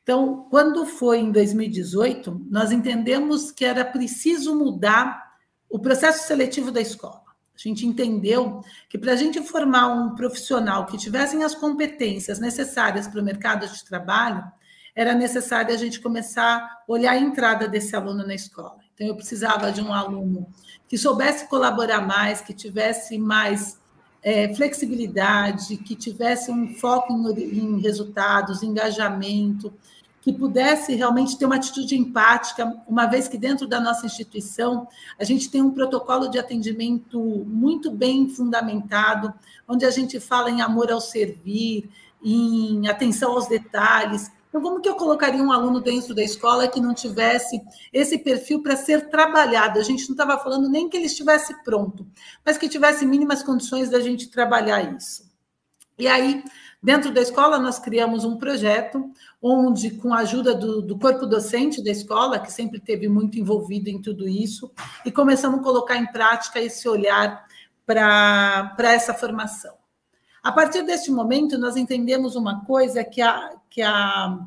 Então, 0.02 0.48
quando 0.50 0.86
foi 0.86 1.20
em 1.20 1.32
2018, 1.32 2.48
nós 2.50 2.72
entendemos 2.72 3.52
que 3.52 3.64
era 3.64 3.86
preciso 3.86 4.58
mudar 4.58 5.29
o 5.70 5.80
processo 5.80 6.28
seletivo 6.28 6.72
da 6.72 6.82
escola. 6.82 7.22
A 7.56 7.68
gente 7.68 7.86
entendeu 7.86 8.62
que 8.88 8.98
para 8.98 9.12
a 9.12 9.16
gente 9.16 9.42
formar 9.42 9.88
um 9.88 10.16
profissional 10.16 10.86
que 10.86 10.98
tivessem 10.98 11.44
as 11.44 11.54
competências 11.54 12.40
necessárias 12.40 13.08
para 13.08 13.20
o 13.20 13.24
mercado 13.24 13.68
de 13.68 13.84
trabalho, 13.84 14.44
era 14.96 15.14
necessário 15.14 15.74
a 15.74 15.78
gente 15.78 16.00
começar 16.00 16.58
a 16.58 16.84
olhar 16.88 17.12
a 17.12 17.18
entrada 17.18 17.68
desse 17.68 17.96
aluno 17.96 18.26
na 18.26 18.34
escola. 18.34 18.78
Então, 18.94 19.08
eu 19.08 19.16
precisava 19.16 19.72
de 19.72 19.82
um 19.82 19.94
aluno 19.94 20.48
que 20.88 20.98
soubesse 20.98 21.48
colaborar 21.48 22.02
mais, 22.02 22.42
que 22.42 22.54
tivesse 22.54 23.18
mais 23.18 23.78
é, 24.22 24.54
flexibilidade, 24.56 25.78
que 25.78 25.96
tivesse 25.96 26.52
um 26.52 26.74
foco 26.76 27.14
em, 27.14 27.60
em 27.60 27.82
resultados, 27.82 28.64
engajamento, 28.64 29.74
que 30.30 30.38
pudesse 30.38 30.94
realmente 30.94 31.38
ter 31.40 31.46
uma 31.46 31.56
atitude 31.56 31.98
empática, 31.98 32.80
uma 32.88 33.08
vez 33.08 33.28
que 33.28 33.36
dentro 33.38 33.68
da 33.68 33.80
nossa 33.80 34.06
instituição 34.06 34.88
a 35.18 35.24
gente 35.24 35.50
tem 35.50 35.60
um 35.60 35.72
protocolo 35.72 36.28
de 36.28 36.38
atendimento 36.38 37.20
muito 37.48 37.90
bem 37.90 38.30
fundamentado, 38.30 39.34
onde 39.68 39.86
a 39.86 39.90
gente 39.90 40.20
fala 40.20 40.52
em 40.52 40.62
amor 40.62 40.92
ao 40.92 41.02
servir, 41.02 41.90
em 42.24 42.88
atenção 42.88 43.32
aos 43.32 43.48
detalhes. 43.48 44.32
Então, 44.50 44.62
como 44.62 44.82
que 44.82 44.90
eu 44.90 44.96
colocaria 44.96 45.42
um 45.42 45.52
aluno 45.52 45.82
dentro 45.82 46.14
da 46.14 46.22
escola 46.24 46.68
que 46.68 46.80
não 46.80 46.94
tivesse 46.94 47.60
esse 47.92 48.20
perfil 48.20 48.62
para 48.62 48.76
ser 48.76 49.10
trabalhado? 49.10 49.80
A 49.80 49.84
gente 49.84 50.08
não 50.08 50.14
estava 50.14 50.38
falando 50.38 50.70
nem 50.70 50.88
que 50.88 50.98
ele 50.98 51.08
estivesse 51.08 51.56
pronto, 51.64 52.06
mas 52.46 52.58
que 52.58 52.70
tivesse 52.70 53.04
mínimas 53.04 53.42
condições 53.42 53.90
da 53.90 54.00
gente 54.00 54.30
trabalhar 54.30 54.96
isso. 54.96 55.28
E 55.98 56.08
aí, 56.08 56.44
dentro 56.82 57.14
da 57.14 57.22
escola, 57.22 57.60
nós 57.60 57.80
criamos 57.80 58.26
um 58.26 58.38
projeto 58.38 59.12
onde, 59.42 59.92
com 59.92 60.14
a 60.14 60.20
ajuda 60.20 60.54
do, 60.54 60.82
do 60.82 60.98
corpo 60.98 61.26
docente 61.26 61.84
da 61.84 61.92
escola, 61.92 62.40
que 62.40 62.52
sempre 62.52 62.80
teve 62.80 63.08
muito 63.08 63.40
envolvido 63.40 63.90
em 63.90 64.02
tudo 64.02 64.28
isso, 64.28 64.72
e 65.06 65.12
começamos 65.12 65.60
a 65.60 65.64
colocar 65.64 65.98
em 65.98 66.06
prática 66.12 66.60
esse 66.60 66.88
olhar 66.88 67.46
para 67.86 68.76
essa 68.80 69.14
formação. 69.14 69.74
A 70.42 70.52
partir 70.52 70.84
deste 70.84 71.12
momento, 71.12 71.58
nós 71.58 71.76
entendemos 71.76 72.36
uma 72.36 72.64
coisa 72.66 73.04
que 73.04 73.22
a, 73.22 73.52
que 73.70 73.82
a 73.82 74.40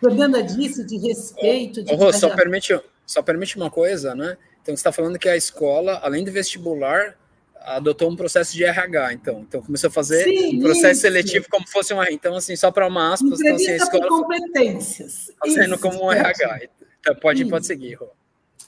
Fernanda 0.00 0.42
disse 0.42 0.84
de 0.84 0.98
respeito. 0.98 1.82
De 1.82 1.94
oh, 1.94 2.12
só, 2.12 2.34
permite, 2.34 2.80
só 3.06 3.22
permite 3.22 3.56
uma 3.56 3.70
coisa, 3.70 4.14
né? 4.14 4.36
Então, 4.60 4.74
você 4.74 4.80
está 4.80 4.90
falando 4.90 5.18
que 5.18 5.28
a 5.28 5.36
escola, 5.36 6.00
além 6.02 6.24
do 6.24 6.32
vestibular, 6.32 7.16
adotou 7.64 8.10
um 8.10 8.16
processo 8.16 8.52
de 8.52 8.62
RH, 8.62 9.14
então. 9.14 9.40
Então, 9.40 9.62
começou 9.62 9.88
a 9.88 9.90
fazer 9.90 10.24
Sim, 10.24 10.58
um 10.58 10.60
processo 10.60 10.92
isso. 10.92 11.00
seletivo 11.00 11.46
como 11.50 11.66
fosse 11.68 11.94
um 11.94 12.02
Então, 12.04 12.36
assim, 12.36 12.54
só 12.54 12.70
para 12.70 12.86
uma 12.86 13.12
aspas, 13.12 13.40
então, 13.40 13.56
assim, 13.56 13.70
a 13.70 13.76
escola. 13.76 14.08
competências. 14.08 15.32
Fazendo 15.38 15.78
como 15.78 16.04
um 16.04 16.12
RH. 16.12 16.60
Então, 17.00 17.14
pode, 17.16 17.44
pode 17.46 17.66
seguir, 17.66 17.94
Rô. 17.94 18.08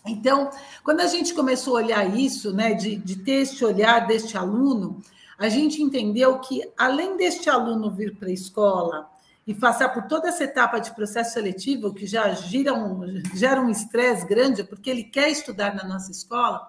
Então, 0.06 0.50
quando 0.84 1.00
a 1.00 1.06
gente 1.06 1.34
começou 1.34 1.76
a 1.76 1.82
olhar 1.82 2.16
isso, 2.16 2.54
né, 2.54 2.74
de, 2.74 2.96
de 2.96 3.16
ter 3.16 3.42
esse 3.42 3.64
olhar 3.64 4.06
deste 4.06 4.36
aluno, 4.36 5.02
a 5.38 5.48
gente 5.48 5.82
entendeu 5.82 6.38
que, 6.38 6.62
além 6.78 7.16
deste 7.16 7.50
aluno 7.50 7.90
vir 7.90 8.16
para 8.16 8.28
a 8.28 8.32
escola 8.32 9.10
e 9.46 9.54
passar 9.54 9.90
por 9.90 10.04
toda 10.04 10.28
essa 10.28 10.44
etapa 10.44 10.78
de 10.78 10.94
processo 10.94 11.34
seletivo, 11.34 11.92
que 11.92 12.06
já 12.06 12.30
gira 12.32 12.72
um, 12.72 13.00
gera 13.34 13.60
um 13.60 13.68
estresse 13.68 14.26
grande, 14.26 14.64
porque 14.64 14.88
ele 14.88 15.04
quer 15.04 15.28
estudar 15.28 15.74
na 15.74 15.84
nossa 15.84 16.10
escola, 16.10 16.66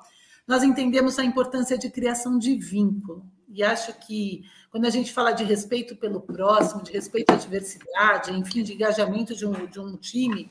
nós 0.47 0.63
entendemos 0.63 1.19
a 1.19 1.25
importância 1.25 1.77
de 1.77 1.89
criação 1.89 2.39
de 2.39 2.55
vínculo. 2.55 3.25
E 3.49 3.63
acho 3.63 3.93
que, 3.99 4.43
quando 4.71 4.85
a 4.85 4.89
gente 4.89 5.11
fala 5.11 5.31
de 5.31 5.43
respeito 5.43 5.95
pelo 5.95 6.21
próximo, 6.21 6.83
de 6.83 6.91
respeito 6.91 7.31
à 7.31 7.35
diversidade, 7.35 8.31
enfim, 8.31 8.63
de 8.63 8.73
engajamento 8.73 9.35
de 9.35 9.45
um, 9.45 9.65
de 9.65 9.79
um 9.79 9.97
time, 9.97 10.49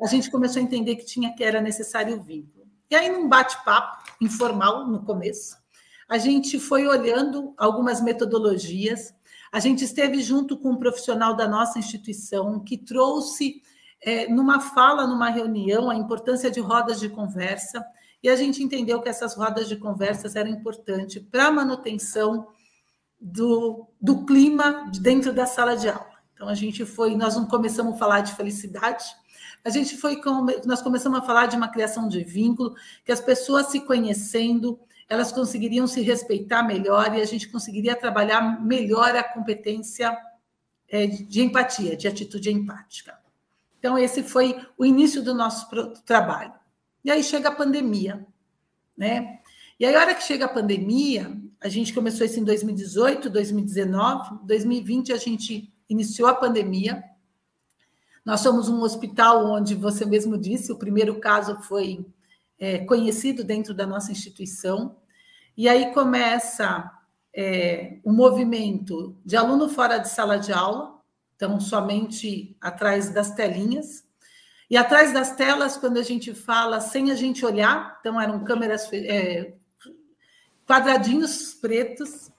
a 0.00 0.06
gente 0.06 0.30
começou 0.30 0.60
a 0.60 0.64
entender 0.64 0.96
que 0.96 1.06
tinha 1.06 1.34
que 1.34 1.42
era 1.42 1.60
necessário 1.60 2.20
vínculo. 2.20 2.66
E 2.90 2.94
aí, 2.94 3.10
num 3.10 3.28
bate-papo 3.28 4.02
informal, 4.20 4.86
no 4.86 5.02
começo, 5.04 5.56
a 6.08 6.18
gente 6.18 6.58
foi 6.58 6.86
olhando 6.86 7.54
algumas 7.56 8.00
metodologias, 8.00 9.14
a 9.52 9.60
gente 9.60 9.84
esteve 9.84 10.20
junto 10.22 10.56
com 10.56 10.72
um 10.72 10.78
profissional 10.78 11.34
da 11.34 11.46
nossa 11.46 11.78
instituição 11.78 12.60
que 12.60 12.76
trouxe, 12.76 13.62
é, 14.00 14.28
numa 14.28 14.60
fala, 14.60 15.06
numa 15.06 15.30
reunião, 15.30 15.90
a 15.90 15.96
importância 15.96 16.50
de 16.50 16.60
rodas 16.60 16.98
de 16.98 17.08
conversa, 17.08 17.84
e 18.22 18.28
a 18.28 18.36
gente 18.36 18.62
entendeu 18.62 19.00
que 19.00 19.08
essas 19.08 19.34
rodas 19.34 19.68
de 19.68 19.76
conversas 19.76 20.34
eram 20.34 20.50
importantes 20.50 21.22
para 21.30 21.46
a 21.46 21.50
manutenção 21.50 22.48
do, 23.20 23.86
do 24.00 24.24
clima 24.24 24.90
dentro 25.00 25.32
da 25.32 25.46
sala 25.46 25.76
de 25.76 25.88
aula. 25.88 26.18
Então, 26.34 26.48
a 26.48 26.54
gente 26.54 26.84
foi, 26.84 27.16
nós 27.16 27.36
não 27.36 27.46
começamos 27.46 27.94
a 27.94 27.98
falar 27.98 28.20
de 28.20 28.34
felicidade, 28.34 29.04
a 29.64 29.70
gente 29.70 29.96
foi, 29.96 30.20
nós 30.64 30.80
começamos 30.80 31.18
a 31.18 31.22
falar 31.22 31.46
de 31.46 31.56
uma 31.56 31.68
criação 31.68 32.08
de 32.08 32.22
vínculo, 32.22 32.74
que 33.04 33.10
as 33.10 33.20
pessoas 33.20 33.66
se 33.66 33.80
conhecendo, 33.80 34.78
elas 35.08 35.32
conseguiriam 35.32 35.86
se 35.86 36.00
respeitar 36.00 36.62
melhor 36.62 37.14
e 37.14 37.20
a 37.20 37.24
gente 37.24 37.48
conseguiria 37.48 37.96
trabalhar 37.96 38.62
melhor 38.62 39.16
a 39.16 39.24
competência 39.24 40.16
é, 40.88 41.06
de 41.06 41.42
empatia, 41.42 41.96
de 41.96 42.06
atitude 42.06 42.52
empática. 42.52 43.18
Então, 43.78 43.98
esse 43.98 44.22
foi 44.22 44.60
o 44.76 44.84
início 44.84 45.22
do 45.22 45.34
nosso 45.34 45.68
trabalho. 46.04 46.57
E 47.08 47.10
aí 47.10 47.24
chega 47.24 47.48
a 47.48 47.54
pandemia, 47.54 48.26
né? 48.94 49.40
E 49.80 49.86
aí, 49.86 49.96
a 49.96 49.98
hora 49.98 50.14
que 50.14 50.22
chega 50.22 50.44
a 50.44 50.48
pandemia, 50.48 51.40
a 51.58 51.66
gente 51.66 51.94
começou 51.94 52.26
isso 52.26 52.38
em 52.38 52.44
2018, 52.44 53.30
2019, 53.30 54.40
2020 54.44 55.14
a 55.14 55.16
gente 55.16 55.72
iniciou 55.88 56.28
a 56.28 56.34
pandemia. 56.34 57.02
Nós 58.26 58.40
somos 58.40 58.68
um 58.68 58.82
hospital 58.82 59.46
onde 59.46 59.74
você 59.74 60.04
mesmo 60.04 60.36
disse, 60.36 60.70
o 60.70 60.76
primeiro 60.76 61.18
caso 61.18 61.58
foi 61.62 62.04
é, 62.58 62.80
conhecido 62.80 63.42
dentro 63.42 63.72
da 63.72 63.86
nossa 63.86 64.12
instituição. 64.12 64.94
E 65.56 65.66
aí 65.66 65.94
começa 65.94 66.92
é, 67.34 68.00
um 68.04 68.12
movimento 68.12 69.16
de 69.24 69.34
aluno 69.34 69.70
fora 69.70 69.96
de 69.96 70.10
sala 70.10 70.36
de 70.36 70.52
aula, 70.52 71.00
então 71.34 71.58
somente 71.58 72.54
atrás 72.60 73.08
das 73.08 73.30
telinhas. 73.30 74.06
E 74.70 74.76
atrás 74.76 75.12
das 75.12 75.34
telas, 75.34 75.76
quando 75.76 75.98
a 75.98 76.02
gente 76.02 76.34
fala 76.34 76.80
sem 76.80 77.10
a 77.10 77.14
gente 77.14 77.44
olhar, 77.44 77.98
então 78.00 78.20
eram 78.20 78.44
câmeras 78.44 78.88
é, 78.92 79.54
quadradinhos 80.66 81.54
pretos. 81.54 82.30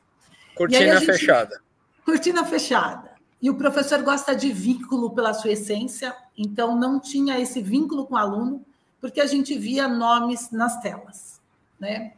Cortina 0.56 0.98
gente, 0.98 1.06
fechada. 1.06 1.62
Cortina 2.06 2.46
fechada. 2.46 3.10
E 3.42 3.50
o 3.50 3.56
professor 3.56 4.02
gosta 4.04 4.36
de 4.36 4.52
vínculo 4.52 5.12
pela 5.12 5.34
sua 5.34 5.52
essência, 5.52 6.16
então 6.38 6.76
não 6.76 7.00
tinha 7.00 7.40
esse 7.40 7.62
vínculo 7.62 8.06
com 8.06 8.16
o 8.16 8.18
aluno 8.18 8.66
porque 9.00 9.22
a 9.22 9.26
gente 9.26 9.58
via 9.58 9.88
nomes 9.88 10.52
nas 10.52 10.80
telas, 10.82 11.42
né? 11.80 12.14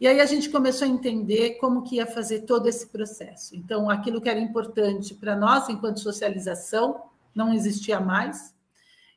E 0.00 0.06
aí 0.06 0.20
a 0.20 0.26
gente 0.26 0.50
começou 0.50 0.86
a 0.86 0.90
entender 0.90 1.58
como 1.60 1.82
que 1.82 1.96
ia 1.96 2.06
fazer 2.06 2.40
todo 2.40 2.68
esse 2.68 2.88
processo. 2.88 3.54
Então, 3.54 3.88
aquilo 3.88 4.20
que 4.20 4.28
era 4.28 4.38
importante 4.38 5.14
para 5.14 5.36
nós, 5.36 5.68
enquanto 5.68 6.00
socialização, 6.00 7.02
não 7.32 7.54
existia 7.54 8.00
mais. 8.00 8.52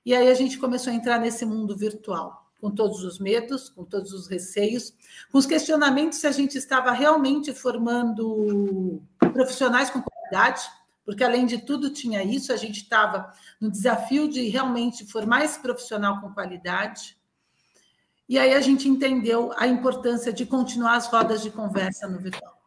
E 0.06 0.14
aí 0.14 0.30
a 0.30 0.34
gente 0.36 0.60
começou 0.60 0.94
a 0.94 0.96
entrar 0.96 1.20
nesse 1.20 1.46
mundo 1.46 1.76
virtual, 1.76 2.52
com 2.62 2.70
todos 2.70 3.04
os 3.04 3.18
medos, 3.18 3.70
com 3.70 3.84
todos 3.84 4.14
os 4.14 4.28
receios, 4.28 4.94
com 5.32 5.40
os 5.40 5.48
questionamentos 5.48 6.20
se 6.20 6.28
a 6.28 6.32
gente 6.32 6.58
estava 6.58 6.92
realmente 6.92 7.52
formando 7.54 9.02
profissionais 9.34 9.90
com 9.90 10.02
qualidade, 10.02 10.62
porque 11.04 11.24
além 11.24 11.46
de 11.46 11.60
tudo 11.60 11.90
tinha 11.90 12.24
isso, 12.24 12.54
a 12.54 12.58
gente 12.58 12.82
estava 12.84 13.34
no 13.60 13.72
desafio 13.72 14.28
de 14.28 14.48
realmente 14.48 15.06
formar 15.06 15.44
esse 15.44 15.60
profissional 15.60 16.22
com 16.22 16.34
qualidade. 16.34 17.18
E 18.28 18.40
aí 18.40 18.54
a 18.54 18.62
gente 18.62 18.88
entendeu 18.88 19.54
a 19.56 19.68
importância 19.68 20.34
de 20.34 20.46
continuar 20.46 20.96
as 20.96 21.08
rodas 21.08 21.42
de 21.42 21.52
conversa 21.52 22.08
no 22.08 22.20
virtual. 22.20 22.60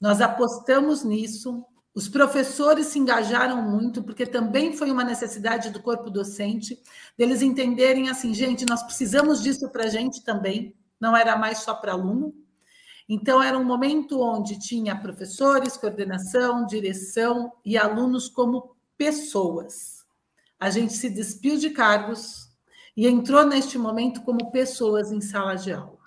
Nós 0.00 0.20
apostamos 0.20 1.04
nisso, 1.04 1.64
Os 1.94 2.08
professores 2.08 2.86
se 2.86 2.98
engajaram 2.98 3.60
muito, 3.62 4.02
porque 4.02 4.24
também 4.24 4.76
foi 4.76 4.90
uma 4.90 5.02
necessidade 5.02 5.70
do 5.70 5.82
corpo 5.82 6.08
docente, 6.08 6.80
deles 7.18 7.42
entenderem 7.42 8.08
assim, 8.08 8.32
gente, 8.32 8.64
nós 8.64 8.82
precisamos 8.82 9.42
disso 9.42 9.68
para 9.70 9.84
a 9.84 9.88
gente 9.88 10.22
também, 10.22 10.74
não 11.00 11.16
era 11.16 11.36
mais 11.36 11.58
só 11.58 11.74
para 11.74 11.92
aluno. 11.92 12.32
Então, 13.08 13.42
era 13.42 13.58
um 13.58 13.64
momento 13.64 14.20
onde 14.20 14.56
tinha 14.56 14.94
professores, 14.94 15.76
coordenação, 15.76 16.64
direção 16.64 17.52
e 17.64 17.76
alunos 17.76 18.28
como 18.28 18.76
pessoas. 18.96 20.04
A 20.60 20.70
gente 20.70 20.92
se 20.92 21.10
despiu 21.10 21.56
de 21.56 21.70
cargos 21.70 22.48
e 22.96 23.08
entrou 23.08 23.44
neste 23.44 23.76
momento 23.78 24.22
como 24.22 24.52
pessoas 24.52 25.10
em 25.10 25.20
sala 25.20 25.56
de 25.56 25.72
aula. 25.72 25.98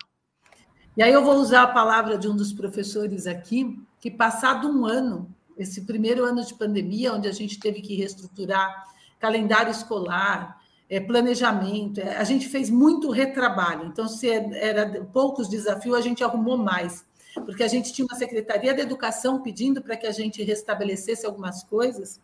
E 0.96 1.02
aí 1.02 1.12
eu 1.12 1.24
vou 1.24 1.34
usar 1.34 1.64
a 1.64 1.72
palavra 1.72 2.16
de 2.16 2.28
um 2.28 2.36
dos 2.36 2.52
professores 2.52 3.26
aqui, 3.26 3.76
que 4.00 4.10
passado 4.10 4.68
um 4.68 4.86
ano, 4.86 5.33
esse 5.56 5.82
primeiro 5.82 6.24
ano 6.24 6.44
de 6.44 6.54
pandemia, 6.54 7.12
onde 7.12 7.28
a 7.28 7.32
gente 7.32 7.58
teve 7.58 7.80
que 7.80 7.94
reestruturar 7.94 8.92
calendário 9.18 9.70
escolar, 9.70 10.60
é, 10.88 11.00
planejamento, 11.00 11.98
é, 11.98 12.16
a 12.16 12.24
gente 12.24 12.48
fez 12.48 12.68
muito 12.68 13.10
retrabalho. 13.10 13.86
Então, 13.86 14.06
se 14.06 14.28
era 14.28 15.02
poucos 15.12 15.48
desafios, 15.48 15.96
a 15.96 16.00
gente 16.00 16.22
arrumou 16.22 16.58
mais, 16.58 17.04
porque 17.34 17.62
a 17.62 17.68
gente 17.68 17.92
tinha 17.92 18.06
uma 18.06 18.18
secretaria 18.18 18.74
da 18.74 18.82
educação 18.82 19.40
pedindo 19.40 19.80
para 19.80 19.96
que 19.96 20.06
a 20.06 20.12
gente 20.12 20.42
restabelecesse 20.42 21.24
algumas 21.24 21.62
coisas. 21.64 22.20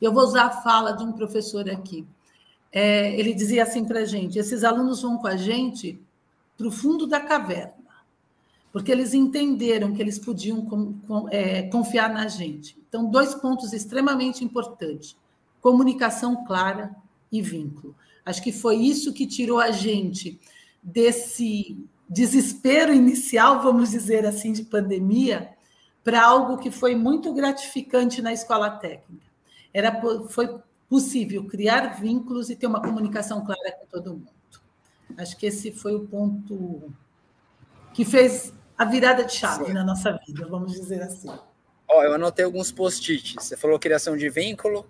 Eu 0.00 0.12
vou 0.12 0.24
usar 0.24 0.46
a 0.46 0.50
fala 0.50 0.92
de 0.92 1.04
um 1.04 1.12
professor 1.12 1.70
aqui. 1.70 2.06
É, 2.72 3.18
ele 3.18 3.32
dizia 3.32 3.62
assim 3.62 3.84
para 3.84 4.00
a 4.00 4.04
gente: 4.04 4.38
esses 4.38 4.64
alunos 4.64 5.02
vão 5.02 5.16
com 5.18 5.28
a 5.28 5.36
gente 5.36 6.02
para 6.56 6.66
o 6.66 6.72
fundo 6.72 7.06
da 7.06 7.20
caverna 7.20 7.83
porque 8.74 8.90
eles 8.90 9.14
entenderam 9.14 9.92
que 9.92 10.02
eles 10.02 10.18
podiam 10.18 10.66
com, 10.66 10.94
com, 11.06 11.28
é, 11.30 11.62
confiar 11.68 12.12
na 12.12 12.26
gente. 12.26 12.76
Então, 12.88 13.08
dois 13.08 13.32
pontos 13.32 13.72
extremamente 13.72 14.44
importantes: 14.44 15.16
comunicação 15.60 16.44
clara 16.44 16.92
e 17.30 17.40
vínculo. 17.40 17.94
Acho 18.26 18.42
que 18.42 18.50
foi 18.50 18.78
isso 18.78 19.12
que 19.12 19.28
tirou 19.28 19.60
a 19.60 19.70
gente 19.70 20.40
desse 20.82 21.78
desespero 22.10 22.92
inicial, 22.92 23.62
vamos 23.62 23.90
dizer 23.90 24.26
assim, 24.26 24.52
de 24.52 24.64
pandemia, 24.64 25.50
para 26.02 26.26
algo 26.26 26.58
que 26.58 26.72
foi 26.72 26.96
muito 26.96 27.32
gratificante 27.32 28.20
na 28.20 28.32
escola 28.32 28.70
técnica. 28.70 29.30
Era, 29.72 30.02
foi 30.28 30.58
possível 30.88 31.46
criar 31.46 32.00
vínculos 32.00 32.50
e 32.50 32.56
ter 32.56 32.66
uma 32.66 32.82
comunicação 32.82 33.44
clara 33.44 33.70
com 33.78 33.86
todo 33.86 34.14
mundo. 34.14 34.32
Acho 35.16 35.36
que 35.36 35.46
esse 35.46 35.70
foi 35.70 35.94
o 35.94 36.08
ponto 36.08 36.92
que 37.92 38.04
fez 38.04 38.52
a 38.76 38.84
virada 38.84 39.24
de 39.24 39.32
chave 39.32 39.66
Sim. 39.66 39.72
na 39.72 39.84
nossa 39.84 40.18
vida, 40.26 40.46
vamos 40.46 40.72
dizer 40.72 41.02
assim. 41.02 41.30
Ó, 41.88 42.02
eu 42.02 42.14
anotei 42.14 42.44
alguns 42.44 42.72
post-its. 42.72 43.34
Você 43.34 43.56
falou 43.56 43.78
criação 43.78 44.16
de 44.16 44.28
vínculo, 44.28 44.86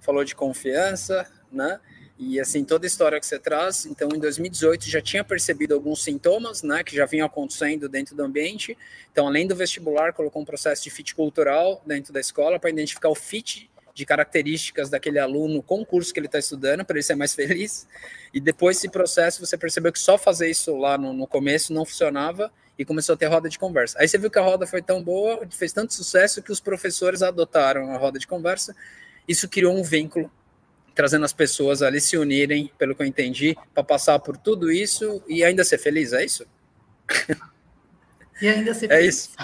falou 0.00 0.24
de 0.24 0.34
confiança, 0.34 1.26
né? 1.50 1.80
E 2.16 2.38
assim, 2.38 2.64
toda 2.64 2.86
a 2.86 2.88
história 2.88 3.18
que 3.18 3.26
você 3.26 3.40
traz, 3.40 3.86
então 3.86 4.08
em 4.14 4.20
2018 4.20 4.88
já 4.88 5.00
tinha 5.00 5.24
percebido 5.24 5.74
alguns 5.74 6.04
sintomas, 6.04 6.62
né, 6.62 6.84
que 6.84 6.94
já 6.94 7.06
vinham 7.06 7.26
acontecendo 7.26 7.88
dentro 7.88 8.14
do 8.14 8.22
ambiente. 8.22 8.78
Então, 9.10 9.26
além 9.26 9.48
do 9.48 9.56
vestibular, 9.56 10.12
colocou 10.12 10.40
um 10.40 10.44
processo 10.44 10.84
de 10.84 10.90
fit 10.90 11.12
cultural 11.12 11.82
dentro 11.84 12.12
da 12.12 12.20
escola 12.20 12.60
para 12.60 12.70
identificar 12.70 13.08
o 13.08 13.16
fit 13.16 13.68
de 13.92 14.06
características 14.06 14.90
daquele 14.90 15.18
aluno 15.18 15.62
com 15.62 15.80
o 15.80 15.86
curso 15.86 16.12
que 16.12 16.20
ele 16.20 16.26
está 16.26 16.38
estudando, 16.38 16.84
para 16.84 16.96
ele 16.96 17.02
ser 17.02 17.14
mais 17.16 17.34
feliz. 17.34 17.86
E 18.32 18.40
depois 18.40 18.76
desse 18.76 18.88
processo, 18.88 19.44
você 19.44 19.56
percebeu 19.56 19.92
que 19.92 20.00
só 20.00 20.16
fazer 20.16 20.50
isso 20.50 20.76
lá 20.76 20.96
no, 20.96 21.12
no, 21.12 21.26
começo 21.26 21.72
não 21.72 21.84
funcionava 21.84 22.52
e 22.78 22.84
começou 22.84 23.14
a 23.14 23.16
ter 23.16 23.26
roda 23.26 23.48
de 23.48 23.58
conversa. 23.58 23.98
Aí 24.00 24.08
você 24.08 24.18
viu 24.18 24.30
que 24.30 24.38
a 24.38 24.42
roda 24.42 24.66
foi 24.66 24.82
tão 24.82 25.02
boa, 25.02 25.46
fez 25.50 25.72
tanto 25.72 25.94
sucesso 25.94 26.42
que 26.42 26.50
os 26.50 26.60
professores 26.60 27.22
adotaram 27.22 27.92
a 27.92 27.96
roda 27.96 28.18
de 28.18 28.26
conversa. 28.26 28.74
Isso 29.28 29.48
criou 29.48 29.76
um 29.76 29.82
vínculo, 29.82 30.30
trazendo 30.94 31.24
as 31.24 31.32
pessoas 31.32 31.82
ali 31.82 32.00
se 32.00 32.16
unirem, 32.16 32.70
pelo 32.76 32.94
que 32.94 33.02
eu 33.02 33.06
entendi, 33.06 33.56
para 33.72 33.84
passar 33.84 34.18
por 34.18 34.36
tudo 34.36 34.70
isso 34.70 35.22
e 35.28 35.44
ainda 35.44 35.64
ser 35.64 35.78
feliz, 35.78 36.12
é 36.12 36.24
isso? 36.24 36.46
E 38.42 38.48
ainda 38.48 38.74
ser 38.74 38.86
é 38.86 38.96
feliz. 38.96 39.14
Isso. 39.14 39.36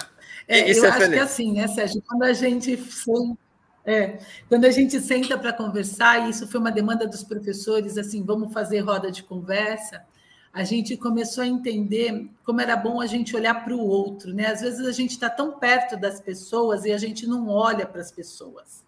É, 0.48 0.68
isso. 0.68 0.80
eu 0.80 0.84
é 0.86 0.88
acho 0.88 0.98
feliz. 0.98 1.14
que 1.14 1.20
assim, 1.20 1.52
né, 1.52 1.68
Sérgio, 1.68 2.02
quando 2.02 2.24
a 2.24 2.32
gente 2.32 2.76
foi 2.76 3.36
é, 3.84 4.18
quando 4.48 4.66
a 4.66 4.70
gente 4.70 5.00
senta 5.00 5.38
para 5.38 5.52
conversar, 5.52 6.26
e 6.26 6.30
isso 6.30 6.46
foi 6.46 6.60
uma 6.60 6.70
demanda 6.70 7.06
dos 7.06 7.24
professores, 7.24 7.96
assim, 7.96 8.22
vamos 8.22 8.52
fazer 8.52 8.80
roda 8.80 9.10
de 9.10 9.22
conversa, 9.22 10.04
a 10.52 10.64
gente 10.64 10.96
começou 10.96 11.44
a 11.44 11.46
entender 11.46 12.28
como 12.44 12.60
era 12.60 12.76
bom 12.76 13.00
a 13.00 13.06
gente 13.06 13.36
olhar 13.36 13.64
para 13.64 13.74
o 13.74 13.80
outro, 13.80 14.34
né? 14.34 14.46
Às 14.46 14.60
vezes 14.60 14.84
a 14.86 14.92
gente 14.92 15.12
está 15.12 15.30
tão 15.30 15.52
perto 15.58 15.96
das 15.96 16.20
pessoas 16.20 16.84
e 16.84 16.92
a 16.92 16.98
gente 16.98 17.26
não 17.26 17.48
olha 17.48 17.86
para 17.86 18.00
as 18.00 18.10
pessoas. 18.10 18.84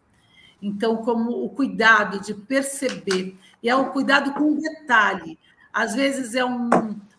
Então, 0.60 0.96
como 0.98 1.44
o 1.44 1.48
cuidado 1.50 2.20
de 2.20 2.34
perceber, 2.34 3.36
e 3.62 3.68
é 3.68 3.76
o 3.76 3.90
cuidado 3.90 4.32
com 4.34 4.54
detalhe. 4.54 5.38
Às 5.72 5.94
vezes 5.94 6.34
é 6.34 6.44
um, 6.44 6.68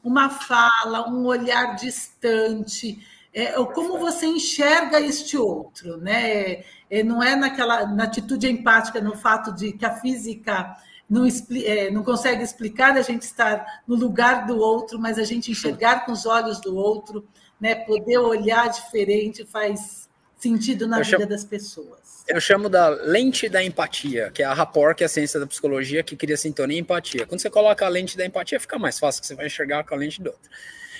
uma 0.03 0.29
fala, 0.29 1.10
um 1.10 1.25
olhar 1.25 1.75
distante, 1.75 3.01
é, 3.34 3.53
como 3.65 3.97
você 3.97 4.25
enxerga 4.25 4.99
este 4.99 5.38
outro, 5.38 5.97
né? 5.97 6.63
É, 6.89 7.01
não 7.03 7.23
é 7.23 7.36
naquela 7.36 7.88
na 7.88 8.03
atitude 8.03 8.47
empática, 8.47 9.01
no 9.01 9.15
fato 9.17 9.53
de 9.53 9.71
que 9.71 9.86
a 9.86 9.95
física 9.95 10.75
não, 11.10 11.28
é, 11.63 11.92
não 11.92 12.04
consegue 12.04 12.44
explicar 12.44 12.96
a 12.98 13.02
gente 13.02 13.24
estar 13.24 13.84
no 13.88 13.96
lugar 13.96 14.46
do 14.46 14.58
outro, 14.58 15.00
mas 15.00 15.18
a 15.18 15.24
gente 15.24 15.52
enxergar 15.52 16.06
com 16.06 16.12
os 16.12 16.26
olhos 16.26 16.60
do 16.60 16.76
outro, 16.76 17.28
né? 17.60 17.76
Poder 17.76 18.18
olhar 18.18 18.70
diferente 18.70 19.46
faz 19.46 20.10
sentido 20.38 20.88
na 20.88 21.00
eu 21.00 21.04
vida 21.06 21.18
chamo, 21.18 21.30
das 21.30 21.46
pessoas. 21.46 22.24
Eu 22.28 22.42
chamo 22.42 22.68
da 22.68 22.89
lente 22.89 23.48
da 23.48 23.63
empatia, 23.63 24.30
que 24.32 24.44
é 24.44 24.46
a 24.46 24.54
rapport, 24.54 24.96
que 24.96 25.04
é 25.04 25.06
a 25.06 25.10
ciência 25.10 25.39
da 25.39 25.48
psicologia, 25.48 26.04
que 26.04 26.16
cria 26.16 26.36
sintonia 26.36 26.78
e 26.78 26.82
empatia. 26.82 27.26
Quando 27.26 27.42
você 27.42 27.50
coloca 27.50 27.86
a 27.86 27.89
lente 27.89 28.18
da 28.18 28.26
empatia, 28.26 28.60
fica 28.60 28.78
mais 28.78 29.00
fácil, 29.00 29.22
que 29.22 29.28
você 29.28 29.36
vai 29.36 29.46
enxergar 29.46 29.84
com 29.86 29.94
a 29.94 29.98
lente 29.98 30.22
do 30.22 30.30
outro. 30.30 30.50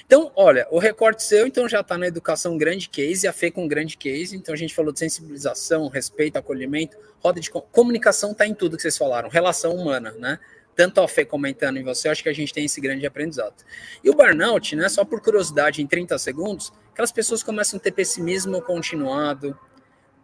Então, 0.06 0.32
olha, 0.36 0.68
o 0.70 0.80
recorte 0.80 1.24
seu 1.24 1.48
então 1.48 1.68
já 1.68 1.80
está 1.80 1.98
na 1.98 2.08
educação 2.08 2.58
grande 2.58 2.89
case, 2.89 3.28
a 3.28 3.34
FE 3.34 3.52
com 3.52 3.68
grande 3.68 3.98
case. 3.98 4.36
Então 4.36 4.54
a 4.54 4.58
gente 4.58 4.74
falou 4.74 4.92
de 4.92 5.00
sensibilização, 5.00 5.88
respeito, 5.88 6.38
acolhimento, 6.38 6.98
roda 7.20 7.39
de 7.39 7.50
comunicação 7.50 8.32
está 8.32 8.46
em 8.46 8.54
tudo 8.54 8.76
que 8.76 8.82
vocês 8.82 8.98
falaram, 8.98 9.30
relação 9.30 9.76
humana, 9.76 10.12
né? 10.20 10.39
Tanto 10.76 11.02
a 11.02 11.08
Fê 11.08 11.24
comentando 11.24 11.78
em 11.78 11.84
você, 11.84 12.10
acho 12.10 12.24
que 12.24 12.30
a 12.30 12.34
gente 12.34 12.52
tem 12.52 12.66
esse 12.66 12.82
grande 12.82 13.06
aprendizado. 13.06 13.63
E 14.04 14.10
o 14.10 14.13
burnout, 14.13 14.76
né? 14.76 14.89
Só 14.89 15.06
por 15.06 15.22
curiosidade, 15.22 15.82
em 15.82 15.88
30 15.88 16.18
segundos, 16.18 16.74
aquelas 16.92 17.12
pessoas 17.12 17.44
começam 17.44 17.78
a 17.78 17.80
ter 17.80 17.92
pessimismo 17.92 18.62
continuado, 18.62 19.58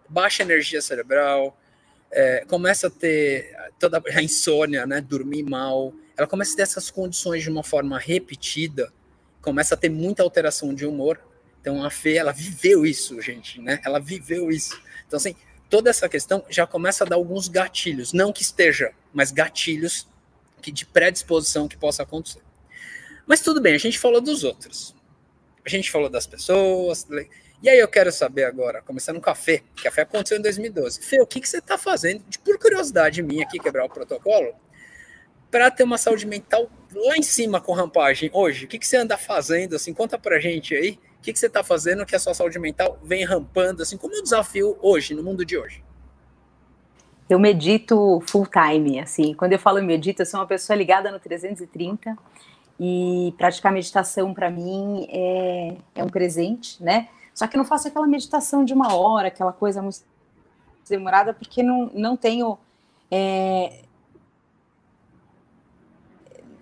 baixa 0.08 0.42
energia 0.42 0.82
cerebral, 0.82 1.56
é, 2.12 2.44
começa 2.48 2.88
a 2.88 2.90
ter 2.90 3.56
toda 3.80 4.02
a 4.04 4.22
insônia, 4.24 4.88
né? 4.88 5.00
Dormir 5.00 5.44
mal, 5.44 5.94
ela 6.18 6.28
começa 6.28 6.54
a 6.54 6.58
ter 6.58 6.64
essas 6.64 6.90
condições 6.90 7.44
de 7.44 7.50
uma 7.50 7.64
forma 7.64 7.98
repetida 8.00 8.92
começa 9.42 9.76
a 9.76 9.78
ter 9.78 9.90
muita 9.90 10.24
alteração 10.24 10.74
de 10.74 10.86
humor. 10.86 11.20
Então 11.62 11.84
a 11.84 11.90
Fê, 11.90 12.16
ela 12.16 12.32
viveu 12.32 12.86
isso, 12.86 13.22
gente, 13.22 13.60
né? 13.62 13.80
Ela 13.84 14.00
viveu 14.00 14.50
isso. 14.50 14.80
Então, 15.08 15.18
assim, 15.18 15.36
toda 15.70 15.90
essa 15.90 16.08
questão 16.08 16.44
já 16.50 16.66
começa 16.66 17.04
a 17.04 17.08
dar 17.08 17.16
alguns 17.16 17.48
gatilhos, 17.48 18.14
não 18.14 18.32
que 18.32 18.42
esteja, 18.42 18.92
mas 19.14 19.32
gatilhos 19.32 20.08
que 20.62 20.72
de 20.72 20.86
predisposição 20.86 21.68
que 21.68 21.78
possa 21.78 22.04
acontecer. 22.04 22.42
Mas 23.26 23.42
tudo 23.42 23.62
bem, 23.62 23.76
a 23.76 23.80
gente 23.80 24.00
falou 24.00 24.20
dos 24.20 24.44
outros. 24.44 24.96
A 25.66 25.70
gente 25.70 25.92
falou 25.92 26.10
das 26.10 26.26
pessoas. 26.26 27.08
E 27.62 27.70
aí 27.70 27.78
eu 27.78 27.88
quero 27.88 28.12
saber 28.12 28.46
agora, 28.46 28.82
começando 28.82 29.22
com 29.22 29.30
a 29.30 29.36
Fê, 29.36 29.64
que 29.76 29.88
a 29.88 29.92
Fê 29.92 30.02
aconteceu 30.02 30.38
em 30.38 30.42
2012. 30.42 31.02
Fê, 31.02 31.22
o 31.22 31.28
que, 31.28 31.40
que 31.40 31.48
você 31.48 31.60
está 31.60 31.78
fazendo, 31.78 32.24
de 32.28 32.40
por 32.40 32.58
curiosidade 32.58 33.22
minha 33.22 33.44
aqui, 33.44 33.60
quebrar 33.60 33.86
o 33.86 33.90
protocolo, 33.90 34.56
para 35.52 35.70
ter 35.70 35.84
uma 35.84 35.98
saúde 35.98 36.26
mental 36.26 36.72
lá 36.94 37.18
em 37.18 37.24
cima 37.24 37.62
com 37.62 37.74
rampagem 37.74 38.30
hoje? 38.34 38.66
O 38.66 38.68
que, 38.68 38.80
que 38.80 38.88
você 38.88 38.98
anda 38.98 39.18
fazendo? 39.18 39.76
Assim, 39.76 39.94
conta 39.94 40.18
pra 40.18 40.40
gente 40.40 40.76
aí. 40.76 41.00
O 41.20 41.22
que, 41.22 41.34
que 41.34 41.40
você 41.40 41.48
está 41.48 41.64
fazendo 41.64 42.06
que 42.06 42.16
a 42.16 42.20
sua 42.20 42.34
saúde 42.34 42.58
mental 42.58 42.98
vem 43.04 43.26
rampando? 43.26 43.84
Assim, 43.84 43.98
como 43.98 44.16
é 44.16 44.20
o 44.20 44.24
desafio 44.24 44.78
hoje, 44.82 45.14
no 45.14 45.24
mundo 45.24 45.46
de 45.46 45.58
hoje? 45.58 45.84
Eu 47.30 47.38
medito 47.38 48.22
full 48.28 48.48
time, 48.48 49.00
assim. 49.00 49.34
Quando 49.34 49.54
eu 49.54 49.60
falo 49.60 49.82
medito, 49.84 50.22
eu 50.22 50.26
sou 50.26 50.40
uma 50.40 50.48
pessoa 50.48 50.76
ligada 50.76 51.12
no 51.12 51.20
330 51.20 52.18
e 52.80 53.34
praticar 53.38 53.72
meditação 53.72 54.34
para 54.34 54.50
mim 54.50 55.08
é, 55.12 55.76
é 55.96 56.04
um 56.04 56.08
presente, 56.08 56.82
né? 56.82 57.10
Só 57.36 57.46
que 57.46 57.56
eu 57.56 57.60
não 57.60 57.66
faço 57.66 57.88
aquela 57.88 58.08
meditação 58.08 58.66
de 58.66 58.74
uma 58.74 58.96
hora, 58.96 59.28
aquela 59.28 59.54
coisa 59.54 59.82
muito 59.82 60.00
demorada, 60.90 61.34
porque 61.34 61.62
não, 61.62 61.92
não 61.94 62.18
tenho 62.18 62.58
é, 63.12 63.84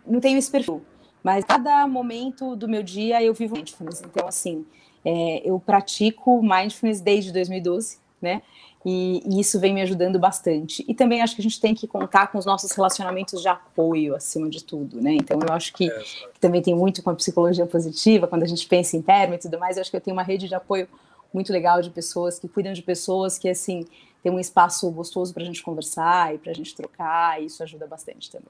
não 0.07 0.19
tenho 0.19 0.37
esse 0.37 0.49
perfil, 0.49 0.81
mas 1.23 1.43
cada 1.43 1.87
momento 1.87 2.55
do 2.55 2.67
meu 2.67 2.81
dia 2.81 3.21
eu 3.21 3.33
vivo 3.33 3.55
mindfulness. 3.55 4.01
Então, 4.01 4.27
assim, 4.27 4.65
é, 5.03 5.41
eu 5.43 5.59
pratico 5.59 6.41
mindfulness 6.41 7.01
desde 7.01 7.31
2012, 7.31 7.99
né? 8.21 8.41
E, 8.85 9.21
e, 9.25 9.39
isso 9.41 9.59
vem 9.59 9.73
me 9.73 9.81
ajudando 9.81 10.17
bastante. 10.17 10.85
E 10.87 10.93
também 10.93 11.21
acho 11.21 11.35
que 11.35 11.41
a 11.41 11.43
gente 11.43 11.59
tem 11.59 11.75
que 11.75 11.85
contar 11.87 12.27
com 12.27 12.37
os 12.37 12.45
nossos 12.45 12.71
relacionamentos 12.71 13.41
de 13.41 13.47
apoio 13.47 14.15
acima 14.15 14.49
de 14.49 14.63
tudo, 14.63 15.01
né? 15.01 15.13
Então 15.13 15.39
eu 15.45 15.53
acho 15.53 15.73
que, 15.73 15.89
que 15.89 16.39
também 16.39 16.61
tem 16.61 16.73
muito 16.73 17.03
com 17.03 17.09
a 17.09 17.15
psicologia 17.15 17.65
positiva, 17.65 18.27
quando 18.27 18.43
a 18.43 18.47
gente 18.47 18.65
pensa 18.65 18.95
em 18.95 19.01
termo 19.01 19.33
e 19.33 19.37
tudo 19.37 19.59
mais, 19.59 19.75
eu 19.75 19.81
acho 19.81 19.91
que 19.91 19.97
eu 19.97 20.01
tenho 20.01 20.15
uma 20.15 20.23
rede 20.23 20.47
de 20.47 20.55
apoio 20.55 20.87
muito 21.33 21.51
legal 21.51 21.81
de 21.81 21.89
pessoas 21.89 22.39
que 22.39 22.47
cuidam 22.47 22.71
de 22.71 22.81
pessoas 22.81 23.37
que, 23.37 23.49
assim, 23.49 23.85
tem 24.23 24.31
um 24.31 24.39
espaço 24.39 24.89
gostoso 24.91 25.33
para 25.33 25.43
a 25.43 25.45
gente 25.45 25.61
conversar 25.61 26.33
e 26.33 26.37
para 26.37 26.51
a 26.51 26.55
gente 26.55 26.73
trocar, 26.75 27.41
e 27.41 27.45
isso 27.47 27.61
ajuda 27.61 27.85
bastante 27.87 28.31
também. 28.31 28.47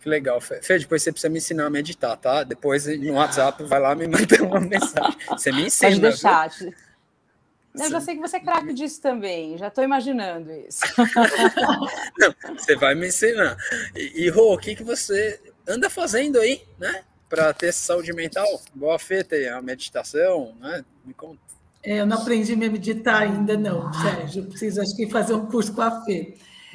Que 0.00 0.08
legal, 0.08 0.40
Fê. 0.40 0.60
Depois 0.78 1.02
você 1.02 1.12
precisa 1.12 1.28
me 1.28 1.38
ensinar 1.38 1.66
a 1.66 1.70
meditar, 1.70 2.16
tá? 2.16 2.42
Depois 2.42 2.86
no 2.86 3.14
WhatsApp 3.14 3.62
vai 3.64 3.78
lá 3.78 3.94
me 3.94 4.06
mandar 4.08 4.42
uma 4.42 4.58
mensagem. 4.60 5.18
Você 5.28 5.52
me 5.52 5.66
ensina. 5.66 5.90
Pode 5.90 6.00
deixar. 6.00 6.48
Viu? 6.48 6.72
Eu 7.78 7.88
já 7.88 8.00
sei 8.00 8.16
que 8.16 8.20
você 8.20 8.38
é 8.38 8.40
craque 8.40 8.72
disso 8.72 9.00
também, 9.00 9.56
já 9.56 9.68
estou 9.68 9.84
imaginando 9.84 10.50
isso. 10.50 10.80
Não, 12.18 12.34
você 12.56 12.74
vai 12.74 12.96
me 12.96 13.08
ensinar. 13.08 13.56
E, 13.94 14.24
e 14.24 14.28
Rô, 14.28 14.54
o 14.54 14.58
que, 14.58 14.74
que 14.74 14.82
você 14.82 15.40
anda 15.68 15.88
fazendo 15.88 16.40
aí, 16.40 16.62
né? 16.78 17.04
Para 17.28 17.52
ter 17.52 17.72
saúde 17.72 18.12
mental? 18.12 18.46
Boa 18.74 18.98
Fê, 18.98 19.22
tem 19.22 19.48
a 19.48 19.62
meditação, 19.62 20.52
né? 20.60 20.84
Me 21.04 21.14
conta. 21.14 21.38
É, 21.82 22.00
eu 22.00 22.06
não 22.06 22.18
aprendi 22.18 22.52
a 22.54 22.56
meditar 22.56 23.22
ainda, 23.22 23.56
não, 23.56 23.90
Sérgio. 23.92 24.42
Eu 24.42 24.48
preciso, 24.48 24.82
acho 24.82 24.96
que, 24.96 25.08
fazer 25.08 25.34
um 25.34 25.46
curso 25.46 25.72
com 25.72 25.82
a 25.82 26.04
Fê. 26.04 26.34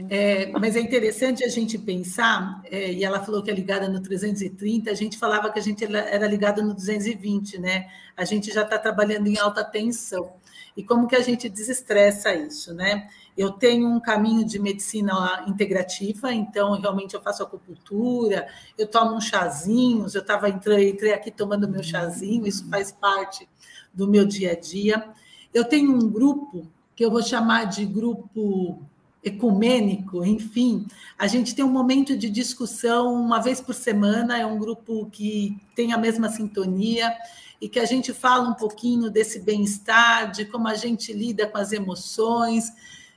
É, 0.10 0.52
mas 0.52 0.76
é 0.76 0.82
interessante 0.82 1.44
a 1.44 1.48
gente 1.48 1.78
pensar, 1.78 2.62
é, 2.66 2.92
e 2.92 3.04
ela 3.04 3.24
falou 3.24 3.42
que 3.42 3.50
é 3.50 3.54
ligada 3.54 3.88
no 3.88 4.02
330, 4.02 4.92
a 4.92 4.94
gente 4.94 5.18
falava 5.18 5.50
que 5.50 5.58
a 5.58 5.62
gente 5.62 5.86
era 5.86 6.28
ligada 6.28 6.62
no 6.62 6.74
220, 6.74 7.60
né? 7.60 7.88
A 8.16 8.26
gente 8.26 8.54
já 8.54 8.64
está 8.64 8.78
trabalhando 8.78 9.28
em 9.28 9.38
alta 9.38 9.64
tensão. 9.64 10.34
E 10.76 10.84
como 10.84 11.08
que 11.08 11.16
a 11.16 11.22
gente 11.22 11.48
desestressa 11.48 12.34
isso, 12.36 12.74
né? 12.74 13.08
Eu 13.38 13.52
tenho 13.52 13.88
um 13.88 14.00
caminho 14.00 14.46
de 14.46 14.60
medicina 14.60 15.46
integrativa, 15.48 16.34
então 16.34 16.80
realmente 16.80 17.14
eu 17.14 17.22
faço 17.22 17.44
acupuntura, 17.44 18.48
eu 18.78 18.88
tomo 18.88 19.16
uns 19.16 19.26
chazinhos, 19.26 20.14
eu 20.14 20.22
estava 20.22 20.50
entrei, 20.50 20.90
entrei 20.90 21.14
aqui 21.14 21.32
tomando 21.32 21.70
meu 21.70 21.84
chazinho, 21.84 22.46
isso 22.46 22.68
faz 22.70 22.92
parte 22.92 23.48
do 23.94 24.08
meu 24.08 24.26
dia 24.26 24.52
a 24.52 24.60
dia. 24.60 25.10
Eu 25.54 25.64
tenho 25.64 25.94
um 25.94 26.10
grupo 26.10 26.68
que 26.96 27.04
eu 27.04 27.12
vou 27.12 27.24
chamar 27.24 27.66
de 27.66 27.86
grupo 27.86 28.86
ecumênico, 29.26 30.24
enfim, 30.24 30.86
a 31.18 31.26
gente 31.26 31.56
tem 31.56 31.66
um 31.66 31.72
momento 31.72 32.16
de 32.16 32.30
discussão 32.30 33.12
uma 33.16 33.42
vez 33.42 33.60
por 33.60 33.74
semana, 33.74 34.38
é 34.38 34.46
um 34.46 34.60
grupo 34.60 35.10
que 35.12 35.58
tem 35.76 35.92
a 35.92 35.98
mesma 35.98 36.30
sintonia 36.30 37.12
e 37.60 37.68
que 37.68 37.80
a 37.80 37.86
gente 37.86 38.14
fala 38.14 38.48
um 38.48 38.54
pouquinho 38.54 39.10
desse 39.10 39.40
bem-estar, 39.40 40.32
de 40.32 40.46
como 40.46 40.68
a 40.68 40.76
gente 40.76 41.12
lida 41.12 41.48
com 41.48 41.58
as 41.58 41.72
emoções, 41.72 42.72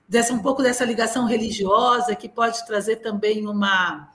dessa 0.09 0.33
um 0.33 0.39
pouco 0.39 0.63
dessa 0.63 0.83
ligação 0.83 1.27
religiosa 1.27 2.17
que 2.17 2.29
pode 2.29 2.67
trazer 2.67 2.97
também 2.97 3.47
uma 3.47 4.11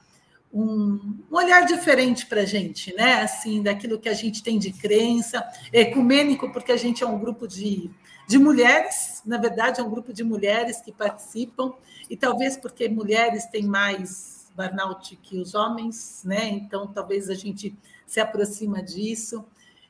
um, 0.52 1.20
um 1.32 1.36
olhar 1.36 1.66
diferente 1.66 2.26
para 2.26 2.42
a 2.42 2.46
gente, 2.46 2.94
né? 2.96 3.22
Assim, 3.22 3.62
daquilo 3.62 4.00
que 4.00 4.10
a 4.10 4.14
gente 4.14 4.42
tem 4.42 4.60
de 4.60 4.72
crença, 4.72 5.44
ecumênico, 5.72 6.52
porque 6.52 6.72
a 6.72 6.78
gente 6.78 7.04
é 7.04 7.08
um 7.08 7.20
grupo 7.20 7.48
de 7.48 7.90
de 8.28 8.38
mulheres, 8.38 9.22
na 9.26 9.38
verdade, 9.38 9.82
é 9.82 9.84
um 9.84 9.90
grupo 9.90 10.14
de 10.14 10.24
mulheres 10.24 10.82
que 10.82 10.92
participam, 10.92 11.74
e 12.10 12.16
talvez 12.16 12.58
porque 12.58 12.88
mulheres 12.88 13.46
têm 13.48 13.64
mais 13.64 14.52
burnout 14.56 15.16
que 15.18 15.38
os 15.40 15.56
homens, 15.56 16.22
né? 16.24 16.48
Então, 16.50 16.88
talvez 16.88 17.30
a 17.30 17.34
gente 17.34 17.76
se 18.06 18.20
aproxima 18.20 18.82
disso. 18.82 19.44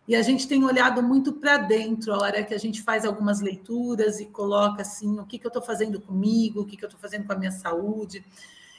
E 0.07 0.15
a 0.15 0.21
gente 0.21 0.47
tem 0.47 0.63
olhado 0.65 1.01
muito 1.01 1.31
para 1.33 1.57
dentro, 1.57 2.13
a 2.13 2.17
hora 2.17 2.43
que 2.43 2.53
a 2.53 2.57
gente 2.57 2.81
faz 2.81 3.05
algumas 3.05 3.39
leituras 3.39 4.19
e 4.19 4.25
coloca 4.25 4.81
assim: 4.81 5.19
o 5.19 5.25
que, 5.25 5.39
que 5.39 5.45
eu 5.45 5.49
estou 5.49 5.61
fazendo 5.61 5.99
comigo, 6.01 6.61
o 6.61 6.65
que, 6.65 6.75
que 6.75 6.83
eu 6.83 6.87
estou 6.87 6.99
fazendo 6.99 7.25
com 7.25 7.33
a 7.33 7.37
minha 7.37 7.51
saúde, 7.51 8.23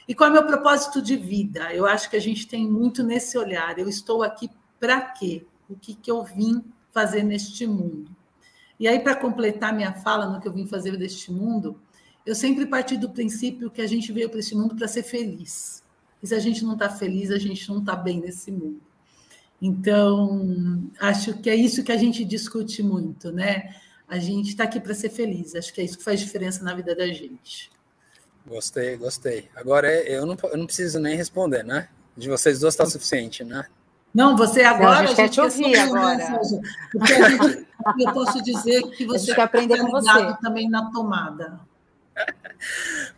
e 0.07 0.15
qual 0.15 0.29
é 0.29 0.31
o 0.31 0.35
meu 0.35 0.47
propósito 0.47 1.01
de 1.01 1.17
vida. 1.17 1.73
Eu 1.73 1.87
acho 1.87 2.11
que 2.11 2.17
a 2.17 2.21
gente 2.21 2.47
tem 2.47 2.69
muito 2.69 3.03
nesse 3.03 3.39
olhar: 3.39 3.79
eu 3.79 3.89
estou 3.89 4.23
aqui 4.23 4.51
para 4.79 5.01
quê? 5.01 5.47
O 5.69 5.77
que, 5.77 5.95
que 5.95 6.11
eu 6.11 6.23
vim 6.23 6.63
fazer 6.93 7.23
neste 7.23 7.67
mundo? 7.67 8.14
E 8.79 8.89
aí, 8.89 8.99
para 8.99 9.15
completar 9.15 9.73
minha 9.73 9.93
fala 9.93 10.27
no 10.27 10.41
que 10.41 10.49
eu 10.49 10.53
vim 10.53 10.67
fazer 10.67 10.97
deste 10.97 11.31
mundo, 11.31 11.81
eu 12.27 12.35
sempre 12.35 12.67
parti 12.67 12.97
do 12.97 13.11
princípio 13.11 13.71
que 13.71 13.81
a 13.81 13.87
gente 13.87 14.13
veio 14.13 14.29
para 14.29 14.41
este 14.41 14.55
mundo 14.55 14.75
para 14.75 14.89
ser 14.89 15.03
feliz. 15.03 15.83
E 16.23 16.27
se 16.27 16.35
a 16.35 16.39
gente 16.39 16.65
não 16.65 16.73
está 16.73 16.89
feliz, 16.89 17.31
a 17.31 17.39
gente 17.39 17.69
não 17.69 17.79
está 17.79 17.95
bem 17.95 18.21
nesse 18.21 18.51
mundo. 18.51 18.81
Então, 19.61 20.91
acho 21.01 21.35
que 21.39 21.49
é 21.49 21.55
isso 21.55 21.85
que 21.85 21.93
a 21.93 21.97
gente 21.97 22.25
discute 22.25 22.83
muito, 22.83 23.31
né? 23.31 23.75
A 24.09 24.19
gente 24.19 24.49
está 24.49 24.65
aqui 24.65 24.81
para 24.81 24.95
ser 24.95 25.11
feliz. 25.11 25.55
Acho 25.55 25.73
que 25.73 25.81
é 25.81 25.85
isso 25.85 25.99
que 25.99 26.05
faz 26.05 26.21
diferença 26.21 26.63
na 26.65 26.75
vida 26.75 26.95
da 26.95 27.07
gente. 27.07 27.71
Gostei, 28.47 28.97
gostei. 28.97 29.49
Agora 29.55 29.91
eu 29.91 30.27
não, 30.27 30.37
eu 30.45 30.59
não 30.59 30.67
preciso 30.67 30.99
nem 30.99 31.17
responder, 31.17 31.63
né? 31.63 31.89
De 32.17 32.29
vocês 32.29 32.61
dois 32.61 32.75
está 32.75 32.85
suficiente, 32.85 33.43
né? 33.43 33.67
Não, 34.15 34.37
você 34.37 34.63
agora. 34.63 35.03
Não, 35.03 35.03
a 35.03 35.07
gente, 35.07 35.17
quer 35.17 35.29
te 35.29 35.41
ouvir 35.41 35.77
agora. 35.77 36.41
Porque 36.93 37.15
gente, 37.15 37.67
eu 37.99 38.13
posso 38.13 38.43
dizer 38.43 38.83
que 38.91 39.05
você 39.05 39.35
quer 39.35 39.43
aprender 39.43 39.79
com 39.79 39.91
você. 39.91 40.37
também 40.41 40.71
na 40.71 40.91
tomada. 40.93 41.59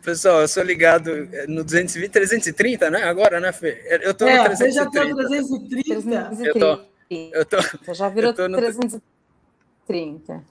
Pessoal, 0.01 0.41
eu 0.41 0.47
sou 0.47 0.63
ligado 0.63 1.29
no 1.47 1.63
220, 1.63 2.09
330, 2.09 2.89
né? 2.89 3.03
Agora, 3.03 3.39
né, 3.39 3.51
Fê? 3.51 3.99
Eu 4.01 4.13
tô 4.13 4.25
é, 4.25 4.37
no 4.37 4.43
330. 4.45 4.57
Você 4.57 4.71
já 4.71 4.89
tá 4.89 5.05
no 5.05 5.15
330? 5.15 6.45
Eu 6.45 6.53
tô. 6.53 6.81
Eu 7.09 7.45
tô, 7.45 7.57
você 7.61 7.93
já 7.93 8.09
virou 8.09 8.33
eu 8.35 8.49
no 8.49 8.57
330. 8.57 10.43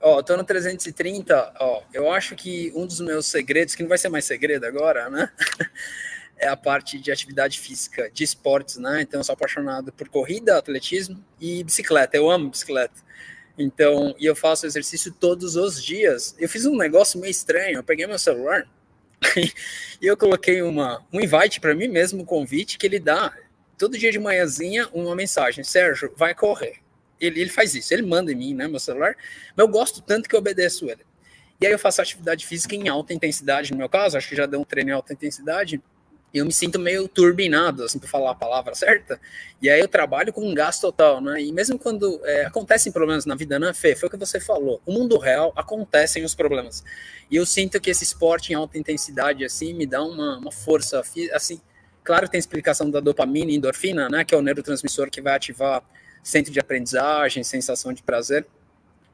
Ó, 0.00 0.18
eu 0.18 0.22
tô 0.22 0.36
no 0.36 0.44
330, 0.44 1.54
ó. 1.58 1.82
Eu 1.92 2.10
acho 2.10 2.36
que 2.36 2.72
um 2.74 2.86
dos 2.86 3.00
meus 3.00 3.26
segredos, 3.26 3.74
que 3.74 3.82
não 3.82 3.88
vai 3.88 3.98
ser 3.98 4.08
mais 4.08 4.24
segredo 4.24 4.64
agora, 4.64 5.10
né? 5.10 5.28
É 6.42 6.48
a 6.48 6.56
parte 6.56 6.98
de 6.98 7.12
atividade 7.12 7.60
física, 7.60 8.10
de 8.10 8.24
esportes, 8.24 8.76
né? 8.76 9.00
Então, 9.00 9.20
eu 9.20 9.24
sou 9.24 9.32
apaixonado 9.32 9.92
por 9.92 10.08
corrida, 10.08 10.58
atletismo 10.58 11.24
e 11.40 11.62
bicicleta. 11.62 12.16
Eu 12.16 12.28
amo 12.28 12.50
bicicleta. 12.50 13.00
Então, 13.56 14.12
e 14.18 14.26
eu 14.26 14.34
faço 14.34 14.66
exercício 14.66 15.12
todos 15.12 15.54
os 15.54 15.82
dias. 15.82 16.34
Eu 16.40 16.48
fiz 16.48 16.66
um 16.66 16.76
negócio 16.76 17.20
meio 17.20 17.30
estranho. 17.30 17.76
Eu 17.76 17.84
peguei 17.84 18.08
meu 18.08 18.18
celular 18.18 18.66
e 19.38 20.06
eu 20.06 20.16
coloquei 20.16 20.62
uma, 20.62 21.06
um 21.12 21.20
invite 21.20 21.60
para 21.60 21.76
mim 21.76 21.86
mesmo, 21.86 22.22
um 22.22 22.24
convite 22.24 22.76
que 22.76 22.86
ele 22.86 22.98
dá 22.98 23.32
todo 23.78 23.96
dia 23.96 24.10
de 24.10 24.18
manhãzinha 24.18 24.88
uma 24.92 25.14
mensagem: 25.14 25.62
Sérgio, 25.62 26.12
vai 26.16 26.34
correr. 26.34 26.78
Ele, 27.20 27.40
ele 27.40 27.50
faz 27.50 27.76
isso, 27.76 27.94
ele 27.94 28.02
manda 28.02 28.32
em 28.32 28.34
mim, 28.34 28.52
né, 28.52 28.66
meu 28.66 28.80
celular. 28.80 29.14
Mas 29.56 29.64
eu 29.64 29.68
gosto 29.68 30.02
tanto 30.02 30.28
que 30.28 30.34
eu 30.34 30.40
obedeço 30.40 30.90
ele. 30.90 31.06
E 31.60 31.66
aí 31.66 31.72
eu 31.72 31.78
faço 31.78 32.02
atividade 32.02 32.44
física 32.44 32.74
em 32.74 32.88
alta 32.88 33.14
intensidade, 33.14 33.70
no 33.70 33.78
meu 33.78 33.88
caso, 33.88 34.16
acho 34.16 34.28
que 34.28 34.34
já 34.34 34.46
deu 34.46 34.60
um 34.60 34.64
treino 34.64 34.90
em 34.90 34.92
alta 34.92 35.12
intensidade 35.12 35.80
eu 36.38 36.46
me 36.46 36.52
sinto 36.52 36.78
meio 36.78 37.06
turbinado, 37.06 37.84
assim, 37.84 37.98
para 37.98 38.08
falar 38.08 38.30
a 38.30 38.34
palavra 38.34 38.74
certa, 38.74 39.20
e 39.60 39.68
aí 39.68 39.80
eu 39.80 39.88
trabalho 39.88 40.32
com 40.32 40.48
um 40.48 40.54
gás 40.54 40.80
total, 40.80 41.20
né? 41.20 41.42
E 41.42 41.52
mesmo 41.52 41.78
quando 41.78 42.20
é, 42.24 42.46
acontecem 42.46 42.90
problemas 42.90 43.26
na 43.26 43.34
vida, 43.34 43.58
né, 43.58 43.72
Fê? 43.74 43.94
Foi 43.94 44.08
o 44.08 44.10
que 44.10 44.16
você 44.16 44.40
falou. 44.40 44.80
O 44.86 44.92
mundo 44.92 45.18
real 45.18 45.52
acontecem 45.54 46.24
os 46.24 46.34
problemas. 46.34 46.82
E 47.30 47.36
eu 47.36 47.44
sinto 47.44 47.80
que 47.80 47.90
esse 47.90 48.04
esporte 48.04 48.52
em 48.52 48.56
alta 48.56 48.78
intensidade, 48.78 49.44
assim, 49.44 49.74
me 49.74 49.86
dá 49.86 50.02
uma, 50.02 50.38
uma 50.38 50.52
força, 50.52 51.02
assim, 51.32 51.60
claro 52.02 52.28
tem 52.28 52.38
explicação 52.38 52.90
da 52.90 53.00
dopamina 53.00 53.50
e 53.50 53.56
endorfina, 53.56 54.08
né? 54.08 54.24
Que 54.24 54.34
é 54.34 54.38
o 54.38 54.42
neurotransmissor 54.42 55.10
que 55.10 55.20
vai 55.20 55.34
ativar 55.34 55.82
centro 56.22 56.52
de 56.52 56.60
aprendizagem, 56.60 57.44
sensação 57.44 57.92
de 57.92 58.02
prazer. 58.02 58.46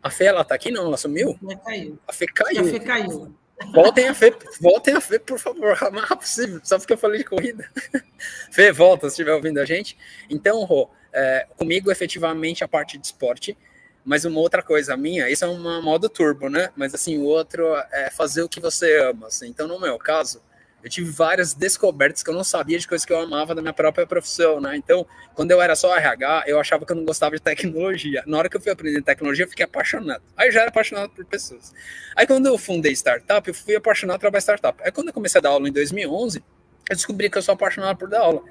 A 0.02 0.10
Fê, 0.10 0.24
ela 0.26 0.44
tá 0.44 0.54
aqui? 0.54 0.70
Não, 0.70 0.86
ela 0.86 0.96
sumiu? 0.96 1.36
A 1.44 1.48
Fê 1.48 1.56
caiu. 1.56 1.98
A 2.06 2.12
Fê 2.12 2.26
caiu. 2.26 2.60
A 2.60 2.64
Fê 2.64 2.80
caiu. 2.80 3.34
Voltem 3.72 4.08
a 4.08 4.12
ver, 4.12 4.36
voltem 4.60 4.94
a 4.94 4.98
ver, 4.98 5.20
por 5.20 5.38
favor, 5.38 5.76
mais 5.92 6.08
possível, 6.08 6.60
só 6.62 6.78
porque 6.78 6.92
eu 6.92 6.98
falei 6.98 7.18
de 7.18 7.24
corrida. 7.24 7.68
Fê, 8.50 8.72
volta 8.72 9.08
se 9.08 9.14
estiver 9.14 9.34
ouvindo 9.34 9.58
a 9.58 9.64
gente. 9.64 9.96
Então, 10.30 10.62
Rô, 10.64 10.88
é, 11.12 11.46
comigo 11.56 11.90
efetivamente 11.90 12.62
a 12.62 12.68
parte 12.68 12.96
de 12.96 13.06
esporte, 13.06 13.56
mas 14.04 14.24
uma 14.24 14.40
outra 14.40 14.62
coisa 14.62 14.96
minha, 14.96 15.28
isso 15.28 15.44
é 15.44 15.48
uma 15.48 15.82
modo 15.82 16.08
turbo, 16.08 16.48
né? 16.48 16.70
Mas 16.76 16.94
assim, 16.94 17.18
o 17.18 17.24
outro 17.24 17.76
é 17.92 18.10
fazer 18.10 18.42
o 18.42 18.48
que 18.48 18.60
você 18.60 18.98
ama. 19.00 19.26
Assim. 19.26 19.48
Então, 19.48 19.66
no 19.66 19.78
meu 19.78 19.98
caso, 19.98 20.40
eu 20.82 20.88
tive 20.88 21.10
várias 21.10 21.54
descobertas 21.54 22.22
que 22.22 22.30
eu 22.30 22.34
não 22.34 22.44
sabia 22.44 22.78
de 22.78 22.86
coisas 22.86 23.04
que 23.04 23.12
eu 23.12 23.18
amava 23.18 23.54
da 23.54 23.60
minha 23.60 23.72
própria 23.72 24.06
profissão, 24.06 24.60
né? 24.60 24.76
Então, 24.76 25.06
quando 25.34 25.50
eu 25.50 25.60
era 25.60 25.74
só 25.74 25.96
RH, 25.96 26.44
eu 26.46 26.58
achava 26.60 26.86
que 26.86 26.92
eu 26.92 26.96
não 26.96 27.04
gostava 27.04 27.34
de 27.34 27.42
tecnologia. 27.42 28.22
Na 28.26 28.38
hora 28.38 28.48
que 28.48 28.56
eu 28.56 28.60
fui 28.60 28.70
aprender 28.70 29.02
tecnologia, 29.02 29.44
eu 29.44 29.48
fiquei 29.48 29.64
apaixonado. 29.64 30.22
Aí 30.36 30.48
eu 30.48 30.52
já 30.52 30.60
era 30.60 30.70
apaixonado 30.70 31.10
por 31.10 31.24
pessoas. 31.24 31.72
Aí 32.14 32.26
quando 32.26 32.46
eu 32.46 32.56
fundei 32.56 32.92
startup, 32.92 33.46
eu 33.48 33.54
fui 33.54 33.74
apaixonado 33.74 34.16
por 34.16 34.22
trabalhar 34.22 34.40
startup. 34.40 34.80
Aí 34.84 34.92
quando 34.92 35.08
eu 35.08 35.14
comecei 35.14 35.40
a 35.40 35.42
dar 35.42 35.50
aula 35.50 35.68
em 35.68 35.72
2011, 35.72 36.42
eu 36.88 36.96
descobri 36.96 37.28
que 37.28 37.38
eu 37.38 37.42
sou 37.42 37.54
apaixonado 37.54 37.96
por 37.96 38.08
dar 38.08 38.20
aula. 38.20 38.42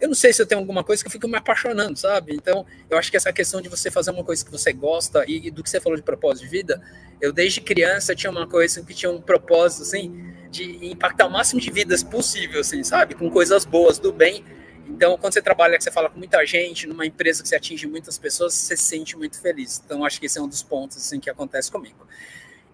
Eu 0.00 0.08
não 0.08 0.14
sei 0.14 0.32
se 0.32 0.42
eu 0.42 0.46
tenho 0.46 0.60
alguma 0.60 0.84
coisa 0.84 1.02
que 1.02 1.08
eu 1.08 1.12
fico 1.12 1.26
me 1.26 1.36
apaixonando, 1.36 1.98
sabe? 1.98 2.34
Então, 2.34 2.66
eu 2.90 2.98
acho 2.98 3.10
que 3.10 3.16
essa 3.16 3.32
questão 3.32 3.62
de 3.62 3.68
você 3.68 3.90
fazer 3.90 4.10
uma 4.10 4.22
coisa 4.22 4.44
que 4.44 4.50
você 4.50 4.72
gosta 4.72 5.24
e, 5.26 5.46
e 5.46 5.50
do 5.50 5.62
que 5.62 5.70
você 5.70 5.80
falou 5.80 5.96
de 5.96 6.02
propósito 6.02 6.44
de 6.44 6.50
vida, 6.50 6.82
eu 7.20 7.32
desde 7.32 7.60
criança 7.60 8.14
tinha 8.14 8.30
uma 8.30 8.46
coisa 8.46 8.82
que 8.82 8.92
tinha 8.92 9.10
um 9.10 9.20
propósito, 9.20 9.82
assim, 9.82 10.34
de 10.50 10.86
impactar 10.86 11.26
o 11.26 11.30
máximo 11.30 11.60
de 11.60 11.70
vidas 11.70 12.02
possível, 12.02 12.60
assim, 12.60 12.84
sabe? 12.84 13.14
Com 13.14 13.30
coisas 13.30 13.64
boas, 13.64 13.98
do 13.98 14.12
bem. 14.12 14.44
Então, 14.88 15.16
quando 15.18 15.32
você 15.32 15.42
trabalha, 15.42 15.78
que 15.78 15.84
você 15.84 15.90
fala 15.90 16.10
com 16.10 16.18
muita 16.18 16.44
gente, 16.44 16.86
numa 16.86 17.06
empresa 17.06 17.42
que 17.42 17.48
você 17.48 17.56
atinge 17.56 17.86
muitas 17.86 18.18
pessoas, 18.18 18.54
você 18.54 18.76
se 18.76 18.84
sente 18.84 19.16
muito 19.16 19.40
feliz. 19.40 19.82
Então, 19.84 20.04
acho 20.04 20.20
que 20.20 20.26
esse 20.26 20.38
é 20.38 20.42
um 20.42 20.48
dos 20.48 20.62
pontos, 20.62 20.98
assim, 20.98 21.18
que 21.18 21.30
acontece 21.30 21.70
comigo. 21.70 22.06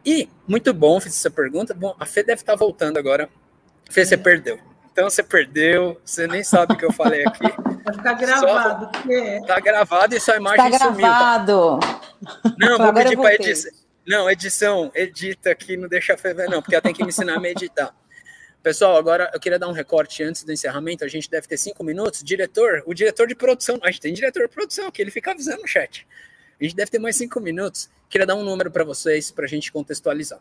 E, 0.05 0.29
muito 0.47 0.75
bom, 0.75 1.01
fiz 1.01 1.15
essa 1.15 1.31
pergunta. 1.31 1.73
Bom, 1.73 1.95
a 1.99 2.05
Fê 2.05 2.23
deve 2.23 2.43
estar 2.43 2.57
voltando 2.57 2.99
agora. 2.99 3.31
Fê, 3.89 4.05
você 4.05 4.17
perdeu. 4.17 4.72
Então 4.93 5.09
você 5.09 5.23
perdeu, 5.23 5.99
você 6.05 6.27
nem 6.27 6.45
sabe 6.45 6.75
o 6.75 6.77
que 6.77 6.85
eu 6.85 6.93
falei 6.93 7.27
aqui. 7.27 7.41
Vai 7.83 7.95
ficar 7.95 8.13
gravado. 8.13 8.85
Só, 8.85 9.47
tá 9.47 9.59
gravado 9.59 10.15
e 10.15 10.21
sua 10.21 10.37
imagem 10.37 10.71
tá 10.71 10.79
sumiu. 10.79 11.01
Tá 11.01 11.39
gravado. 11.39 11.81
Não, 12.57 12.79
vou 12.79 12.95
pedir 12.95 13.17
para 13.17 13.35
editar. 13.35 13.71
Não, 14.07 14.31
edição, 14.31 14.91
edita 14.95 15.51
aqui, 15.51 15.77
não 15.77 15.89
deixa 15.89 16.15
a 16.15 16.17
Fê 16.17 16.35
ver, 16.35 16.49
não, 16.49 16.61
porque 16.61 16.75
ela 16.75 16.83
tem 16.83 16.93
que 16.93 17.03
me 17.03 17.09
ensinar 17.09 17.37
a 17.37 17.41
meditar. 17.41 17.95
Pessoal, 18.63 18.97
agora 18.97 19.31
eu 19.35 19.41
queria 19.41 19.59
dar 19.59 19.69
um 19.69 19.73
recorte 19.73 20.23
antes 20.23 20.45
do 20.45 20.53
encerramento. 20.53 21.05
A 21.05 21.09
gente 21.09 21.29
deve 21.29 21.49
ter 21.49 21.57
cinco 21.57 21.83
minutos. 21.83 22.23
Diretor, 22.23 22.83
o 22.87 22.95
diretor 22.95 23.27
de 23.27 23.35
produção, 23.35 23.79
a 23.83 23.91
gente 23.91 24.01
tem 24.01 24.15
diretor 24.15 24.47
de 24.47 24.55
produção 24.55 24.87
aqui, 24.87 25.03
ele 25.03 25.11
fica 25.11 25.33
avisando 25.33 25.63
no 25.63 25.67
chat. 25.67 26.07
A 26.61 26.65
gente 26.65 26.77
deve 26.77 26.91
ter 26.91 27.01
mais 27.01 27.17
cinco 27.17 27.41
minutos. 27.41 27.91
Queria 28.09 28.27
dar 28.27 28.37
um 28.37 28.45
número 28.45 28.71
para 28.71 28.85
vocês, 28.85 29.33
para 29.33 29.47
a 29.47 29.49
gente 29.49 29.73
contextualizar. 29.73 30.39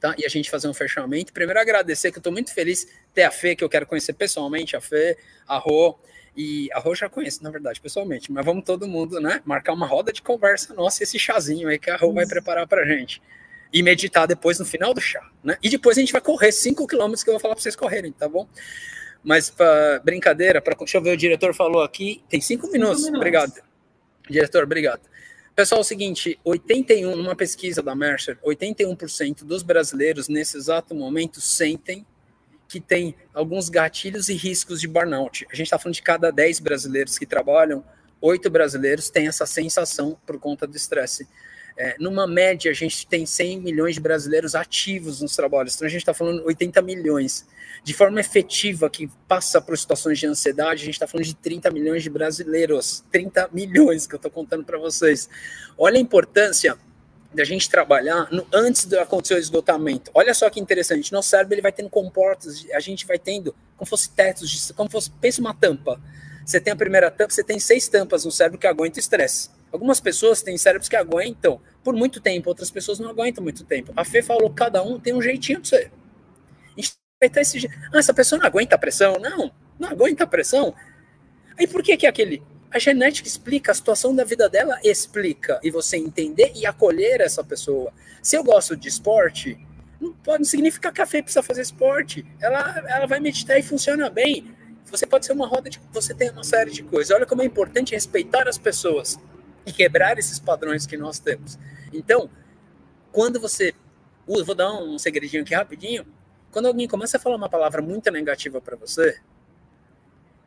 Tá? 0.00 0.14
E 0.16 0.24
a 0.24 0.28
gente 0.28 0.48
fazer 0.48 0.68
um 0.68 0.74
fechamento. 0.74 1.32
Primeiro, 1.32 1.58
agradecer 1.58 2.12
que 2.12 2.18
eu 2.18 2.20
estou 2.20 2.32
muito 2.32 2.54
feliz 2.54 2.86
ter 3.12 3.24
a 3.24 3.30
Fê, 3.30 3.56
que 3.56 3.64
eu 3.64 3.68
quero 3.68 3.86
conhecer 3.86 4.12
pessoalmente, 4.12 4.76
a 4.76 4.80
Fê, 4.80 5.16
a 5.46 5.58
Rô. 5.58 5.98
E 6.36 6.68
a 6.72 6.78
Rô 6.78 6.94
já 6.94 7.08
conheço, 7.08 7.42
na 7.42 7.50
verdade, 7.50 7.80
pessoalmente. 7.80 8.30
Mas 8.30 8.44
vamos 8.44 8.64
todo 8.64 8.86
mundo, 8.86 9.20
né? 9.20 9.42
Marcar 9.44 9.72
uma 9.72 9.86
roda 9.86 10.12
de 10.12 10.22
conversa 10.22 10.72
nossa, 10.72 11.02
esse 11.02 11.18
chazinho 11.18 11.68
aí 11.68 11.78
que 11.78 11.90
a 11.90 11.96
Rô 11.96 12.12
vai 12.12 12.26
preparar 12.26 12.66
para 12.68 12.86
gente 12.86 13.20
e 13.72 13.82
meditar 13.82 14.26
depois 14.26 14.58
no 14.58 14.64
final 14.64 14.94
do 14.94 15.00
chá, 15.00 15.20
né? 15.42 15.58
E 15.62 15.68
depois 15.68 15.98
a 15.98 16.00
gente 16.00 16.12
vai 16.12 16.22
correr 16.22 16.52
5 16.52 16.86
quilômetros 16.86 17.22
que 17.22 17.30
eu 17.30 17.34
vou 17.34 17.40
falar 17.40 17.54
para 17.54 17.62
vocês 17.62 17.76
correrem, 17.76 18.12
tá 18.12 18.28
bom? 18.28 18.48
Mas 19.22 19.50
para 19.50 20.00
brincadeira, 20.00 20.60
para 20.60 20.76
deixa 20.76 20.98
eu 20.98 21.02
ver, 21.02 21.12
o 21.12 21.16
diretor 21.16 21.54
falou 21.54 21.82
aqui, 21.82 22.22
tem 22.28 22.40
cinco 22.40 22.70
minutos. 22.70 23.00
minutos. 23.00 23.18
Obrigado. 23.18 23.52
Diretor, 24.30 24.62
obrigado. 24.62 25.00
Pessoal, 25.58 25.80
é 25.80 25.82
o 25.82 25.84
seguinte, 25.84 26.38
81, 26.44 27.16
numa 27.16 27.34
pesquisa 27.34 27.82
da 27.82 27.92
Mercer, 27.92 28.38
81% 28.46 29.42
dos 29.42 29.64
brasileiros 29.64 30.28
nesse 30.28 30.56
exato 30.56 30.94
momento 30.94 31.40
sentem 31.40 32.06
que 32.68 32.78
tem 32.78 33.16
alguns 33.34 33.68
gatilhos 33.68 34.28
e 34.28 34.34
riscos 34.34 34.80
de 34.80 34.86
burnout. 34.86 35.44
A 35.50 35.56
gente 35.56 35.66
está 35.66 35.76
falando 35.76 35.96
de 35.96 36.02
cada 36.02 36.30
10 36.30 36.60
brasileiros 36.60 37.18
que 37.18 37.26
trabalham, 37.26 37.84
oito 38.20 38.48
brasileiros 38.48 39.10
têm 39.10 39.26
essa 39.26 39.46
sensação 39.46 40.16
por 40.24 40.38
conta 40.38 40.64
do 40.64 40.76
estresse. 40.76 41.26
É, 41.80 41.94
numa 42.00 42.26
média, 42.26 42.72
a 42.72 42.74
gente 42.74 43.06
tem 43.06 43.24
100 43.24 43.60
milhões 43.60 43.94
de 43.94 44.00
brasileiros 44.00 44.56
ativos 44.56 45.22
nos 45.22 45.36
trabalhos, 45.36 45.76
então 45.76 45.86
a 45.86 45.90
gente 45.90 46.00
está 46.00 46.12
falando 46.12 46.44
80 46.44 46.82
milhões. 46.82 47.46
De 47.84 47.94
forma 47.94 48.18
efetiva, 48.18 48.90
que 48.90 49.08
passa 49.28 49.60
por 49.60 49.78
situações 49.78 50.18
de 50.18 50.26
ansiedade, 50.26 50.82
a 50.82 50.84
gente 50.84 50.94
está 50.94 51.06
falando 51.06 51.24
de 51.24 51.36
30 51.36 51.70
milhões 51.70 52.02
de 52.02 52.10
brasileiros. 52.10 53.04
30 53.12 53.50
milhões 53.52 54.08
que 54.08 54.14
eu 54.14 54.16
estou 54.16 54.30
contando 54.30 54.64
para 54.64 54.76
vocês. 54.76 55.28
Olha 55.78 55.98
a 55.98 56.00
importância 56.00 56.76
da 57.32 57.44
gente 57.44 57.70
trabalhar 57.70 58.26
no, 58.32 58.44
antes 58.52 58.84
de 58.84 58.98
acontecer 58.98 59.34
o 59.34 59.38
esgotamento. 59.38 60.10
Olha 60.12 60.34
só 60.34 60.50
que 60.50 60.58
interessante, 60.58 61.12
nosso 61.12 61.28
cérebro 61.28 61.54
ele 61.54 61.62
vai 61.62 61.70
tendo 61.70 61.90
comportas, 61.90 62.66
a 62.72 62.80
gente 62.80 63.06
vai 63.06 63.18
tendo 63.20 63.54
como 63.76 63.88
fosse 63.88 64.10
tetos, 64.10 64.72
como 64.72 64.90
fosse, 64.90 65.10
pensa 65.20 65.40
uma 65.40 65.54
tampa. 65.54 66.00
Você 66.44 66.60
tem 66.60 66.72
a 66.72 66.76
primeira 66.76 67.10
tampa, 67.10 67.32
você 67.32 67.44
tem 67.44 67.60
seis 67.60 67.86
tampas 67.86 68.24
no 68.24 68.32
cérebro 68.32 68.58
que 68.58 68.66
aguentam 68.66 68.98
estresse. 68.98 69.50
Algumas 69.72 70.00
pessoas 70.00 70.42
têm 70.42 70.56
cérebros 70.56 70.88
que 70.88 70.96
aguentam 70.96 71.60
por 71.84 71.94
muito 71.94 72.20
tempo, 72.20 72.48
outras 72.48 72.70
pessoas 72.70 72.98
não 72.98 73.10
aguentam 73.10 73.42
muito 73.42 73.64
tempo. 73.64 73.92
A 73.96 74.04
Fê 74.04 74.22
falou, 74.22 74.50
cada 74.50 74.82
um 74.82 74.98
tem 74.98 75.14
um 75.14 75.22
jeitinho 75.22 75.60
de 75.60 75.68
ser. 75.68 75.92
Ter 77.20 77.40
esse 77.40 77.68
Ah, 77.92 77.98
essa 77.98 78.14
pessoa 78.14 78.38
não 78.38 78.46
aguenta 78.46 78.76
a 78.76 78.78
pressão. 78.78 79.18
Não, 79.18 79.50
não 79.78 79.88
aguenta 79.88 80.22
a 80.22 80.26
pressão. 80.26 80.72
Aí 81.58 81.66
por 81.66 81.82
que 81.82 81.96
que 81.96 82.06
aquele... 82.06 82.42
A 82.70 82.78
genética 82.78 83.26
explica, 83.26 83.72
a 83.72 83.74
situação 83.74 84.14
da 84.14 84.24
vida 84.24 84.48
dela 84.48 84.78
explica. 84.84 85.58
E 85.62 85.70
você 85.70 85.96
entender 85.96 86.52
e 86.54 86.64
acolher 86.66 87.20
essa 87.20 87.42
pessoa. 87.42 87.92
Se 88.22 88.36
eu 88.36 88.44
gosto 88.44 88.76
de 88.76 88.88
esporte, 88.88 89.58
não 90.00 90.12
pode 90.12 90.40
não 90.40 90.44
significar 90.44 90.92
que 90.92 91.00
a 91.00 91.06
Fê 91.06 91.22
precisa 91.22 91.42
fazer 91.42 91.62
esporte. 91.62 92.24
Ela, 92.40 92.84
ela 92.86 93.06
vai 93.06 93.18
meditar 93.18 93.58
e 93.58 93.62
funciona 93.62 94.08
bem. 94.08 94.54
Você 94.84 95.06
pode 95.06 95.26
ser 95.26 95.32
uma 95.32 95.46
roda 95.46 95.68
de. 95.68 95.80
Você 95.92 96.14
tem 96.14 96.30
uma 96.30 96.44
série 96.44 96.70
de 96.70 96.82
coisas. 96.82 97.10
Olha 97.10 97.26
como 97.26 97.42
é 97.42 97.44
importante 97.44 97.94
respeitar 97.94 98.46
as 98.46 98.58
pessoas 98.58 99.18
e 99.68 99.72
quebrar 99.72 100.18
esses 100.18 100.38
padrões 100.38 100.86
que 100.86 100.96
nós 100.96 101.18
temos. 101.18 101.58
Então, 101.92 102.30
quando 103.12 103.40
você. 103.40 103.74
Uh, 104.26 104.44
vou 104.44 104.54
dar 104.54 104.72
um 104.72 104.98
segredinho 104.98 105.42
aqui 105.42 105.54
rapidinho. 105.54 106.06
Quando 106.50 106.66
alguém 106.66 106.88
começa 106.88 107.16
a 107.16 107.20
falar 107.20 107.36
uma 107.36 107.48
palavra 107.48 107.82
muito 107.82 108.10
negativa 108.10 108.60
para 108.60 108.76
você, 108.76 109.20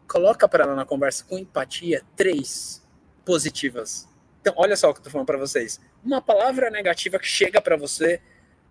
coloca 0.07 0.47
para 0.47 0.63
ela 0.63 0.75
na 0.75 0.85
conversa 0.85 1.23
com 1.23 1.37
empatia 1.37 2.03
três 2.15 2.81
positivas. 3.23 4.07
Então, 4.41 4.53
olha 4.57 4.75
só 4.75 4.89
o 4.89 4.93
que 4.93 4.97
eu 4.97 5.01
estou 5.01 5.11
falando 5.11 5.27
para 5.27 5.37
vocês. 5.37 5.79
Uma 6.03 6.21
palavra 6.21 6.71
negativa 6.71 7.19
que 7.19 7.27
chega 7.27 7.61
para 7.61 7.77
você, 7.77 8.19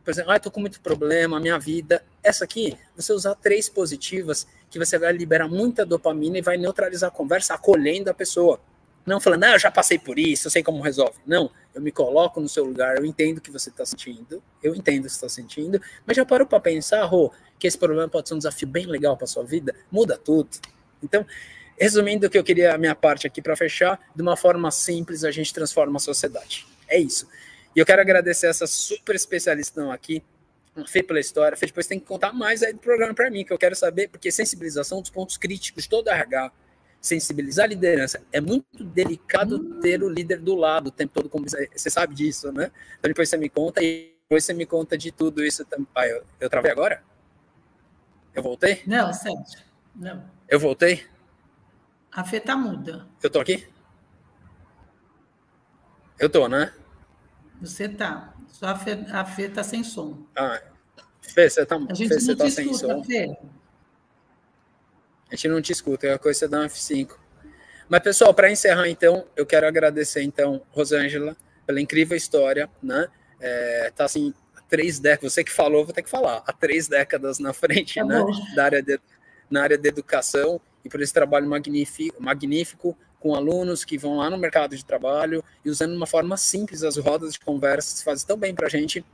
por 0.04 0.10
exemplo, 0.10 0.32
ah, 0.32 0.36
estou 0.36 0.50
com 0.50 0.60
muito 0.60 0.80
problema, 0.80 1.38
minha 1.38 1.58
vida. 1.58 2.04
Essa 2.22 2.44
aqui, 2.44 2.76
você 2.96 3.12
usar 3.12 3.36
três 3.36 3.68
positivas, 3.68 4.46
que 4.68 4.78
você 4.78 4.98
vai 4.98 5.12
liberar 5.12 5.48
muita 5.48 5.86
dopamina 5.86 6.38
e 6.38 6.42
vai 6.42 6.56
neutralizar 6.56 7.08
a 7.08 7.12
conversa, 7.12 7.54
acolhendo 7.54 8.10
a 8.10 8.14
pessoa. 8.14 8.60
Não 9.10 9.18
falando, 9.18 9.42
ah, 9.42 9.52
eu 9.54 9.58
já 9.58 9.72
passei 9.72 9.98
por 9.98 10.20
isso, 10.20 10.46
eu 10.46 10.52
sei 10.52 10.62
como 10.62 10.80
resolve. 10.80 11.18
Não, 11.26 11.50
eu 11.74 11.82
me 11.82 11.90
coloco 11.90 12.40
no 12.40 12.48
seu 12.48 12.64
lugar, 12.64 12.96
eu 12.96 13.04
entendo 13.04 13.38
o 13.38 13.40
que 13.40 13.50
você 13.50 13.68
está 13.68 13.84
sentindo, 13.84 14.40
eu 14.62 14.72
entendo 14.72 15.00
o 15.00 15.06
que 15.06 15.10
você 15.10 15.16
está 15.16 15.28
sentindo, 15.28 15.82
mas 16.06 16.16
já 16.16 16.24
parou 16.24 16.46
para 16.46 16.60
pensar, 16.60 17.04
Rô, 17.06 17.32
que 17.58 17.66
esse 17.66 17.76
problema 17.76 18.08
pode 18.08 18.28
ser 18.28 18.34
um 18.34 18.38
desafio 18.38 18.68
bem 18.68 18.86
legal 18.86 19.16
para 19.16 19.26
sua 19.26 19.42
vida? 19.42 19.74
Muda 19.90 20.16
tudo. 20.16 20.48
Então, 21.02 21.26
resumindo 21.76 22.28
o 22.28 22.30
que 22.30 22.38
eu 22.38 22.44
queria, 22.44 22.72
a 22.72 22.78
minha 22.78 22.94
parte 22.94 23.26
aqui 23.26 23.42
para 23.42 23.56
fechar, 23.56 23.98
de 24.14 24.22
uma 24.22 24.36
forma 24.36 24.70
simples, 24.70 25.24
a 25.24 25.32
gente 25.32 25.52
transforma 25.52 25.96
a 25.96 26.00
sociedade. 26.00 26.64
É 26.86 26.96
isso. 26.96 27.26
E 27.74 27.80
eu 27.80 27.84
quero 27.84 28.00
agradecer 28.00 28.46
essa 28.46 28.66
super 28.68 29.16
especialista 29.16 29.92
aqui, 29.92 30.22
Fê 30.86 31.02
pela 31.02 31.18
história. 31.18 31.56
Fê 31.56 31.66
depois 31.66 31.88
tem 31.88 31.98
que 31.98 32.06
contar 32.06 32.32
mais 32.32 32.62
aí 32.62 32.72
do 32.72 32.78
programa 32.78 33.12
para 33.12 33.28
mim, 33.28 33.44
que 33.44 33.52
eu 33.52 33.58
quero 33.58 33.74
saber, 33.74 34.08
porque 34.08 34.30
sensibilização 34.30 34.98
é 34.98 35.00
dos 35.00 35.10
pontos 35.10 35.36
críticos 35.36 35.82
de 35.82 35.88
todo 35.88 36.08
RH 36.08 36.52
sensibilizar 37.00 37.64
a 37.64 37.68
liderança. 37.68 38.22
É 38.30 38.40
muito 38.40 38.84
delicado 38.84 39.80
ter 39.80 40.02
o 40.02 40.08
líder 40.08 40.40
do 40.40 40.54
lado 40.54 40.88
o 40.88 40.90
tempo 40.90 41.14
todo, 41.14 41.28
como 41.28 41.46
você 41.48 41.90
sabe 41.90 42.14
disso, 42.14 42.52
né? 42.52 42.70
Então 42.98 43.08
depois 43.08 43.28
você 43.28 43.36
me 43.36 43.48
conta 43.48 43.82
e 43.82 44.14
depois 44.22 44.44
você 44.44 44.52
me 44.52 44.66
conta 44.66 44.96
de 44.96 45.10
tudo 45.10 45.42
isso 45.42 45.64
também. 45.64 45.86
Ah, 45.94 46.06
eu, 46.06 46.24
eu 46.38 46.50
travei 46.50 46.70
agora? 46.70 47.02
Eu 48.34 48.42
voltei? 48.42 48.82
Não, 48.86 49.12
Sérgio. 49.12 49.64
Não. 49.94 50.24
Eu 50.48 50.60
voltei? 50.60 51.04
A 52.12 52.24
Fê 52.24 52.38
tá 52.40 52.56
muda. 52.56 53.06
Eu 53.22 53.30
tô 53.30 53.40
aqui? 53.40 53.66
Eu 56.18 56.28
tô, 56.28 56.48
né? 56.48 56.72
Você 57.60 57.88
tá. 57.88 58.34
Só 58.48 58.66
a 58.66 58.76
Fê, 58.76 58.92
a 59.10 59.24
Fê 59.24 59.48
tá 59.48 59.62
sem 59.62 59.82
som. 59.82 60.26
Ah, 60.36 60.60
Fê, 61.22 61.48
você 61.48 61.64
tá, 61.64 61.76
a 61.76 61.94
gente 61.94 62.08
Fê, 62.08 62.20
você 62.20 62.36
tá 62.36 62.50
sem 62.50 62.72
som. 62.74 63.02
Fê. 63.04 63.36
A 65.30 65.36
gente 65.36 65.48
não 65.48 65.62
te 65.62 65.72
escuta, 65.72 66.06
é 66.06 66.12
a 66.12 66.18
coisa 66.18 66.48
da 66.48 66.66
F5. 66.66 67.10
Mas, 67.88 68.02
pessoal, 68.02 68.34
para 68.34 68.50
encerrar, 68.50 68.88
então, 68.88 69.26
eu 69.36 69.46
quero 69.46 69.66
agradecer, 69.66 70.22
então, 70.22 70.62
Rosângela, 70.70 71.36
pela 71.66 71.80
incrível 71.80 72.16
história, 72.16 72.68
né? 72.82 73.08
É, 73.40 73.92
tá 73.94 74.04
assim, 74.04 74.34
três 74.68 74.98
décadas, 74.98 75.32
você 75.32 75.42
que 75.44 75.52
falou, 75.52 75.84
vou 75.84 75.94
ter 75.94 76.02
que 76.02 76.10
falar, 76.10 76.42
há 76.46 76.52
três 76.52 76.88
décadas 76.88 77.38
na 77.38 77.52
frente, 77.52 77.94
tá 77.94 78.04
né? 78.04 78.24
Da 78.54 78.64
área 78.64 78.82
de, 78.82 79.00
na 79.50 79.62
área 79.62 79.78
de 79.78 79.88
educação 79.88 80.60
e 80.84 80.88
por 80.88 81.00
esse 81.00 81.12
trabalho 81.12 81.48
magnífico, 81.48 82.22
magnífico 82.22 82.96
com 83.18 83.34
alunos 83.34 83.84
que 83.84 83.98
vão 83.98 84.16
lá 84.16 84.30
no 84.30 84.38
mercado 84.38 84.74
de 84.76 84.84
trabalho 84.84 85.44
e 85.64 85.68
usando 85.68 85.94
uma 85.94 86.06
forma 86.06 86.36
simples 86.36 86.82
as 86.82 86.96
rodas 86.96 87.34
de 87.34 87.40
conversa 87.40 87.98
que 87.98 88.04
fazem 88.04 88.26
tão 88.26 88.38
bem 88.38 88.54
para 88.54 88.66
a 88.66 88.70
gente 88.70 89.04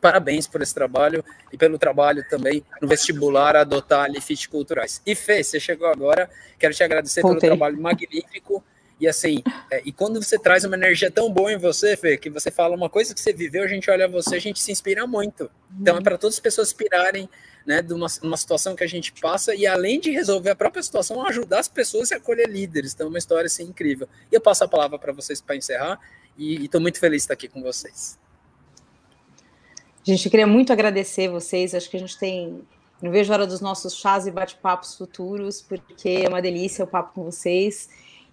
Parabéns 0.00 0.46
por 0.46 0.62
esse 0.62 0.74
trabalho 0.74 1.24
e 1.52 1.56
pelo 1.56 1.78
trabalho 1.78 2.24
também 2.28 2.64
no 2.80 2.88
vestibular 2.88 3.56
adotar 3.56 4.04
ali 4.04 4.20
fit 4.20 4.48
culturais. 4.48 5.02
E 5.04 5.14
Fê, 5.14 5.42
você 5.42 5.60
chegou 5.60 5.86
agora, 5.88 6.30
quero 6.58 6.74
te 6.74 6.82
agradecer 6.82 7.20
Voltei. 7.22 7.40
pelo 7.40 7.50
trabalho 7.52 7.80
magnífico. 7.80 8.64
E 8.98 9.08
assim, 9.08 9.42
é, 9.70 9.80
e 9.84 9.92
quando 9.92 10.22
você 10.22 10.38
traz 10.38 10.62
uma 10.64 10.76
energia 10.76 11.10
tão 11.10 11.32
boa 11.32 11.50
em 11.50 11.56
você, 11.56 11.96
Fê, 11.96 12.18
que 12.18 12.28
você 12.28 12.50
fala 12.50 12.76
uma 12.76 12.90
coisa 12.90 13.14
que 13.14 13.20
você 13.20 13.32
viveu, 13.32 13.62
a 13.62 13.66
gente 13.66 13.90
olha 13.90 14.06
você, 14.06 14.36
a 14.36 14.40
gente 14.40 14.60
se 14.60 14.70
inspira 14.70 15.06
muito. 15.06 15.50
Então 15.80 15.96
é 15.96 16.02
para 16.02 16.18
todas 16.18 16.34
as 16.36 16.40
pessoas 16.40 16.68
inspirarem 16.68 17.28
né, 17.66 17.80
de 17.80 17.94
uma, 17.94 18.06
uma 18.22 18.36
situação 18.36 18.74
que 18.74 18.84
a 18.84 18.86
gente 18.86 19.12
passa 19.12 19.54
e 19.54 19.66
além 19.66 20.00
de 20.00 20.10
resolver 20.10 20.50
a 20.50 20.54
própria 20.54 20.82
situação, 20.82 21.24
ajudar 21.26 21.60
as 21.60 21.68
pessoas 21.68 22.12
a 22.12 22.16
acolher 22.16 22.48
líderes. 22.48 22.92
Então 22.92 23.06
é 23.06 23.08
uma 23.08 23.18
história 23.18 23.46
assim 23.46 23.64
incrível. 23.64 24.08
E 24.30 24.34
eu 24.34 24.40
passo 24.40 24.64
a 24.64 24.68
palavra 24.68 24.98
para 24.98 25.12
vocês 25.12 25.40
para 25.40 25.56
encerrar 25.56 25.98
e 26.36 26.64
estou 26.64 26.80
muito 26.80 26.98
feliz 26.98 27.22
de 27.22 27.24
estar 27.24 27.34
aqui 27.34 27.48
com 27.48 27.62
vocês. 27.62 28.18
A 30.06 30.10
gente 30.10 30.30
queria 30.30 30.46
muito 30.46 30.72
agradecer 30.72 31.28
vocês. 31.28 31.74
Acho 31.74 31.90
que 31.90 31.96
a 31.96 32.00
gente 32.00 32.18
tem. 32.18 32.60
Não 33.02 33.10
vejo 33.10 33.32
a 33.32 33.36
hora 33.36 33.46
dos 33.46 33.60
nossos 33.60 33.96
chás 33.96 34.26
e 34.26 34.30
bate-papos 34.30 34.94
futuros, 34.94 35.62
porque 35.62 36.22
é 36.24 36.28
uma 36.28 36.42
delícia 36.42 36.84
o 36.84 36.88
papo 36.88 37.14
com 37.14 37.24
vocês. 37.24 37.88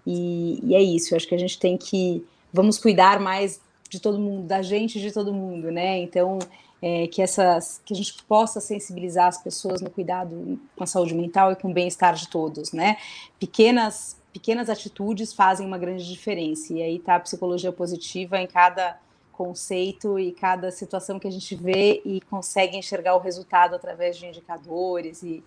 E, 0.06 0.60
e 0.64 0.76
é 0.76 0.82
isso. 0.82 1.16
acho 1.16 1.28
que 1.28 1.36
a 1.36 1.40
gente 1.40 1.60
tem 1.60 1.78
que. 1.78 2.26
Vamos 2.54 2.78
cuidar 2.78 3.20
mais 3.20 3.60
de 3.90 4.00
todo 4.00 4.20
mundo, 4.20 4.48
da 4.48 4.62
gente 4.62 5.00
de 5.00 5.12
todo 5.12 5.34
mundo, 5.34 5.72
né? 5.72 6.00
Então, 6.00 6.40
é, 6.82 7.08
que, 7.08 7.22
essas, 7.22 7.82
que 7.86 7.94
a 7.94 7.98
gente 7.98 8.24
possa 8.24 8.60
sensibilizar 8.60 9.28
as 9.28 9.42
pessoas 9.42 9.82
no 9.82 9.90
cuidado 9.90 10.60
com 10.76 10.84
a 10.84 10.88
saúde 10.88 11.14
mental 11.14 11.52
e 11.52 11.56
com 11.56 11.70
o 11.70 11.74
bem-estar 11.74 12.14
de 12.16 12.28
todos, 12.28 12.72
né? 12.72 12.98
Pequenas, 13.40 14.18
pequenas 14.32 14.70
atitudes 14.70 15.34
fazem 15.34 15.66
uma 15.66 15.78
grande 15.78 16.08
diferença. 16.08 16.74
E 16.74 16.82
aí 16.82 17.00
tá 17.00 17.16
a 17.16 17.20
psicologia 17.20 17.72
positiva 17.72 18.40
em 18.40 18.48
cada 18.48 18.98
conceito 19.38 20.18
e 20.18 20.32
cada 20.32 20.72
situação 20.72 21.20
que 21.20 21.28
a 21.28 21.32
gente 21.32 21.56
vê 21.56 22.02
e 22.04 22.20
consegue 22.22 22.76
enxergar 22.76 23.16
o 23.16 23.20
resultado 23.20 23.76
através 23.76 24.18
de 24.18 24.26
indicadores 24.26 25.22
e, 25.22 25.44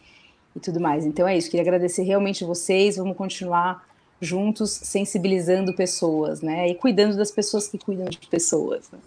e 0.54 0.60
tudo 0.60 0.80
mais. 0.80 1.04
Então 1.04 1.26
é 1.26 1.36
isso, 1.36 1.50
queria 1.50 1.62
agradecer 1.62 2.02
realmente 2.04 2.44
vocês, 2.44 2.96
vamos 2.96 3.16
continuar 3.16 3.84
juntos 4.20 4.70
sensibilizando 4.70 5.74
pessoas, 5.74 6.40
né? 6.40 6.68
E 6.68 6.74
cuidando 6.74 7.16
das 7.16 7.30
pessoas 7.30 7.66
que 7.66 7.78
cuidam 7.78 8.06
de 8.06 8.18
pessoas. 8.18 8.90
Né? 8.92 8.98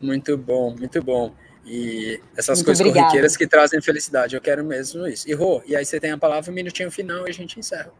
Muito 0.00 0.36
bom, 0.36 0.74
muito 0.78 1.02
bom. 1.02 1.32
E 1.64 2.20
essas 2.36 2.58
muito 2.58 2.66
coisas 2.66 2.80
obrigada. 2.80 3.06
corriqueiras 3.06 3.36
que 3.36 3.46
trazem 3.46 3.82
felicidade, 3.82 4.36
eu 4.36 4.40
quero 4.40 4.64
mesmo 4.64 5.04
isso. 5.06 5.28
E 5.28 5.34
Rô, 5.34 5.60
e 5.66 5.74
aí 5.74 5.84
você 5.84 5.98
tem 5.98 6.12
a 6.12 6.18
palavra, 6.18 6.50
um 6.52 6.54
minutinho 6.54 6.90
final 6.92 7.26
e 7.26 7.30
a 7.30 7.34
gente 7.34 7.58
encerra. 7.58 7.90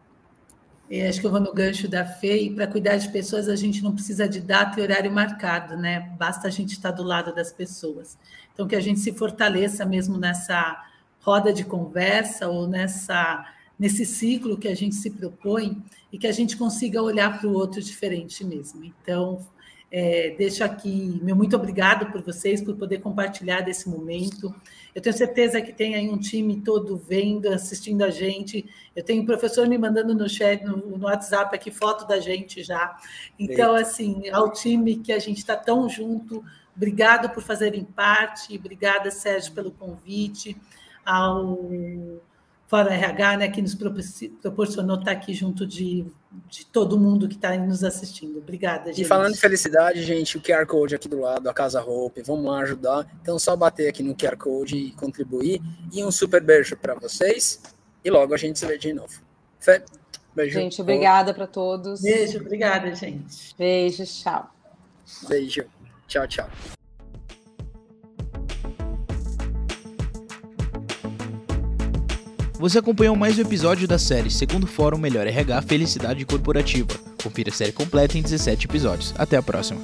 E 0.89 1.01
acho 1.01 1.19
que 1.19 1.27
eu 1.27 1.31
vou 1.31 1.39
no 1.39 1.53
gancho 1.53 1.87
da 1.87 2.05
FEI, 2.05 2.45
e 2.45 2.55
para 2.55 2.65
cuidar 2.65 2.95
de 2.97 3.09
pessoas 3.09 3.49
a 3.49 3.55
gente 3.55 3.83
não 3.83 3.93
precisa 3.93 4.27
de 4.27 4.39
data 4.39 4.79
e 4.79 4.83
horário 4.83 5.11
marcado, 5.11 5.75
né? 5.75 6.11
Basta 6.17 6.47
a 6.47 6.51
gente 6.51 6.71
estar 6.73 6.91
do 6.91 7.03
lado 7.03 7.35
das 7.35 7.51
pessoas. 7.51 8.17
Então, 8.53 8.67
que 8.67 8.75
a 8.75 8.79
gente 8.79 8.99
se 8.99 9.11
fortaleça 9.11 9.85
mesmo 9.85 10.17
nessa 10.17 10.81
roda 11.19 11.51
de 11.51 11.65
conversa 11.65 12.47
ou 12.47 12.67
nessa 12.67 13.45
nesse 13.77 14.05
ciclo 14.05 14.57
que 14.57 14.67
a 14.67 14.75
gente 14.75 14.95
se 14.95 15.11
propõe 15.11 15.83
e 16.11 16.17
que 16.17 16.25
a 16.25 16.31
gente 16.31 16.57
consiga 16.57 17.01
olhar 17.01 17.39
para 17.39 17.47
o 17.47 17.53
outro 17.53 17.81
diferente 17.81 18.43
mesmo. 18.43 18.83
Então, 18.83 19.45
é, 19.89 20.31
deixo 20.37 20.63
aqui 20.63 21.19
meu 21.23 21.35
muito 21.35 21.55
obrigado 21.55 22.11
por 22.11 22.21
vocês, 22.21 22.61
por 22.61 22.75
poder 22.75 22.99
compartilhar 22.99 23.61
desse 23.61 23.89
momento. 23.89 24.53
Eu 24.93 25.01
tenho 25.01 25.15
certeza 25.15 25.61
que 25.61 25.71
tem 25.71 25.95
aí 25.95 26.09
um 26.09 26.17
time 26.17 26.61
todo 26.61 26.97
vendo, 26.97 27.47
assistindo 27.47 28.03
a 28.03 28.09
gente. 28.09 28.65
Eu 28.95 29.03
tenho 29.03 29.21
um 29.21 29.25
professor 29.25 29.67
me 29.67 29.77
mandando 29.77 30.13
no 30.13 30.27
chat, 30.27 30.63
no, 30.63 30.77
no 30.77 31.05
WhatsApp 31.05 31.55
aqui, 31.55 31.71
foto 31.71 32.05
da 32.07 32.19
gente 32.19 32.63
já. 32.63 32.97
Então, 33.39 33.75
assim, 33.75 34.27
ao 34.29 34.51
time 34.51 34.97
que 34.97 35.13
a 35.13 35.19
gente 35.19 35.37
está 35.37 35.55
tão 35.55 35.87
junto, 35.87 36.43
obrigado 36.75 37.29
por 37.29 37.43
fazerem 37.43 37.83
parte, 37.83 38.57
obrigada, 38.57 39.09
Sérgio, 39.09 39.53
pelo 39.53 39.71
convite, 39.71 40.57
ao 41.05 42.19
Fora 42.67 42.93
RH, 42.93 43.37
né, 43.37 43.47
que 43.47 43.61
nos 43.61 43.73
proporcionou 43.75 44.99
estar 44.99 45.11
aqui 45.11 45.33
junto 45.33 45.65
de, 45.65 46.05
de 46.49 46.65
todo 46.65 46.99
mundo 46.99 47.25
que 47.27 47.35
está 47.35 47.55
nos 47.55 47.81
assistindo. 47.81 48.39
Obrigada, 48.39 48.91
gente. 48.91 49.03
E 49.03 49.05
falando 49.05 49.33
de 49.33 49.39
felicidade, 49.39 50.03
gente, 50.03 50.37
o 50.37 50.41
QR 50.41 50.65
Code 50.65 50.93
aqui 50.93 51.07
do 51.07 51.21
lado, 51.21 51.49
a 51.49 51.53
Casa 51.53 51.81
Hope, 51.81 52.21
vamos 52.23 52.45
lá 52.45 52.59
ajudar. 52.59 53.07
Então, 53.21 53.39
só 53.39 53.55
bater 53.55 53.87
aqui 53.87 54.03
no 54.03 54.13
QR 54.13 54.35
Code 54.35 54.75
e 54.75 54.91
contribuir. 54.91 55.61
E 55.93 56.03
um 56.03 56.11
super 56.11 56.43
beijo 56.43 56.75
para 56.75 56.93
vocês. 56.93 57.61
E 58.03 58.09
logo 58.09 58.33
a 58.33 58.37
gente 58.37 58.59
se 58.59 58.65
vê 58.65 58.77
de 58.77 58.91
novo. 58.91 59.21
Fé, 59.61 59.85
beijo. 60.35 60.59
Gente, 60.59 60.81
obrigada 60.81 61.33
para 61.33 61.47
todos. 61.47 62.01
Beijo, 62.01 62.39
obrigada, 62.39 62.93
gente. 62.93 63.55
Beijo, 63.57 64.03
tchau. 64.05 64.53
Beijo. 65.29 65.63
Tchau, 66.05 66.27
tchau. 66.27 66.49
Você 72.59 72.79
acompanhou 72.79 73.15
mais 73.15 73.37
um 73.37 73.41
episódio 73.41 73.87
da 73.87 73.99
série 73.99 74.31
Segundo 74.31 74.65
Fórum 74.65 74.97
Melhor 74.97 75.27
RH 75.27 75.61
Felicidade 75.61 76.25
Corporativa. 76.25 76.89
Confira 77.21 77.51
a 77.51 77.53
série 77.53 77.71
completa 77.71 78.17
em 78.17 78.21
17 78.23 78.65
episódios. 78.65 79.13
Até 79.15 79.37
a 79.37 79.43
próxima. 79.43 79.79